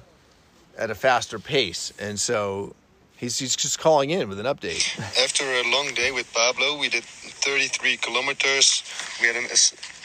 at 0.78 0.90
a 0.90 0.96
faster 0.96 1.40
pace, 1.40 1.94
and 2.00 2.20
so 2.20 2.76
he's 3.18 3.38
he's 3.38 3.56
just 3.56 3.80
calling 3.80 4.10
in 4.10 4.28
with 4.30 4.40
an 4.40 4.46
update. 4.46 4.98
After 5.24 5.44
a 5.44 5.64
long 5.72 5.94
day 5.94 6.12
with 6.12 6.32
Pablo, 6.34 6.78
we 6.78 6.90
did 6.90 7.04
33 7.04 7.98
kilometers. 7.98 8.84
We 9.22 9.28
had 9.28 9.36
an 9.36 9.46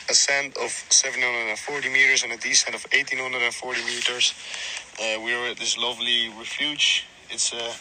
ascent 0.08 0.56
of 0.58 0.70
740 0.90 1.88
meters 1.88 2.22
and 2.22 2.32
a 2.32 2.36
descent 2.36 2.74
of 2.74 2.82
1840 2.92 3.84
meters. 3.84 4.34
Uh, 5.00 5.20
we 5.20 5.32
were 5.34 5.46
at 5.46 5.56
this 5.56 5.78
lovely 5.78 6.28
refuge. 6.38 7.06
It's 7.30 7.52
a 7.52 7.72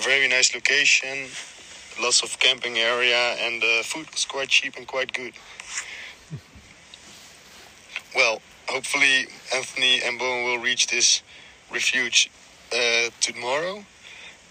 very 0.00 0.28
nice 0.28 0.54
location, 0.54 1.28
lots 2.00 2.22
of 2.22 2.38
camping 2.38 2.78
area, 2.78 3.36
and 3.40 3.60
the 3.62 3.82
food 3.84 4.10
was 4.10 4.24
quite 4.24 4.48
cheap 4.48 4.76
and 4.76 4.86
quite 4.86 5.12
good. 5.12 5.32
Well, 8.14 8.40
hopefully 8.68 9.26
Anthony 9.54 10.00
and 10.04 10.18
Bowen 10.18 10.44
will 10.44 10.58
reach 10.58 10.86
this 10.86 11.22
refuge 11.72 12.30
uh, 12.72 13.10
tomorrow, 13.20 13.84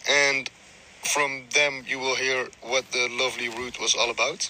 and 0.10 0.50
from 1.14 1.44
them 1.54 1.84
you 1.88 2.00
will 2.00 2.16
hear 2.16 2.48
what 2.62 2.86
the 2.92 3.08
lovely 3.12 3.50
route 3.50 3.80
was 3.80 3.96
all 3.96 4.10
about. 4.12 4.50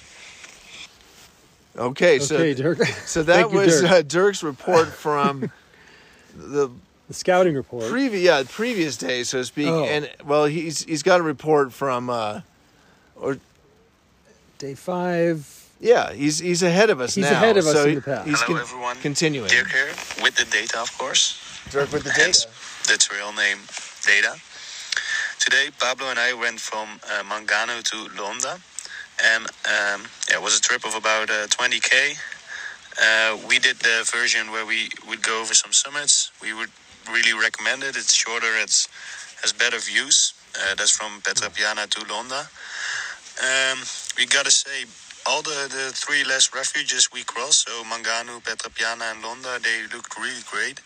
Okay, 1.77 2.19
so 2.19 2.35
Okay, 2.35 2.53
Dirk. 2.53 2.83
so 3.05 3.23
that 3.23 3.33
Thank 3.41 3.51
you, 3.53 3.59
was 3.59 3.81
Dirk. 3.81 3.91
uh, 3.91 4.01
Dirk's 4.03 4.43
report 4.43 4.87
from 4.89 5.51
the 6.35 6.69
The 7.07 7.13
scouting 7.13 7.55
report. 7.55 7.89
previous 7.89 8.23
yeah 8.23 8.43
previous 8.49 8.97
day, 8.97 9.23
so 9.23 9.39
to 9.39 9.45
speak. 9.45 9.67
Oh. 9.67 9.83
And 9.83 10.09
well, 10.25 10.45
he's 10.45 10.83
he's 10.85 11.03
got 11.03 11.19
a 11.19 11.23
report 11.23 11.73
from 11.73 12.09
uh, 12.09 12.41
or 13.15 13.37
Day 14.57 14.75
five. 14.75 15.45
yeah, 15.81 16.13
he's 16.13 16.39
he's 16.39 16.63
ahead 16.63 16.89
of 16.89 17.01
us 17.01 17.15
He's 17.15 17.25
now. 17.25 17.31
ahead 17.33 17.57
of 17.57 17.65
us 17.67 17.73
so 17.73 17.85
in 17.85 17.95
the 17.95 18.01
past. 18.01 18.27
He's 18.27 18.41
Hello, 18.41 18.57
con- 18.59 18.61
everyone. 18.67 18.95
Continuing. 19.01 19.49
Dirk 19.49 19.69
here 19.69 19.91
with 20.21 20.35
the 20.35 20.45
data, 20.45 20.79
of 20.79 20.97
course. 20.97 21.37
Dirk 21.71 21.91
with 21.91 22.03
the 22.03 22.11
Hence, 22.11 22.45
data. 22.45 22.89
that's 22.89 23.11
real 23.11 23.33
name, 23.33 23.57
data. 24.05 24.35
today 25.39 25.69
Pablo 25.79 26.07
and 26.09 26.19
I 26.19 26.33
went 26.33 26.59
from 26.61 26.87
uh, 27.11 27.23
Manganu 27.23 27.83
to 27.83 27.97
Londa, 28.15 28.59
and 29.21 29.43
um, 29.45 30.07
yeah, 30.29 30.37
it 30.37 30.41
was 30.41 30.57
a 30.57 30.61
trip 30.61 30.85
of 30.85 30.95
about 30.95 31.29
uh, 31.29 31.47
20k. 31.47 32.15
Uh, 33.01 33.37
we 33.49 33.59
did 33.59 33.77
the 33.79 34.07
version 34.13 34.51
where 34.51 34.65
we 34.65 34.89
would 35.09 35.21
go 35.23 35.41
over 35.41 35.53
some 35.53 35.73
summits. 35.73 36.31
We 36.41 36.53
would 36.53 36.69
really 37.11 37.33
recommend 37.33 37.83
it. 37.83 37.95
It's 37.95 38.13
shorter. 38.13 38.53
It's 38.57 38.87
has 39.41 39.51
better 39.53 39.77
views. 39.77 40.33
Uh, 40.55 40.75
that's 40.75 40.95
from 40.95 41.19
Pietra 41.21 41.53
Piana 41.53 41.87
to 41.87 41.99
Londa. 42.01 42.47
Um, 43.41 43.79
we 44.17 44.25
gotta 44.25 44.51
say, 44.51 44.85
all 45.25 45.41
the, 45.41 45.67
the 45.71 45.91
three 45.93 46.23
less 46.23 46.53
refuges 46.53 47.09
we 47.11 47.23
crossed, 47.23 47.67
so 47.67 47.83
Manganu, 47.83 48.41
Pietra 48.43 48.73
Piana, 48.73 49.05
and 49.11 49.23
Londa, 49.23 49.61
they 49.63 49.95
looked 49.95 50.17
really 50.19 50.43
great. 50.49 50.79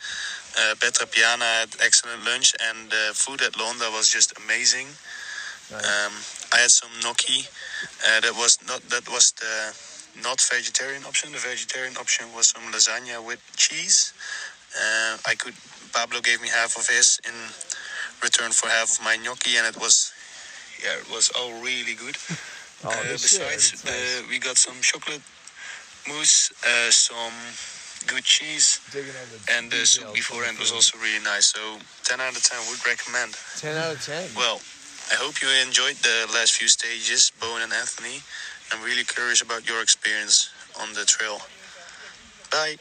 Uh, 0.57 0.73
Pietra 0.75 1.11
Piana 1.11 1.43
had 1.43 1.69
excellent 1.83 2.23
lunch, 2.25 2.53
and 2.69 2.89
the 2.89 3.11
food 3.13 3.41
at 3.41 3.53
Londa 3.53 3.91
was 3.93 4.09
just 4.09 4.33
amazing. 4.37 4.87
Um, 5.73 6.13
I 6.53 6.59
had 6.63 6.71
some 6.71 6.89
gnocchi. 7.03 7.45
Uh, 8.07 8.21
that 8.21 8.33
was 8.37 8.57
not 8.67 8.81
that 8.89 9.07
was 9.11 9.33
the 9.33 9.75
not 10.23 10.39
vegetarian 10.41 11.03
option. 11.03 11.31
The 11.33 11.39
vegetarian 11.39 11.97
option 11.97 12.25
was 12.33 12.49
some 12.49 12.63
lasagna 12.71 13.23
with 13.25 13.41
cheese. 13.57 14.13
Uh, 14.73 15.17
I 15.27 15.35
could 15.35 15.53
Pablo 15.97 16.21
gave 16.21 16.39
me 16.41 16.47
half 16.47 16.77
of 16.77 16.85
his 16.85 17.19
in 17.25 17.33
return 18.21 18.51
for 18.51 18.69
half 18.69 18.99
of 18.99 19.03
my 19.03 19.17
gnocchi, 19.17 19.57
and 19.57 19.65
it 19.65 19.77
was 19.81 20.13
yeah, 20.83 20.93
it 21.01 21.09
was 21.09 21.31
all 21.37 21.53
really 21.61 21.95
good. 21.95 22.17
Oh, 22.85 22.89
Uh, 22.93 23.17
besides. 23.17 23.81
That's 23.81 24.21
uh, 24.21 24.29
we 24.29 24.37
got 24.37 24.55
some 24.55 24.77
chocolate 24.81 25.25
mousse, 26.07 26.53
uh, 26.61 26.91
some 26.93 27.33
good 28.05 28.23
cheese, 28.23 28.77
Digging 28.93 29.17
on 29.17 29.25
the 29.33 29.39
and 29.57 29.63
the 29.73 29.81
soup 29.83 30.13
beforehand 30.13 30.59
was 30.59 30.71
also 30.71 30.93
really 31.01 31.23
nice. 31.25 31.47
So 31.57 31.81
10 32.05 32.21
out 32.21 32.37
of 32.37 32.43
10 32.43 32.69
would 32.69 32.85
recommend. 32.85 33.33
ten 33.57 33.73
out 33.81 33.97
of 33.97 34.05
ten. 34.05 34.29
Well, 34.37 34.61
I 35.09 35.15
hope 35.17 35.41
you 35.41 35.49
enjoyed 35.65 35.97
the 36.05 36.29
last 36.37 36.51
few 36.53 36.67
stages, 36.69 37.31
Bowen 37.41 37.63
and 37.65 37.73
Anthony. 37.73 38.21
I'm 38.69 38.83
really 38.85 39.03
curious 39.03 39.41
about 39.41 39.65
your 39.67 39.81
experience 39.81 40.53
on 40.79 40.93
the 40.93 41.03
trail. 41.03 41.41
Bye. 42.53 42.77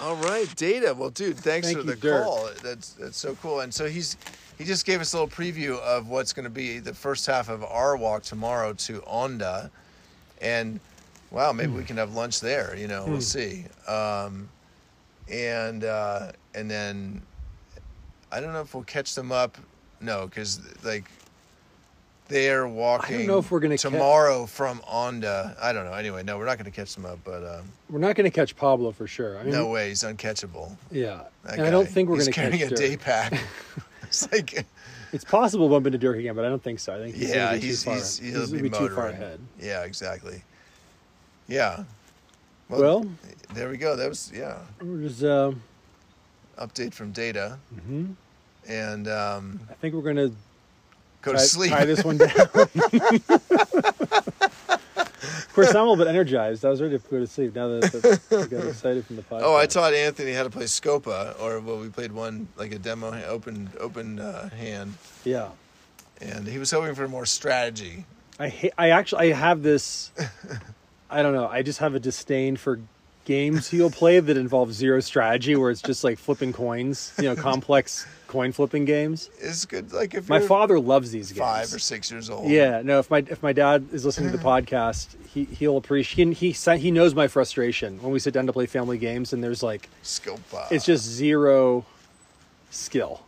All 0.00 0.16
right, 0.16 0.54
Data. 0.54 0.94
Well, 0.96 1.10
dude, 1.10 1.36
thanks 1.36 1.66
Thank 1.66 1.78
for 1.78 1.84
you, 1.84 1.90
the 1.90 1.96
Dirk. 2.00 2.24
call. 2.24 2.50
That's 2.62 2.92
that's 2.92 3.16
so 3.16 3.34
cool. 3.42 3.60
And 3.60 3.74
so 3.74 3.88
he's 3.88 4.16
he 4.56 4.64
just 4.64 4.86
gave 4.86 5.00
us 5.00 5.12
a 5.12 5.20
little 5.20 5.28
preview 5.28 5.78
of 5.80 6.08
what's 6.08 6.32
going 6.32 6.44
to 6.44 6.50
be 6.50 6.78
the 6.78 6.94
first 6.94 7.26
half 7.26 7.48
of 7.48 7.64
our 7.64 7.96
walk 7.96 8.22
tomorrow 8.22 8.72
to 8.74 9.00
Onda, 9.00 9.70
and 10.40 10.78
wow, 11.30 11.52
maybe 11.52 11.72
we 11.72 11.84
can 11.84 11.96
have 11.96 12.14
lunch 12.14 12.40
there. 12.40 12.76
You 12.76 12.86
know, 12.86 13.06
we'll 13.06 13.20
see. 13.20 13.66
Um, 13.88 14.48
and 15.28 15.82
uh, 15.84 16.32
and 16.54 16.70
then 16.70 17.22
I 18.30 18.40
don't 18.40 18.52
know 18.52 18.60
if 18.60 18.74
we'll 18.74 18.84
catch 18.84 19.14
them 19.14 19.32
up. 19.32 19.58
No, 20.00 20.26
because 20.26 20.60
like 20.84 21.10
they 22.28 22.50
are 22.50 22.68
walking. 22.68 23.26
know 23.26 23.38
if 23.38 23.50
we're 23.50 23.60
gonna 23.60 23.76
ca- 23.76 23.90
tomorrow 23.90 24.46
from 24.46 24.80
Onda. 24.80 25.56
I 25.60 25.72
don't 25.72 25.86
know. 25.86 25.94
Anyway, 25.94 26.22
no, 26.22 26.38
we're 26.38 26.44
not 26.44 26.58
going 26.58 26.70
to 26.70 26.70
catch 26.70 26.94
them 26.94 27.06
up. 27.06 27.18
But 27.24 27.42
um, 27.42 27.72
We're 27.88 27.98
not 27.98 28.16
going 28.16 28.30
to 28.30 28.34
catch 28.34 28.54
Pablo 28.54 28.92
for 28.92 29.06
sure. 29.06 29.38
I 29.38 29.42
mean, 29.42 29.52
no 29.52 29.68
way, 29.68 29.88
he's 29.88 30.02
uncatchable. 30.02 30.76
Yeah, 30.90 31.22
and 31.48 31.62
I 31.62 31.70
don't 31.70 31.88
think 31.88 32.08
we're 32.08 32.16
going 32.16 32.26
to. 32.26 32.30
He's 32.30 32.34
carrying 32.34 32.58
catch 32.58 32.72
a 32.72 32.74
Dirk. 32.74 32.78
day 32.78 32.96
pack. 32.96 33.32
it's 34.02 34.30
like, 34.30 34.66
It's 35.12 35.24
possible 35.24 35.68
to 35.68 35.72
bump 35.72 35.86
into 35.86 35.98
Dirk 35.98 36.18
again, 36.18 36.34
but 36.34 36.44
I 36.44 36.48
don't 36.48 36.62
think 36.62 36.80
so. 36.80 36.94
I 36.94 36.98
think 36.98 37.16
he's 37.16 37.30
yeah, 37.30 37.54
be 37.54 37.60
he's 37.60 37.82
too 37.82 37.90
far. 37.90 37.94
he's 37.96 38.18
he'll 38.18 38.46
gonna 38.46 38.62
be, 38.62 38.68
be 38.68 38.76
too 38.76 38.88
far 38.90 39.08
ahead. 39.08 39.40
Yeah, 39.58 39.84
exactly. 39.84 40.42
Yeah. 41.46 41.84
Well, 42.68 43.06
there 43.54 43.70
we 43.70 43.78
go. 43.78 43.96
That 43.96 44.10
was 44.10 44.30
yeah. 44.34 44.58
just, 45.00 45.24
uh, 45.24 45.52
Update 46.58 46.92
from 46.92 47.12
Data, 47.12 47.58
mhm. 47.74 48.14
and 48.66 49.08
um, 49.08 49.60
I 49.70 49.74
think 49.74 49.94
we're 49.94 50.02
going 50.02 50.16
to 50.16 50.32
go 51.22 51.32
tie, 51.32 51.38
to 51.38 51.44
sleep. 51.44 51.70
tie 51.72 51.84
this 51.84 52.04
one 52.04 52.18
down. 52.18 52.30
of 52.30 52.52
course, 55.54 55.70
I'm 55.70 55.76
a 55.76 55.80
little 55.90 55.96
bit 55.96 56.06
energized. 56.08 56.64
I 56.64 56.70
was 56.70 56.80
ready 56.80 56.98
to 56.98 57.04
go 57.10 57.18
to 57.18 57.26
sleep 57.26 57.54
now 57.54 57.68
that, 57.68 57.92
that 57.92 58.42
I 58.44 58.46
got 58.46 58.66
excited 58.66 59.04
from 59.06 59.16
the 59.16 59.22
podcast. 59.22 59.40
Oh, 59.42 59.56
I 59.56 59.66
taught 59.66 59.94
Anthony 59.94 60.32
how 60.32 60.44
to 60.44 60.50
play 60.50 60.64
Scopa, 60.64 61.38
or 61.40 61.60
well, 61.60 61.78
we 61.78 61.88
played 61.88 62.12
one 62.12 62.48
like 62.56 62.72
a 62.72 62.78
demo, 62.78 63.12
open 63.26 63.70
open 63.80 64.20
uh, 64.20 64.48
hand, 64.50 64.94
Yeah. 65.24 65.48
and 66.20 66.46
he 66.46 66.58
was 66.58 66.70
hoping 66.70 66.94
for 66.94 67.08
more 67.08 67.26
strategy. 67.26 68.04
I 68.38 68.48
ha- 68.48 68.70
I 68.78 68.90
actually 68.90 69.32
I 69.32 69.36
have 69.36 69.62
this. 69.62 70.12
I 71.10 71.22
don't 71.22 71.34
know. 71.34 71.48
I 71.48 71.62
just 71.62 71.78
have 71.80 71.94
a 71.94 72.00
disdain 72.00 72.56
for 72.56 72.80
games 73.28 73.68
he'll 73.70 73.90
play 73.90 74.18
that 74.18 74.36
involve 74.36 74.72
zero 74.72 74.98
strategy, 75.00 75.54
where 75.54 75.70
it's 75.70 75.82
just 75.82 76.02
like 76.02 76.18
flipping 76.18 76.52
coins. 76.52 77.12
You 77.18 77.24
know, 77.24 77.36
complex 77.36 78.06
coin 78.26 78.50
flipping 78.52 78.84
games. 78.84 79.30
It's 79.38 79.64
good. 79.64 79.92
Like 79.92 80.14
if 80.14 80.28
My 80.28 80.40
father 80.40 80.80
loves 80.80 81.10
these 81.12 81.30
games. 81.30 81.38
five 81.40 81.72
or 81.72 81.78
six 81.78 82.10
years 82.10 82.28
old. 82.30 82.50
Yeah, 82.50 82.82
no. 82.82 82.98
If 82.98 83.10
my 83.10 83.18
if 83.18 83.42
my 83.42 83.52
dad 83.52 83.86
is 83.92 84.04
listening 84.04 84.32
to 84.32 84.36
the 84.36 84.42
podcast, 84.54 85.14
he 85.28 85.44
he'll 85.44 85.76
appreciate. 85.76 86.32
He 86.38 86.50
he, 86.52 86.76
he 86.78 86.90
knows 86.90 87.14
my 87.14 87.28
frustration 87.28 88.02
when 88.02 88.12
we 88.12 88.18
sit 88.18 88.34
down 88.34 88.46
to 88.46 88.52
play 88.52 88.66
family 88.66 88.98
games, 88.98 89.32
and 89.32 89.44
there's 89.44 89.62
like 89.62 89.88
Scopa. 90.02 90.72
it's 90.72 90.84
just 90.84 91.04
zero 91.04 91.84
skill. 92.70 93.22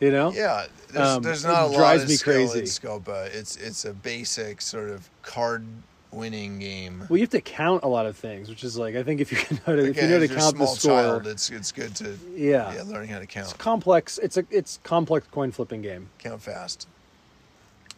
You 0.00 0.10
know? 0.10 0.32
Yeah, 0.32 0.66
there's, 0.92 1.08
Um, 1.08 1.22
there's 1.22 1.44
not 1.44 1.62
a 1.62 1.66
lot 1.66 1.76
drives 1.76 2.02
of 2.02 2.08
me 2.08 2.16
skill 2.16 2.34
crazy. 2.34 2.58
in 2.60 2.64
Scopa. 2.64 3.26
It's 3.32 3.56
it's 3.56 3.84
a 3.84 3.92
basic 3.92 4.60
sort 4.60 4.90
of 4.90 5.08
card 5.22 5.64
winning 6.12 6.58
game. 6.58 7.06
Well, 7.08 7.16
you 7.16 7.22
have 7.22 7.30
to 7.30 7.40
count 7.40 7.82
a 7.84 7.88
lot 7.88 8.06
of 8.06 8.16
things, 8.16 8.48
which 8.48 8.64
is 8.64 8.76
like 8.76 8.94
I 8.96 9.02
think 9.02 9.20
if 9.20 9.30
you 9.32 9.38
can 9.38 9.60
know 9.66 9.76
to, 9.76 9.80
if 9.82 9.84
you 9.96 10.02
Again, 10.02 10.10
know 10.10 10.18
to 10.18 10.24
as 10.24 10.30
you're 10.30 10.38
a 10.38 10.42
count 10.42 10.58
the 10.58 10.66
score, 10.66 10.90
child, 11.02 11.26
it's 11.26 11.50
it's 11.50 11.72
good 11.72 11.94
to 11.96 12.18
yeah, 12.34 12.74
yeah 12.74 12.82
learning 12.84 13.08
how 13.10 13.18
to 13.18 13.26
count. 13.26 13.46
it's 13.48 13.56
complex. 13.56 14.18
It's 14.18 14.36
a 14.36 14.44
it's 14.50 14.78
complex 14.82 15.26
coin 15.30 15.50
flipping 15.52 15.82
game. 15.82 16.08
count 16.18 16.42
fast. 16.42 16.86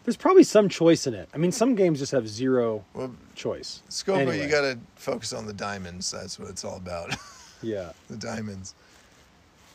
There's 0.04 0.16
probably 0.18 0.42
some 0.44 0.68
choice 0.68 1.06
in 1.06 1.14
it. 1.14 1.30
I 1.32 1.38
mean, 1.38 1.50
some 1.50 1.74
games 1.74 1.98
just 1.98 2.12
have 2.12 2.28
zero 2.28 2.84
Well, 2.92 3.14
choice. 3.34 3.80
Scopa, 3.88 4.18
Anyway. 4.18 4.42
you 4.42 4.48
got 4.50 4.60
to 4.60 4.78
focus 4.96 5.32
on 5.32 5.46
the 5.46 5.54
diamonds. 5.54 6.10
That's 6.10 6.38
what 6.38 6.50
it's 6.50 6.64
all 6.64 6.76
about. 6.76 7.14
Yeah, 7.62 7.92
the 8.10 8.16
diamonds. 8.18 8.74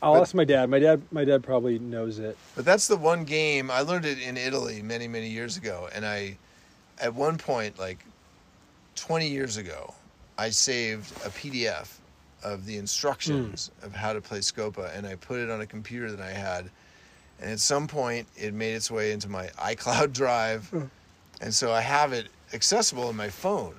I'll 0.04 0.14
But- 0.14 0.22
ask 0.22 0.36
my 0.36 0.44
dad. 0.44 0.70
My 0.70 0.78
dad, 0.78 1.02
my 1.12 1.26
dad 1.26 1.42
probably 1.42 1.80
knows 1.80 2.20
it. 2.20 2.38
But 2.56 2.64
that's 2.64 2.86
the 2.88 2.96
one 2.98 3.24
game 3.24 3.72
I 3.72 3.82
learned 3.82 4.06
it 4.06 4.20
in 4.20 4.38
Italy 4.38 4.84
many 4.84 5.08
many 5.08 5.28
years 5.28 5.58
ago, 5.58 5.90
and 5.96 6.06
I, 6.06 6.38
at 7.02 7.16
one 7.16 7.40
point 7.40 7.80
like, 7.80 8.06
twenty 9.00 9.28
years 9.28 9.58
ago, 9.58 9.94
I 10.38 10.50
saved 10.50 11.12
a 11.26 11.30
PDF 11.30 11.98
of 12.44 12.66
the 12.66 12.78
instructions 12.78 13.72
hmm. 13.80 13.86
of 13.86 13.94
how 13.94 14.14
to 14.14 14.22
play 14.22 14.40
Scopa, 14.40 14.96
and 14.96 15.06
I 15.06 15.16
put 15.16 15.40
it 15.40 15.50
on 15.50 15.62
a 15.62 15.66
computer 15.66 16.12
that 16.12 16.22
I 16.22 16.32
had, 16.32 16.70
and 17.42 17.52
at 17.52 17.60
some 17.60 17.88
point 17.88 18.28
it 18.38 18.54
made 18.54 18.74
its 18.74 18.90
way 18.90 19.12
into 19.12 19.30
my 19.30 19.48
iCloud 19.58 20.14
drive, 20.14 20.68
hmm. 20.70 20.86
and 21.42 21.54
so 21.54 21.72
I 21.72 21.82
have 21.82 22.14
it 22.14 22.28
accessible 22.54 23.10
in 23.10 23.16
my 23.16 23.30
phone. 23.30 23.76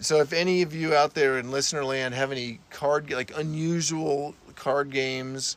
So 0.00 0.20
if 0.20 0.32
any 0.32 0.62
of 0.62 0.74
you 0.74 0.94
out 0.94 1.14
there 1.14 1.38
in 1.38 1.50
listener 1.50 1.84
land 1.84 2.14
have 2.14 2.32
any 2.32 2.58
card 2.70 3.10
like 3.10 3.36
unusual 3.36 4.34
card 4.54 4.90
games 4.90 5.56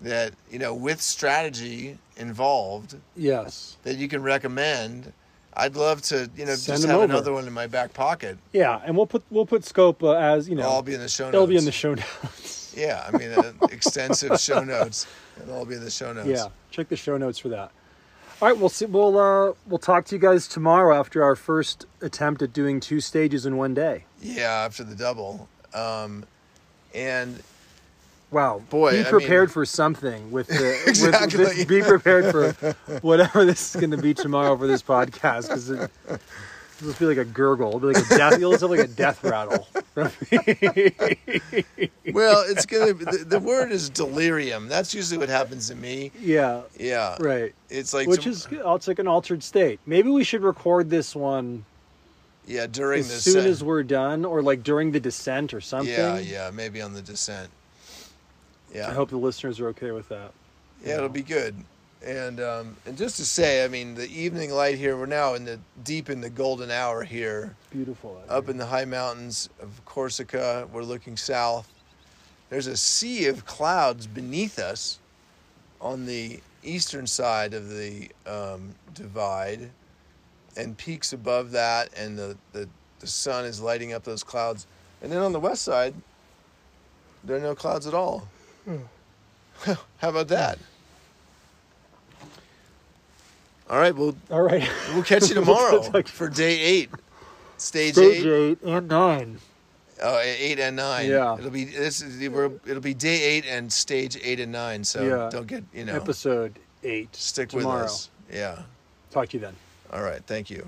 that 0.00 0.32
you 0.50 0.58
know 0.58 0.74
with 0.74 1.00
strategy 1.00 1.98
involved 2.16 2.96
Yes. 3.16 3.76
that 3.84 3.96
you 3.96 4.08
can 4.08 4.22
recommend 4.22 5.12
i'd 5.56 5.76
love 5.76 6.02
to 6.02 6.30
you 6.36 6.44
know 6.44 6.54
Send 6.54 6.76
just 6.78 6.86
have 6.86 6.96
over. 6.96 7.04
another 7.04 7.32
one 7.32 7.46
in 7.46 7.52
my 7.52 7.66
back 7.66 7.92
pocket 7.94 8.38
Yeah, 8.52 8.80
and 8.84 8.96
we'll 8.96 9.06
put 9.06 9.22
we'll 9.30 9.46
put 9.46 9.64
scope 9.64 10.02
uh, 10.02 10.12
as 10.12 10.48
you 10.48 10.54
know. 10.54 10.62
it'll 10.62 10.72
all 10.74 10.82
be 10.82 10.94
in 10.94 11.00
the 11.00 11.08
show 11.08 11.24
notes 11.24 11.34
it'll 11.34 11.46
be 11.46 11.56
in 11.56 11.64
the 11.64 11.72
show 11.72 11.94
notes. 12.22 12.74
yeah 12.76 13.08
i 13.12 13.16
mean 13.16 13.30
uh, 13.32 13.52
extensive 13.70 14.38
show 14.40 14.62
notes 14.62 15.06
it'll 15.42 15.54
all 15.56 15.64
be 15.64 15.74
in 15.74 15.82
the 15.84 15.90
show 15.90 16.12
notes 16.12 16.28
yeah, 16.28 16.46
check 16.70 16.88
the 16.88 16.96
show 16.96 17.16
notes 17.16 17.38
for 17.38 17.48
that. 17.48 17.70
All 18.42 18.48
right, 18.48 18.58
we'll 18.58 18.68
see. 18.68 18.84
We'll 18.84 19.16
uh, 19.18 19.52
we'll 19.66 19.78
talk 19.78 20.04
to 20.06 20.14
you 20.14 20.20
guys 20.20 20.46
tomorrow 20.46 20.94
after 20.94 21.24
our 21.24 21.34
first 21.34 21.86
attempt 22.02 22.42
at 22.42 22.52
doing 22.52 22.80
two 22.80 23.00
stages 23.00 23.46
in 23.46 23.56
one 23.56 23.72
day. 23.72 24.04
yeah 24.20 24.62
after 24.66 24.84
the 24.84 24.94
double 24.94 25.48
um 25.72 26.24
and 26.94 27.42
Wow, 28.30 28.60
Boy, 28.70 28.92
be 28.92 29.00
I 29.00 29.04
prepared 29.04 29.48
mean- 29.48 29.52
for 29.54 29.64
something 29.64 30.30
with 30.32 30.48
the 30.48 30.82
Exactly. 30.86 31.38
with 31.44 31.56
this, 31.56 31.64
be 31.64 31.80
prepared 31.82 32.32
for 32.32 32.52
whatever 33.00 33.44
this 33.44 33.74
is 33.74 33.80
going 33.80 33.92
to 33.92 33.96
be 33.98 34.14
tomorrow 34.14 34.56
for 34.56 34.66
this 34.66 34.82
podcast 34.82 35.42
because 35.48 35.70
it, 35.70 35.90
it'll 36.08 36.18
just 36.88 36.98
be 36.98 37.04
like 37.06 37.18
a 37.18 37.24
gurgle, 37.24 37.68
it'll 37.68 37.80
be 37.80 37.86
like 37.94 38.04
a 38.04 38.08
death. 38.16 38.40
You'll 38.40 38.50
just 38.50 38.62
have 38.62 38.70
like 38.70 38.80
a 38.80 38.88
death 38.88 39.22
rattle. 39.22 39.66
well 42.12 42.44
it's 42.48 42.66
gonna 42.66 42.92
the, 42.94 43.24
the 43.26 43.38
word 43.40 43.72
is 43.72 43.88
delirium 43.90 44.68
that's 44.68 44.92
usually 44.94 45.16
what 45.18 45.28
happens 45.28 45.68
to 45.68 45.74
me 45.74 46.10
yeah, 46.20 46.62
yeah 46.78 47.16
right. 47.20 47.54
it's 47.70 47.94
like 47.94 48.06
Which 48.08 48.24
some- 48.24 48.32
is. 48.32 48.46
It's 48.50 48.88
like 48.88 48.98
an 48.98 49.08
altered 49.08 49.42
state. 49.42 49.80
Maybe 49.86 50.10
we 50.10 50.24
should 50.24 50.42
record 50.42 50.90
this 50.90 51.14
one 51.16 51.64
yeah 52.46 52.66
during 52.66 53.00
as 53.00 53.22
soon 53.24 53.46
as 53.46 53.62
we're 53.64 53.82
done, 53.82 54.24
or 54.24 54.42
like 54.42 54.62
during 54.62 54.92
the 54.92 55.00
descent 55.00 55.54
or 55.54 55.60
something. 55.60 55.92
yeah 55.94 56.18
yeah 56.18 56.50
maybe 56.52 56.80
on 56.82 56.92
the 56.92 57.02
descent 57.02 57.50
yeah 58.76 58.90
I 58.90 58.92
hope 58.94 59.10
the 59.10 59.16
listeners 59.16 59.58
are 59.60 59.68
okay 59.68 59.90
with 59.90 60.08
that. 60.10 60.32
Yeah, 60.84 60.96
it'll 60.96 61.08
be 61.08 61.22
good. 61.22 61.54
And 62.04 62.40
um, 62.40 62.76
and 62.84 62.96
just 62.96 63.16
to 63.16 63.24
say, 63.24 63.64
I 63.64 63.68
mean, 63.68 63.94
the 63.94 64.08
evening 64.08 64.50
light 64.52 64.76
here. 64.76 64.96
We're 64.96 65.06
now 65.06 65.34
in 65.34 65.44
the 65.44 65.58
deep 65.82 66.10
in 66.10 66.20
the 66.20 66.30
golden 66.30 66.70
hour 66.70 67.02
here, 67.02 67.56
Beautiful. 67.70 68.22
out 68.24 68.30
up 68.30 68.44
here. 68.44 68.50
in 68.52 68.58
the 68.58 68.66
high 68.66 68.84
mountains 68.84 69.48
of 69.60 69.80
Corsica. 69.84 70.68
We're 70.72 70.82
looking 70.82 71.16
south. 71.16 71.72
There's 72.50 72.66
a 72.66 72.76
sea 72.76 73.26
of 73.26 73.44
clouds 73.46 74.06
beneath 74.06 74.58
us 74.58 74.98
on 75.80 76.06
the 76.06 76.40
eastern 76.62 77.06
side 77.06 77.54
of 77.54 77.68
the 77.70 78.08
um, 78.26 78.74
divide 78.94 79.70
and 80.56 80.76
peaks 80.76 81.12
above 81.12 81.50
that, 81.52 81.90
and 81.96 82.18
the, 82.18 82.36
the, 82.52 82.68
the 83.00 83.06
sun 83.06 83.44
is 83.44 83.60
lighting 83.60 83.92
up 83.92 84.04
those 84.04 84.22
clouds. 84.22 84.66
And 85.02 85.12
then 85.12 85.20
on 85.20 85.32
the 85.32 85.40
west 85.40 85.62
side, 85.62 85.94
there 87.24 87.36
are 87.36 87.40
no 87.40 87.54
clouds 87.54 87.86
at 87.86 87.94
all. 87.94 88.26
Hmm. 88.66 88.76
How 89.98 90.08
about 90.08 90.28
that? 90.28 90.58
All 93.68 93.78
right, 93.78 93.94
we'll 93.94 94.16
All 94.30 94.42
right. 94.42 94.68
we'll 94.94 95.02
catch 95.02 95.28
you 95.28 95.34
tomorrow 95.42 95.82
for 96.04 96.28
day 96.28 96.58
eight, 96.60 96.90
stage, 97.56 97.94
Stage 97.94 98.24
eight. 98.24 98.58
eight 98.62 98.62
and 98.62 98.88
nine. 98.88 99.38
Oh, 100.02 100.18
eight 100.20 100.60
and 100.60 100.76
nine. 100.76 101.08
Yeah. 101.08 101.36
it'll 101.38 101.50
be 101.50 101.64
this. 101.64 102.02
Is, 102.02 102.28
we're, 102.28 102.50
it'll 102.66 102.82
be 102.82 102.94
day 102.94 103.22
eight 103.22 103.46
and 103.46 103.72
stage 103.72 104.18
eight 104.22 104.38
and 104.40 104.52
nine. 104.52 104.84
So 104.84 105.02
Yeah. 105.02 105.28
don't 105.32 105.46
get 105.46 105.64
you 105.72 105.84
know 105.84 105.94
Episode 105.96 106.58
eight. 106.84 107.14
stick 107.16 107.48
tomorrow. 107.48 107.82
with 107.82 107.90
us. 107.90 108.10
Yeah. 108.32 108.62
Talk 109.10 109.30
to 109.30 109.36
you 109.38 109.40
then. 109.40 109.54
All 109.92 110.02
right. 110.02 110.22
Thank 110.26 110.50
you. 110.50 110.66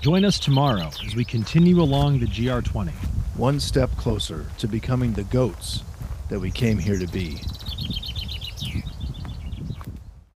Join 0.00 0.24
us 0.24 0.38
tomorrow 0.38 0.90
as 1.04 1.14
we 1.14 1.24
continue 1.24 1.80
along 1.80 2.20
the 2.20 2.26
GR20. 2.26 2.92
One 3.36 3.60
step 3.60 3.90
closer 3.96 4.46
to 4.58 4.68
becoming 4.68 5.12
the 5.12 5.24
goats 5.24 5.82
that 6.28 6.40
we 6.40 6.50
came 6.50 6.78
here 6.78 6.98
to 6.98 7.06
be. 7.06 7.40